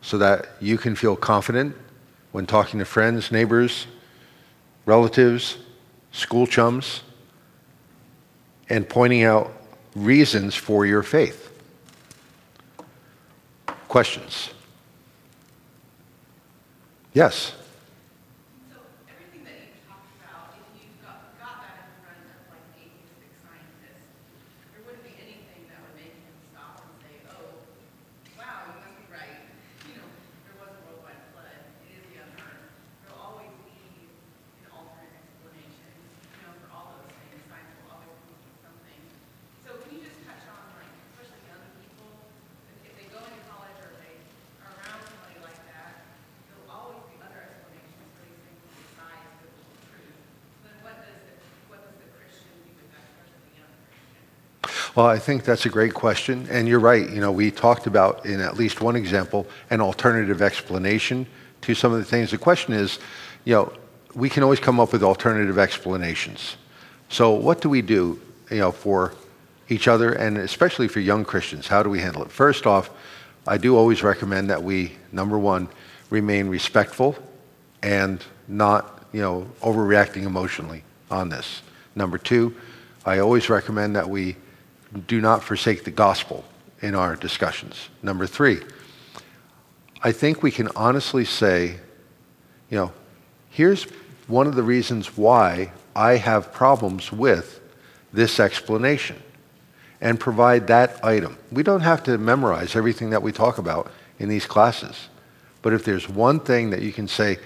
so 0.00 0.16
that 0.16 0.46
you 0.60 0.78
can 0.78 0.94
feel 0.94 1.16
confident 1.16 1.74
when 2.30 2.46
talking 2.46 2.78
to 2.78 2.84
friends, 2.84 3.32
neighbors, 3.32 3.88
relatives, 4.84 5.58
school 6.12 6.46
chums, 6.46 7.02
and 8.68 8.88
pointing 8.88 9.24
out 9.24 9.52
reasons 9.96 10.54
for 10.54 10.86
your 10.86 11.02
faith. 11.02 11.50
Questions? 13.88 14.50
Yes. 17.12 17.56
Well, 54.96 55.04
I 55.04 55.18
think 55.18 55.44
that's 55.44 55.66
a 55.66 55.68
great 55.68 55.92
question. 55.92 56.48
And 56.50 56.66
you're 56.66 56.80
right. 56.80 57.06
You 57.10 57.20
know, 57.20 57.30
we 57.30 57.50
talked 57.50 57.86
about, 57.86 58.24
in 58.24 58.40
at 58.40 58.56
least 58.56 58.80
one 58.80 58.96
example, 58.96 59.46
an 59.68 59.82
alternative 59.82 60.40
explanation 60.40 61.26
to 61.60 61.74
some 61.74 61.92
of 61.92 61.98
the 61.98 62.04
things. 62.04 62.30
The 62.30 62.38
question 62.38 62.72
is, 62.72 62.98
you 63.44 63.52
know, 63.52 63.72
we 64.14 64.30
can 64.30 64.42
always 64.42 64.58
come 64.58 64.80
up 64.80 64.94
with 64.94 65.02
alternative 65.02 65.58
explanations. 65.58 66.56
So, 67.10 67.32
what 67.32 67.60
do 67.60 67.68
we 67.68 67.82
do, 67.82 68.18
you 68.50 68.56
know, 68.56 68.72
for 68.72 69.12
each 69.68 69.86
other 69.86 70.14
and 70.14 70.38
especially 70.38 70.88
for 70.88 71.00
young 71.00 71.26
Christians? 71.26 71.66
How 71.66 71.82
do 71.82 71.90
we 71.90 72.00
handle 72.00 72.22
it? 72.22 72.32
First 72.32 72.66
off, 72.66 72.88
I 73.46 73.58
do 73.58 73.76
always 73.76 74.02
recommend 74.02 74.48
that 74.48 74.62
we, 74.62 74.92
number 75.12 75.38
one, 75.38 75.68
remain 76.08 76.48
respectful 76.48 77.16
and 77.82 78.24
not, 78.48 79.06
you 79.12 79.20
know, 79.20 79.46
overreacting 79.60 80.22
emotionally 80.22 80.84
on 81.10 81.28
this. 81.28 81.60
Number 81.94 82.16
two, 82.16 82.56
I 83.04 83.18
always 83.18 83.50
recommend 83.50 83.94
that 83.96 84.08
we 84.08 84.36
do 85.06 85.20
not 85.20 85.42
forsake 85.42 85.84
the 85.84 85.90
gospel 85.90 86.44
in 86.80 86.94
our 86.94 87.16
discussions. 87.16 87.88
Number 88.02 88.26
three, 88.26 88.60
I 90.02 90.12
think 90.12 90.42
we 90.42 90.50
can 90.50 90.68
honestly 90.76 91.24
say, 91.24 91.78
you 92.70 92.78
know, 92.78 92.92
here's 93.50 93.84
one 94.26 94.46
of 94.46 94.54
the 94.54 94.62
reasons 94.62 95.16
why 95.16 95.72
I 95.94 96.16
have 96.16 96.52
problems 96.52 97.10
with 97.10 97.60
this 98.12 98.38
explanation 98.38 99.22
and 100.00 100.20
provide 100.20 100.66
that 100.66 101.02
item. 101.04 101.38
We 101.50 101.62
don't 101.62 101.80
have 101.80 102.02
to 102.04 102.18
memorize 102.18 102.76
everything 102.76 103.10
that 103.10 103.22
we 103.22 103.32
talk 103.32 103.58
about 103.58 103.90
in 104.18 104.28
these 104.28 104.46
classes. 104.46 105.08
But 105.62 105.72
if 105.72 105.84
there's 105.84 106.08
one 106.08 106.40
thing 106.40 106.70
that 106.70 106.82
you 106.82 106.92
can 106.92 107.08
say, 107.08 107.38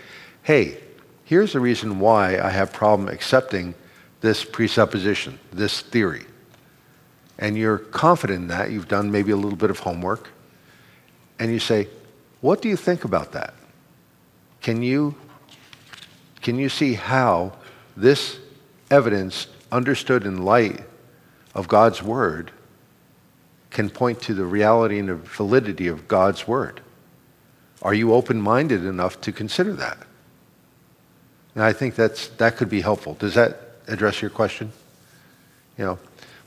hey, 0.42 0.78
here's 1.24 1.52
the 1.52 1.60
reason 1.60 2.00
why 2.00 2.38
I 2.38 2.50
have 2.50 2.72
problem 2.72 3.08
accepting 3.08 3.74
this 4.20 4.44
presupposition, 4.44 5.38
this 5.52 5.80
theory 5.80 6.26
and 7.40 7.56
you're 7.56 7.78
confident 7.78 8.42
in 8.42 8.48
that, 8.48 8.70
you've 8.70 8.86
done 8.86 9.10
maybe 9.10 9.32
a 9.32 9.36
little 9.36 9.56
bit 9.56 9.70
of 9.70 9.80
homework, 9.80 10.28
and 11.38 11.50
you 11.50 11.58
say, 11.58 11.88
What 12.42 12.62
do 12.62 12.68
you 12.68 12.76
think 12.76 13.04
about 13.04 13.32
that? 13.32 13.54
Can 14.60 14.82
you, 14.82 15.14
can 16.42 16.58
you 16.58 16.68
see 16.68 16.94
how 16.94 17.54
this 17.96 18.38
evidence, 18.90 19.46
understood 19.72 20.26
in 20.26 20.44
light 20.44 20.82
of 21.54 21.66
God's 21.66 22.02
Word, 22.02 22.50
can 23.70 23.88
point 23.88 24.20
to 24.22 24.34
the 24.34 24.44
reality 24.44 24.98
and 24.98 25.08
the 25.08 25.14
validity 25.14 25.88
of 25.88 26.06
God's 26.06 26.46
Word? 26.46 26.82
Are 27.82 27.94
you 27.94 28.12
open 28.12 28.40
minded 28.42 28.84
enough 28.84 29.20
to 29.22 29.32
consider 29.32 29.72
that? 29.74 29.98
And 31.54 31.64
I 31.64 31.72
think 31.72 31.94
that's, 31.94 32.28
that 32.28 32.56
could 32.56 32.68
be 32.68 32.82
helpful. 32.82 33.14
Does 33.14 33.34
that 33.34 33.78
address 33.88 34.20
your 34.20 34.30
question? 34.30 34.72
You 35.78 35.84
know, 35.84 35.98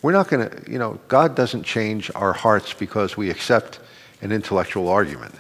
we're 0.04 0.12
not 0.12 0.28
going 0.28 0.48
to, 0.48 0.72
you 0.72 0.78
know, 0.78 1.00
God 1.08 1.34
doesn't 1.34 1.64
change 1.64 2.12
our 2.14 2.34
hearts 2.34 2.74
because 2.74 3.18
we 3.18 3.32
accept 3.32 3.80
an 4.22 4.32
intellectual 4.32 4.90
argument. 4.90 5.34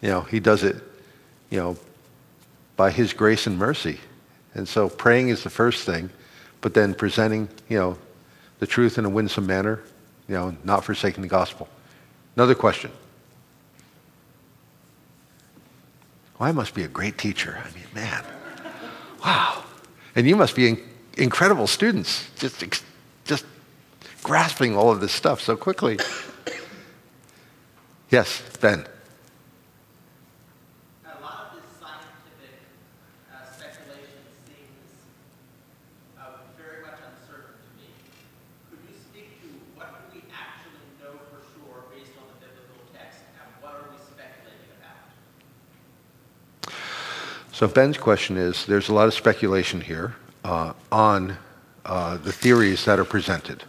You 0.00 0.10
know, 0.10 0.20
He 0.20 0.38
does 0.38 0.62
it, 0.62 0.76
you 1.50 1.58
know, 1.58 1.76
by 2.76 2.90
His 2.90 3.12
grace 3.12 3.46
and 3.46 3.58
mercy 3.58 3.98
And 4.54 4.68
so 4.68 4.88
praying 4.88 5.30
is 5.30 5.42
the 5.42 5.50
first 5.50 5.84
thing, 5.84 6.10
but 6.60 6.74
then 6.74 6.94
presenting, 6.94 7.48
you 7.68 7.78
know, 7.78 7.98
the 8.60 8.66
truth 8.66 8.98
in 8.98 9.04
a 9.04 9.08
winsome 9.08 9.46
manner, 9.46 9.80
you 10.28 10.34
know, 10.34 10.56
not 10.62 10.84
forsaking 10.84 11.22
the 11.22 11.28
gospel. 11.28 11.68
Another 12.36 12.54
question. 12.54 12.90
Well, 16.38 16.48
I 16.48 16.52
must 16.52 16.74
be 16.74 16.84
a 16.84 16.88
great 16.88 17.18
teacher. 17.18 17.60
I 17.64 17.74
mean, 17.74 17.86
man, 17.94 18.24
wow. 19.24 19.64
And 20.14 20.26
you 20.26 20.36
must 20.36 20.54
be 20.54 20.68
in, 20.68 20.82
incredible 21.16 21.66
students, 21.66 22.28
just, 22.36 22.64
just 23.24 23.44
grasping 24.24 24.76
all 24.76 24.90
of 24.90 25.00
this 25.00 25.12
stuff 25.12 25.40
so 25.40 25.56
quickly. 25.56 25.98
Yes, 28.10 28.42
Ben. 28.60 28.86
So 47.52 47.68
Ben's 47.68 47.96
question 47.96 48.36
is, 48.36 48.66
there's 48.66 48.88
a 48.88 48.92
lot 48.92 49.06
of 49.06 49.14
speculation 49.14 49.80
here 49.80 50.16
uh, 50.44 50.72
on 50.90 51.38
uh, 51.86 52.16
the 52.16 52.32
theories 52.32 52.84
that 52.84 52.98
are 52.98 53.04
presented, 53.04 53.62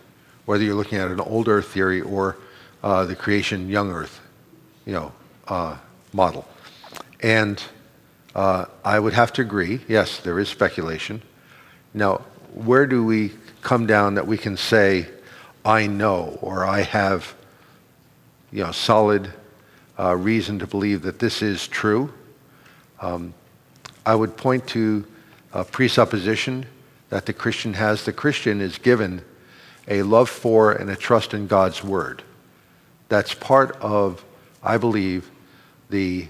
whether 0.46 0.64
you're 0.64 0.76
looking 0.76 0.98
at 0.98 1.10
an 1.10 1.20
old 1.20 1.48
Earth 1.48 1.68
theory 1.68 2.02
or 2.02 2.38
uh, 2.84 3.06
the 3.06 3.16
creation 3.16 3.68
young 3.70 3.91
Earth, 3.91 4.22
you 4.86 4.93
know, 4.93 5.12
uh, 5.48 5.78
model. 6.14 6.48
And 7.22 7.62
uh, 8.36 8.66
I 8.84 9.00
would 9.00 9.14
have 9.14 9.34
to 9.34 9.41
agree, 9.41 9.82
yes, 9.88 10.20
there 10.20 10.39
is 10.39 10.50
speculation. 10.50 11.22
Now, 11.93 12.18
where 12.54 12.86
do 12.86 13.04
we 13.04 13.32
come 13.62 13.88
down 13.88 14.16
that 14.16 14.28
we 14.28 14.38
can 14.38 14.58
say, 14.58 15.08
I 15.64 15.88
know, 15.88 16.38
or 16.41 16.66
I 16.66 16.82
have, 16.82 17.34
you 18.52 18.64
know, 18.64 18.72
solid 18.72 19.34
uh, 19.98 20.16
reason 20.16 20.60
to 20.60 20.68
believe 20.68 21.02
that 21.04 21.20
this 21.20 21.41
is 21.41 21.68
true? 21.68 22.14
Um, 23.02 23.34
I 24.06 24.14
would 24.14 24.38
point 24.38 24.68
to 24.68 25.06
a 25.54 25.64
presupposition 25.64 26.66
that 27.10 27.26
the 27.26 27.34
Christian 27.34 27.74
has. 27.74 28.06
The 28.06 28.14
Christian 28.14 28.62
is 28.62 28.78
given 28.78 29.24
a 29.88 30.04
love 30.04 30.30
for 30.30 30.72
and 30.72 30.90
a 30.90 30.96
trust 30.96 31.34
in 31.34 31.48
God's 31.48 31.84
Word. 31.84 32.24
That's 33.10 33.34
part 33.34 33.76
of, 33.82 34.24
I 34.64 34.78
believe, 34.78 35.30
the 35.90 36.28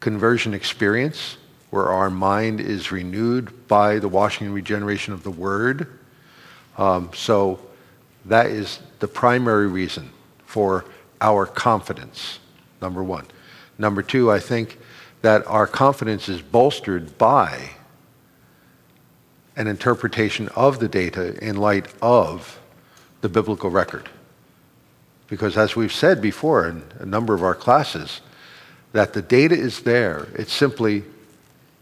conversion 0.00 0.54
experience 0.54 1.36
where 1.70 1.88
our 1.88 2.10
mind 2.10 2.60
is 2.60 2.92
renewed 2.92 3.66
by 3.68 3.98
the 3.98 4.08
washing 4.08 4.46
and 4.46 4.54
regeneration 4.54 5.12
of 5.12 5.22
the 5.22 5.30
Word. 5.30 5.98
Um, 6.78 7.10
so 7.14 7.60
that 8.26 8.46
is 8.46 8.80
the 9.00 9.08
primary 9.08 9.66
reason 9.66 10.10
for 10.46 10.84
our 11.20 11.46
confidence, 11.46 12.38
number 12.80 13.02
one. 13.02 13.26
Number 13.78 14.02
two, 14.02 14.30
I 14.30 14.38
think 14.38 14.78
that 15.22 15.46
our 15.46 15.66
confidence 15.66 16.28
is 16.28 16.40
bolstered 16.40 17.18
by 17.18 17.70
an 19.56 19.66
interpretation 19.66 20.48
of 20.50 20.78
the 20.78 20.88
data 20.88 21.36
in 21.44 21.56
light 21.56 21.86
of 22.02 22.60
the 23.24 23.28
biblical 23.30 23.70
record. 23.70 24.06
Because 25.28 25.56
as 25.56 25.74
we've 25.74 25.90
said 25.90 26.20
before 26.20 26.68
in 26.68 26.82
a 26.98 27.06
number 27.06 27.32
of 27.32 27.42
our 27.42 27.54
classes, 27.54 28.20
that 28.92 29.14
the 29.14 29.22
data 29.22 29.54
is 29.54 29.80
there. 29.80 30.28
It's 30.34 30.52
simply 30.52 31.04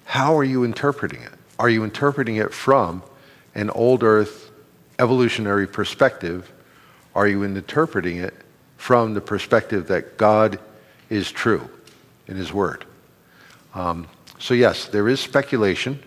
how 0.05 0.39
are 0.39 0.45
you 0.45 0.63
interpreting 0.63 1.21
it? 1.21 1.33
Are 1.59 1.69
you 1.69 1.83
interpreting 1.83 2.37
it 2.37 2.55
from 2.55 3.03
an 3.57 3.71
old 3.71 4.05
earth 4.05 4.53
evolutionary 5.01 5.67
perspective? 5.67 6.49
Are 7.13 7.27
you 7.27 7.43
interpreting 7.43 8.19
it 8.19 8.35
from 8.77 9.15
the 9.15 9.21
perspective 9.21 9.89
that 9.89 10.17
God 10.17 10.61
is 11.11 11.33
true 11.33 11.69
in 12.29 12.37
his 12.37 12.53
word? 12.53 12.85
Um, 13.75 14.07
so, 14.39 14.55
yes, 14.55 14.87
there 14.87 15.09
is 15.09 15.19
speculation. 15.19 16.01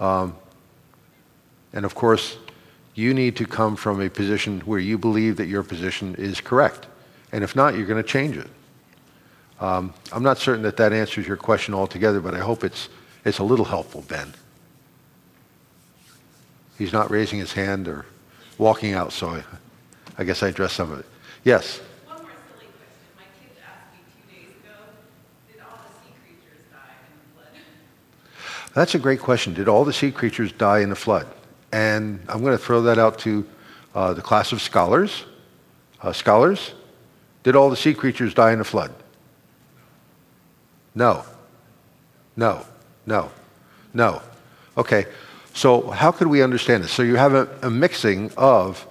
Um, 0.00 0.34
and 1.72 1.84
of 1.84 1.94
course, 1.94 2.36
you 2.96 3.12
need 3.12 3.36
to 3.36 3.44
come 3.44 3.76
from 3.76 4.00
a 4.00 4.08
position 4.08 4.60
where 4.60 4.78
you 4.78 4.96
believe 4.96 5.36
that 5.36 5.46
your 5.46 5.62
position 5.62 6.14
is 6.16 6.40
correct. 6.40 6.86
And 7.30 7.44
if 7.44 7.54
not, 7.54 7.76
you're 7.76 7.86
going 7.86 8.02
to 8.02 8.08
change 8.08 8.38
it. 8.38 8.48
Um, 9.60 9.92
I'm 10.12 10.22
not 10.22 10.38
certain 10.38 10.62
that 10.62 10.78
that 10.78 10.94
answers 10.94 11.28
your 11.28 11.36
question 11.36 11.74
altogether, 11.74 12.20
but 12.20 12.34
I 12.34 12.38
hope 12.38 12.64
it's, 12.64 12.88
it's 13.24 13.38
a 13.38 13.44
little 13.44 13.66
helpful, 13.66 14.02
Ben. 14.08 14.32
He's 16.78 16.92
not 16.92 17.10
raising 17.10 17.38
his 17.38 17.52
hand 17.52 17.86
or 17.86 18.06
walking 18.56 18.94
out, 18.94 19.12
so 19.12 19.28
I, 19.28 19.42
I 20.16 20.24
guess 20.24 20.42
I 20.42 20.48
addressed 20.48 20.76
some 20.76 20.90
of 20.90 20.98
it. 21.00 21.06
Yes? 21.44 21.80
That's 28.72 28.94
a 28.94 28.98
great 28.98 29.20
question. 29.20 29.52
Did 29.52 29.68
all 29.68 29.84
the 29.84 29.92
sea 29.92 30.10
creatures 30.10 30.52
die 30.52 30.80
in 30.80 30.88
the 30.88 30.96
flood? 30.96 31.26
And 31.72 32.20
I'm 32.28 32.40
going 32.40 32.56
to 32.56 32.62
throw 32.62 32.82
that 32.82 32.98
out 32.98 33.18
to 33.20 33.46
uh, 33.94 34.14
the 34.14 34.22
class 34.22 34.52
of 34.52 34.62
scholars. 34.62 35.24
Uh, 36.02 36.12
scholars, 36.12 36.72
did 37.42 37.56
all 37.56 37.70
the 37.70 37.76
sea 37.76 37.94
creatures 37.94 38.34
die 38.34 38.52
in 38.52 38.58
the 38.58 38.64
flood? 38.64 38.92
No. 40.94 41.24
No. 42.36 42.64
No. 43.06 43.30
No. 43.92 44.22
Okay. 44.76 45.06
So 45.54 45.90
how 45.90 46.12
could 46.12 46.26
we 46.26 46.42
understand 46.42 46.84
this? 46.84 46.92
So 46.92 47.02
you 47.02 47.16
have 47.16 47.34
a, 47.34 47.48
a 47.62 47.70
mixing 47.70 48.30
of 48.36 48.86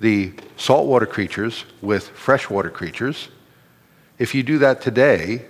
the 0.00 0.32
saltwater 0.56 1.06
creatures 1.06 1.64
with 1.80 2.08
freshwater 2.08 2.70
creatures. 2.70 3.28
If 4.18 4.34
you 4.34 4.42
do 4.42 4.58
that 4.58 4.82
today, 4.82 5.46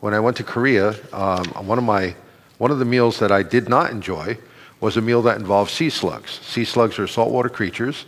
when 0.00 0.12
I 0.12 0.20
went 0.20 0.36
to 0.38 0.44
Korea, 0.44 0.94
um, 1.12 1.44
one 1.66 1.78
of 1.78 1.84
my 1.84 2.14
one 2.58 2.70
of 2.70 2.78
the 2.78 2.84
meals 2.84 3.18
that 3.18 3.32
I 3.32 3.42
did 3.42 3.68
not 3.68 3.90
enjoy 3.90 4.38
was 4.80 4.96
a 4.96 5.00
meal 5.00 5.22
that 5.22 5.38
involved 5.38 5.70
sea 5.70 5.90
slugs. 5.90 6.40
Sea 6.42 6.64
slugs 6.64 6.98
are 6.98 7.06
saltwater 7.06 7.48
creatures, 7.48 8.06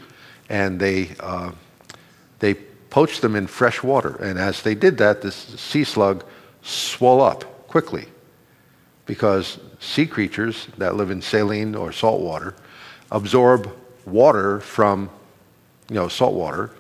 and 0.48 0.78
they, 0.78 1.10
uh, 1.20 1.52
they 2.38 2.54
poached 2.90 3.22
them 3.22 3.36
in 3.36 3.46
fresh 3.46 3.82
water. 3.82 4.16
And 4.16 4.38
as 4.38 4.62
they 4.62 4.74
did 4.74 4.98
that, 4.98 5.22
this 5.22 5.34
sea 5.34 5.84
slug 5.84 6.24
swelled 6.62 7.22
up 7.22 7.68
quickly 7.68 8.06
because 9.06 9.58
sea 9.80 10.06
creatures 10.06 10.68
that 10.78 10.96
live 10.96 11.10
in 11.10 11.22
saline 11.22 11.74
or 11.74 11.92
salt 11.92 12.20
water 12.20 12.54
absorb 13.10 13.70
water 14.04 14.60
from 14.60 15.10
you 15.88 15.94
know, 15.94 16.08
salt 16.08 16.34
water 16.34 16.70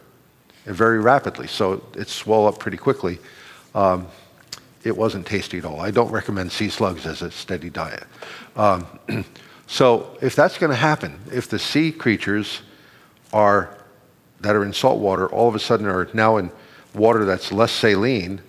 very 0.64 0.98
rapidly. 0.98 1.46
So 1.46 1.84
it 1.94 2.08
swelled 2.08 2.52
up 2.52 2.60
pretty 2.60 2.76
quickly. 2.76 3.18
Um, 3.74 4.08
it 4.82 4.96
wasn't 4.96 5.26
tasty 5.26 5.58
at 5.58 5.64
all. 5.64 5.80
I 5.80 5.90
don't 5.90 6.10
recommend 6.10 6.52
sea 6.52 6.68
slugs 6.68 7.06
as 7.06 7.22
a 7.22 7.30
steady 7.30 7.70
diet. 7.70 8.04
Um, 8.56 8.86
so 9.66 10.16
if 10.20 10.36
that's 10.36 10.58
going 10.58 10.70
to 10.70 10.76
happen, 10.76 11.18
if 11.32 11.48
the 11.48 11.58
sea 11.58 11.92
creatures 11.92 12.62
are 13.32 13.76
that 14.40 14.54
are 14.54 14.64
in 14.64 14.72
salt 14.72 15.00
water 15.00 15.28
all 15.28 15.48
of 15.48 15.54
a 15.54 15.58
sudden 15.58 15.86
are 15.86 16.08
now 16.12 16.36
in 16.36 16.50
water 16.94 17.24
that's 17.24 17.50
less 17.50 17.72
saline, 17.72 18.40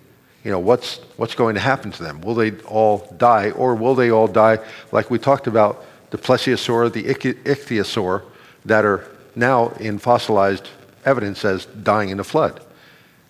you 0.43 0.51
know, 0.51 0.59
what's, 0.59 0.97
what's 1.17 1.35
going 1.35 1.55
to 1.55 1.61
happen 1.61 1.91
to 1.91 2.03
them? 2.03 2.21
Will 2.21 2.35
they 2.35 2.51
all 2.61 3.13
die, 3.17 3.51
or 3.51 3.75
will 3.75 3.95
they 3.95 4.11
all 4.11 4.27
die 4.27 4.59
like 4.91 5.09
we 5.09 5.17
talked 5.17 5.47
about 5.47 5.85
the 6.11 6.17
plesiosaur, 6.17 6.91
the 6.91 7.03
ichthyosaur, 7.03 8.23
that 8.65 8.85
are 8.85 9.09
now 9.35 9.69
in 9.79 9.97
fossilized 9.97 10.69
evidence 11.05 11.43
as 11.43 11.65
dying 11.65 12.09
in 12.09 12.19
a 12.19 12.23
flood? 12.23 12.61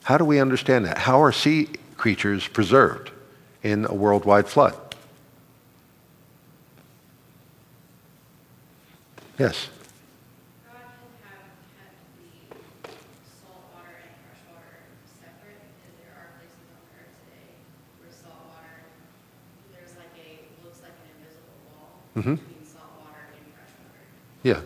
How 0.04 0.18
do 0.18 0.26
we 0.26 0.40
understand 0.40 0.86
that? 0.86 0.98
How 0.98 1.22
are 1.22 1.32
sea 1.32 1.70
creatures 1.98 2.48
preserved 2.48 3.12
in 3.64 3.86
a 3.86 3.94
worldwide 3.94 4.48
flood. 4.48 4.87
Yes? 9.38 9.70
Mm-hmm. 22.16 22.36
Yeah. 24.42 24.62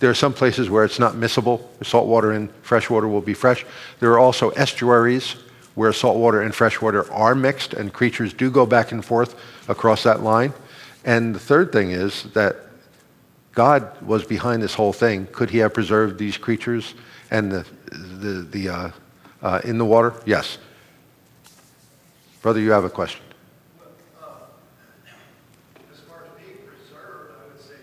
There 0.00 0.10
are 0.10 0.14
some 0.14 0.34
places 0.34 0.68
where 0.68 0.84
it's 0.84 0.98
not 0.98 1.14
miscible. 1.14 1.62
Salt 1.82 2.06
water 2.06 2.32
and 2.32 2.50
fresh 2.62 2.90
water 2.90 3.08
will 3.08 3.22
be 3.22 3.32
fresh. 3.32 3.64
There 4.00 4.12
are 4.12 4.18
also 4.18 4.50
estuaries 4.50 5.36
where 5.74 5.92
saltwater 5.92 6.42
and 6.42 6.54
fresh 6.54 6.80
water 6.82 7.10
are 7.12 7.34
mixed 7.34 7.72
and 7.72 7.92
creatures 7.92 8.34
do 8.34 8.50
go 8.50 8.66
back 8.66 8.92
and 8.92 9.02
forth 9.04 9.34
across 9.68 10.02
that 10.02 10.22
line. 10.22 10.52
And 11.04 11.34
the 11.34 11.38
third 11.38 11.72
thing 11.72 11.90
is 11.90 12.24
that 12.34 12.56
God 13.52 14.00
was 14.02 14.24
behind 14.24 14.62
this 14.62 14.74
whole 14.74 14.92
thing. 14.92 15.26
Could 15.32 15.50
he 15.50 15.58
have 15.58 15.74
preserved 15.74 16.18
these 16.18 16.36
creatures 16.36 16.94
and 17.30 17.50
the, 17.50 17.66
the, 17.90 18.46
the, 18.50 18.68
uh, 18.68 18.90
uh, 19.42 19.60
in 19.64 19.78
the 19.78 19.84
water? 19.84 20.14
Yes. 20.24 20.58
Brother, 22.42 22.60
you 22.60 22.70
have 22.70 22.84
a 22.84 22.90
question. 22.90 23.20
Uh, 24.22 24.26
as 25.92 26.00
far 26.00 26.24
as 26.24 26.42
being 26.42 26.58
preserved, 26.64 27.34
I 27.38 27.52
would 27.52 27.60
say 27.60 27.74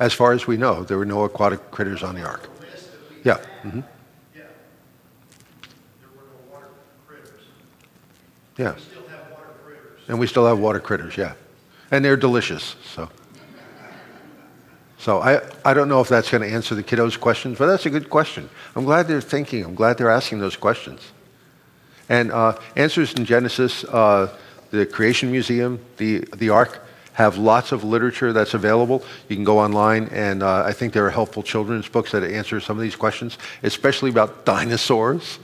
As 0.00 0.14
far 0.14 0.32
as 0.32 0.46
we 0.46 0.56
know, 0.56 0.82
there 0.82 0.98
were 0.98 1.04
no 1.04 1.24
aquatic 1.24 1.70
critters 1.70 2.02
on 2.02 2.14
the 2.14 2.24
ark. 2.24 2.48
Yeah. 3.22 3.38
Mm-hmm. 3.62 3.80
Yeah. 8.56 8.74
And 10.08 10.18
we 10.18 10.26
still 10.26 10.46
have 10.46 10.58
water 10.58 10.80
critters, 10.80 11.16
yeah. 11.16 11.34
And 11.90 12.04
they're 12.04 12.16
delicious, 12.16 12.76
so. 12.84 13.08
So 14.98 15.20
I, 15.20 15.40
I 15.64 15.72
don't 15.72 15.88
know 15.88 16.00
if 16.00 16.08
that's 16.08 16.30
going 16.30 16.42
to 16.42 16.54
answer 16.54 16.74
the 16.74 16.82
kiddos' 16.82 17.18
questions, 17.18 17.56
but 17.56 17.66
that's 17.66 17.86
a 17.86 17.90
good 17.90 18.10
question. 18.10 18.50
I'm 18.76 18.84
glad 18.84 19.08
they're 19.08 19.22
thinking. 19.22 19.64
I'm 19.64 19.74
glad 19.74 19.96
they're 19.96 20.10
asking 20.10 20.40
those 20.40 20.56
questions. 20.56 21.00
And 22.08 22.32
uh, 22.32 22.58
Answers 22.76 23.14
in 23.14 23.24
Genesis, 23.24 23.84
uh, 23.84 24.36
the 24.70 24.84
Creation 24.84 25.30
Museum, 25.30 25.80
the, 25.96 26.18
the 26.36 26.50
Ark, 26.50 26.84
have 27.20 27.38
lots 27.38 27.72
of 27.72 27.84
literature 27.84 28.32
that's 28.32 28.54
available. 28.54 29.04
You 29.28 29.36
can 29.36 29.44
go 29.44 29.58
online, 29.58 30.08
and 30.10 30.42
uh, 30.42 30.64
I 30.64 30.72
think 30.72 30.92
there 30.92 31.06
are 31.06 31.10
helpful 31.10 31.42
children's 31.42 31.88
books 31.88 32.12
that 32.12 32.24
answer 32.24 32.60
some 32.60 32.76
of 32.76 32.82
these 32.82 32.96
questions, 32.96 33.38
especially 33.62 34.10
about 34.10 34.44
dinosaurs, 34.44 35.38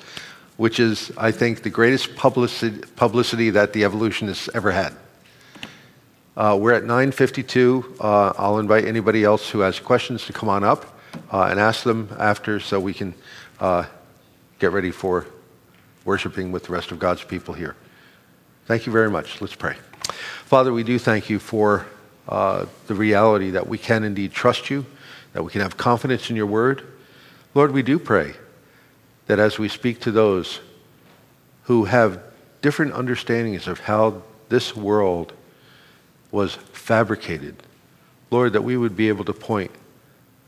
which 0.56 0.80
is, 0.80 1.12
I 1.16 1.30
think, 1.30 1.62
the 1.62 1.70
greatest 1.70 2.16
publicity, 2.16 2.82
publicity 2.96 3.50
that 3.50 3.72
the 3.72 3.84
evolutionists 3.84 4.48
ever 4.54 4.72
had. 4.72 4.94
Uh, 6.36 6.56
we're 6.60 6.72
at 6.74 6.84
9:52. 6.84 7.84
Uh, 8.00 8.32
I'll 8.36 8.58
invite 8.58 8.84
anybody 8.84 9.24
else 9.24 9.48
who 9.48 9.60
has 9.60 9.80
questions 9.80 10.26
to 10.26 10.32
come 10.32 10.48
on 10.48 10.64
up 10.64 10.84
uh, 11.32 11.44
and 11.50 11.60
ask 11.60 11.82
them 11.82 12.08
after, 12.18 12.60
so 12.60 12.80
we 12.80 12.92
can 12.92 13.14
uh, 13.60 13.84
get 14.58 14.72
ready 14.72 14.90
for 14.90 15.26
worshiping 16.04 16.52
with 16.52 16.64
the 16.64 16.72
rest 16.72 16.92
of 16.92 16.98
God's 16.98 17.24
people 17.24 17.54
here. 17.54 17.74
Thank 18.66 18.86
you 18.86 18.92
very 18.92 19.10
much. 19.10 19.40
Let's 19.40 19.54
pray. 19.54 19.76
Father, 20.44 20.72
we 20.72 20.82
do 20.82 20.98
thank 20.98 21.30
you 21.30 21.38
for 21.38 21.86
uh, 22.28 22.66
the 22.86 22.94
reality 22.94 23.50
that 23.50 23.66
we 23.66 23.78
can 23.78 24.04
indeed 24.04 24.32
trust 24.32 24.70
you, 24.70 24.84
that 25.32 25.42
we 25.42 25.50
can 25.50 25.60
have 25.60 25.76
confidence 25.76 26.30
in 26.30 26.36
your 26.36 26.46
word. 26.46 26.82
Lord, 27.54 27.72
we 27.72 27.82
do 27.82 27.98
pray 27.98 28.34
that 29.26 29.38
as 29.38 29.58
we 29.58 29.68
speak 29.68 30.00
to 30.00 30.10
those 30.10 30.60
who 31.64 31.84
have 31.84 32.20
different 32.62 32.92
understandings 32.92 33.66
of 33.66 33.80
how 33.80 34.22
this 34.48 34.74
world 34.74 35.32
was 36.30 36.54
fabricated. 36.54 37.56
Lord, 38.30 38.52
that 38.52 38.62
we 38.62 38.76
would 38.76 38.96
be 38.96 39.08
able 39.08 39.24
to 39.24 39.32
point 39.32 39.70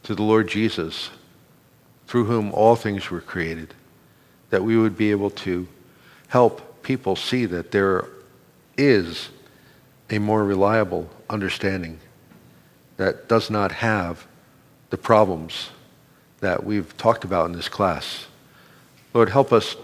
to 0.05 0.15
the 0.15 0.23
Lord 0.23 0.49
Jesus, 0.49 1.11
through 2.07 2.25
whom 2.25 2.53
all 2.53 2.77
things 2.77 3.11
were 3.11 3.21
created, 3.21 3.75
that 4.51 4.65
we 4.65 4.77
would 4.77 4.97
be 4.97 5.11
able 5.11 5.31
to 5.31 5.69
help 6.29 6.83
people 6.83 7.17
see 7.17 7.47
that 7.47 7.71
there 7.71 8.07
is 8.77 9.29
a 10.11 10.19
more 10.19 10.45
reliable 10.45 11.09
understanding 11.29 11.99
that 12.97 13.29
does 13.29 13.51
not 13.51 13.73
have 13.73 14.27
the 14.91 14.99
problems 14.99 15.71
that 16.41 16.65
we've 16.65 16.97
talked 16.97 17.25
about 17.25 17.47
in 17.47 17.53
this 17.53 17.69
class. 17.69 18.27
Lord, 19.13 19.29
help 19.29 19.53
us 19.53 19.77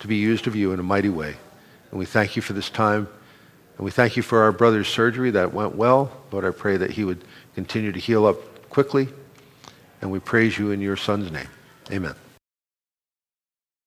to 0.00 0.08
be 0.08 0.16
used 0.16 0.46
of 0.46 0.56
you 0.56 0.72
in 0.72 0.80
a 0.80 0.82
mighty 0.82 1.08
way. 1.08 1.36
And 1.90 1.98
we 1.98 2.06
thank 2.06 2.36
you 2.36 2.42
for 2.42 2.52
this 2.52 2.70
time. 2.70 3.08
And 3.76 3.84
we 3.84 3.90
thank 3.90 4.16
you 4.16 4.22
for 4.22 4.42
our 4.42 4.52
brother's 4.52 4.88
surgery 4.88 5.30
that 5.30 5.52
went 5.54 5.76
well. 5.76 6.10
Lord, 6.30 6.44
I 6.44 6.50
pray 6.50 6.76
that 6.76 6.90
he 6.90 7.04
would 7.04 7.24
continue 7.54 7.92
to 7.92 8.00
heal 8.00 8.26
up 8.26 8.68
quickly. 8.68 9.08
And 10.00 10.10
we 10.10 10.18
praise 10.18 10.58
you 10.58 10.72
in 10.72 10.80
your 10.80 10.96
son's 10.96 11.30
name. 11.30 11.48
Amen. 11.90 12.21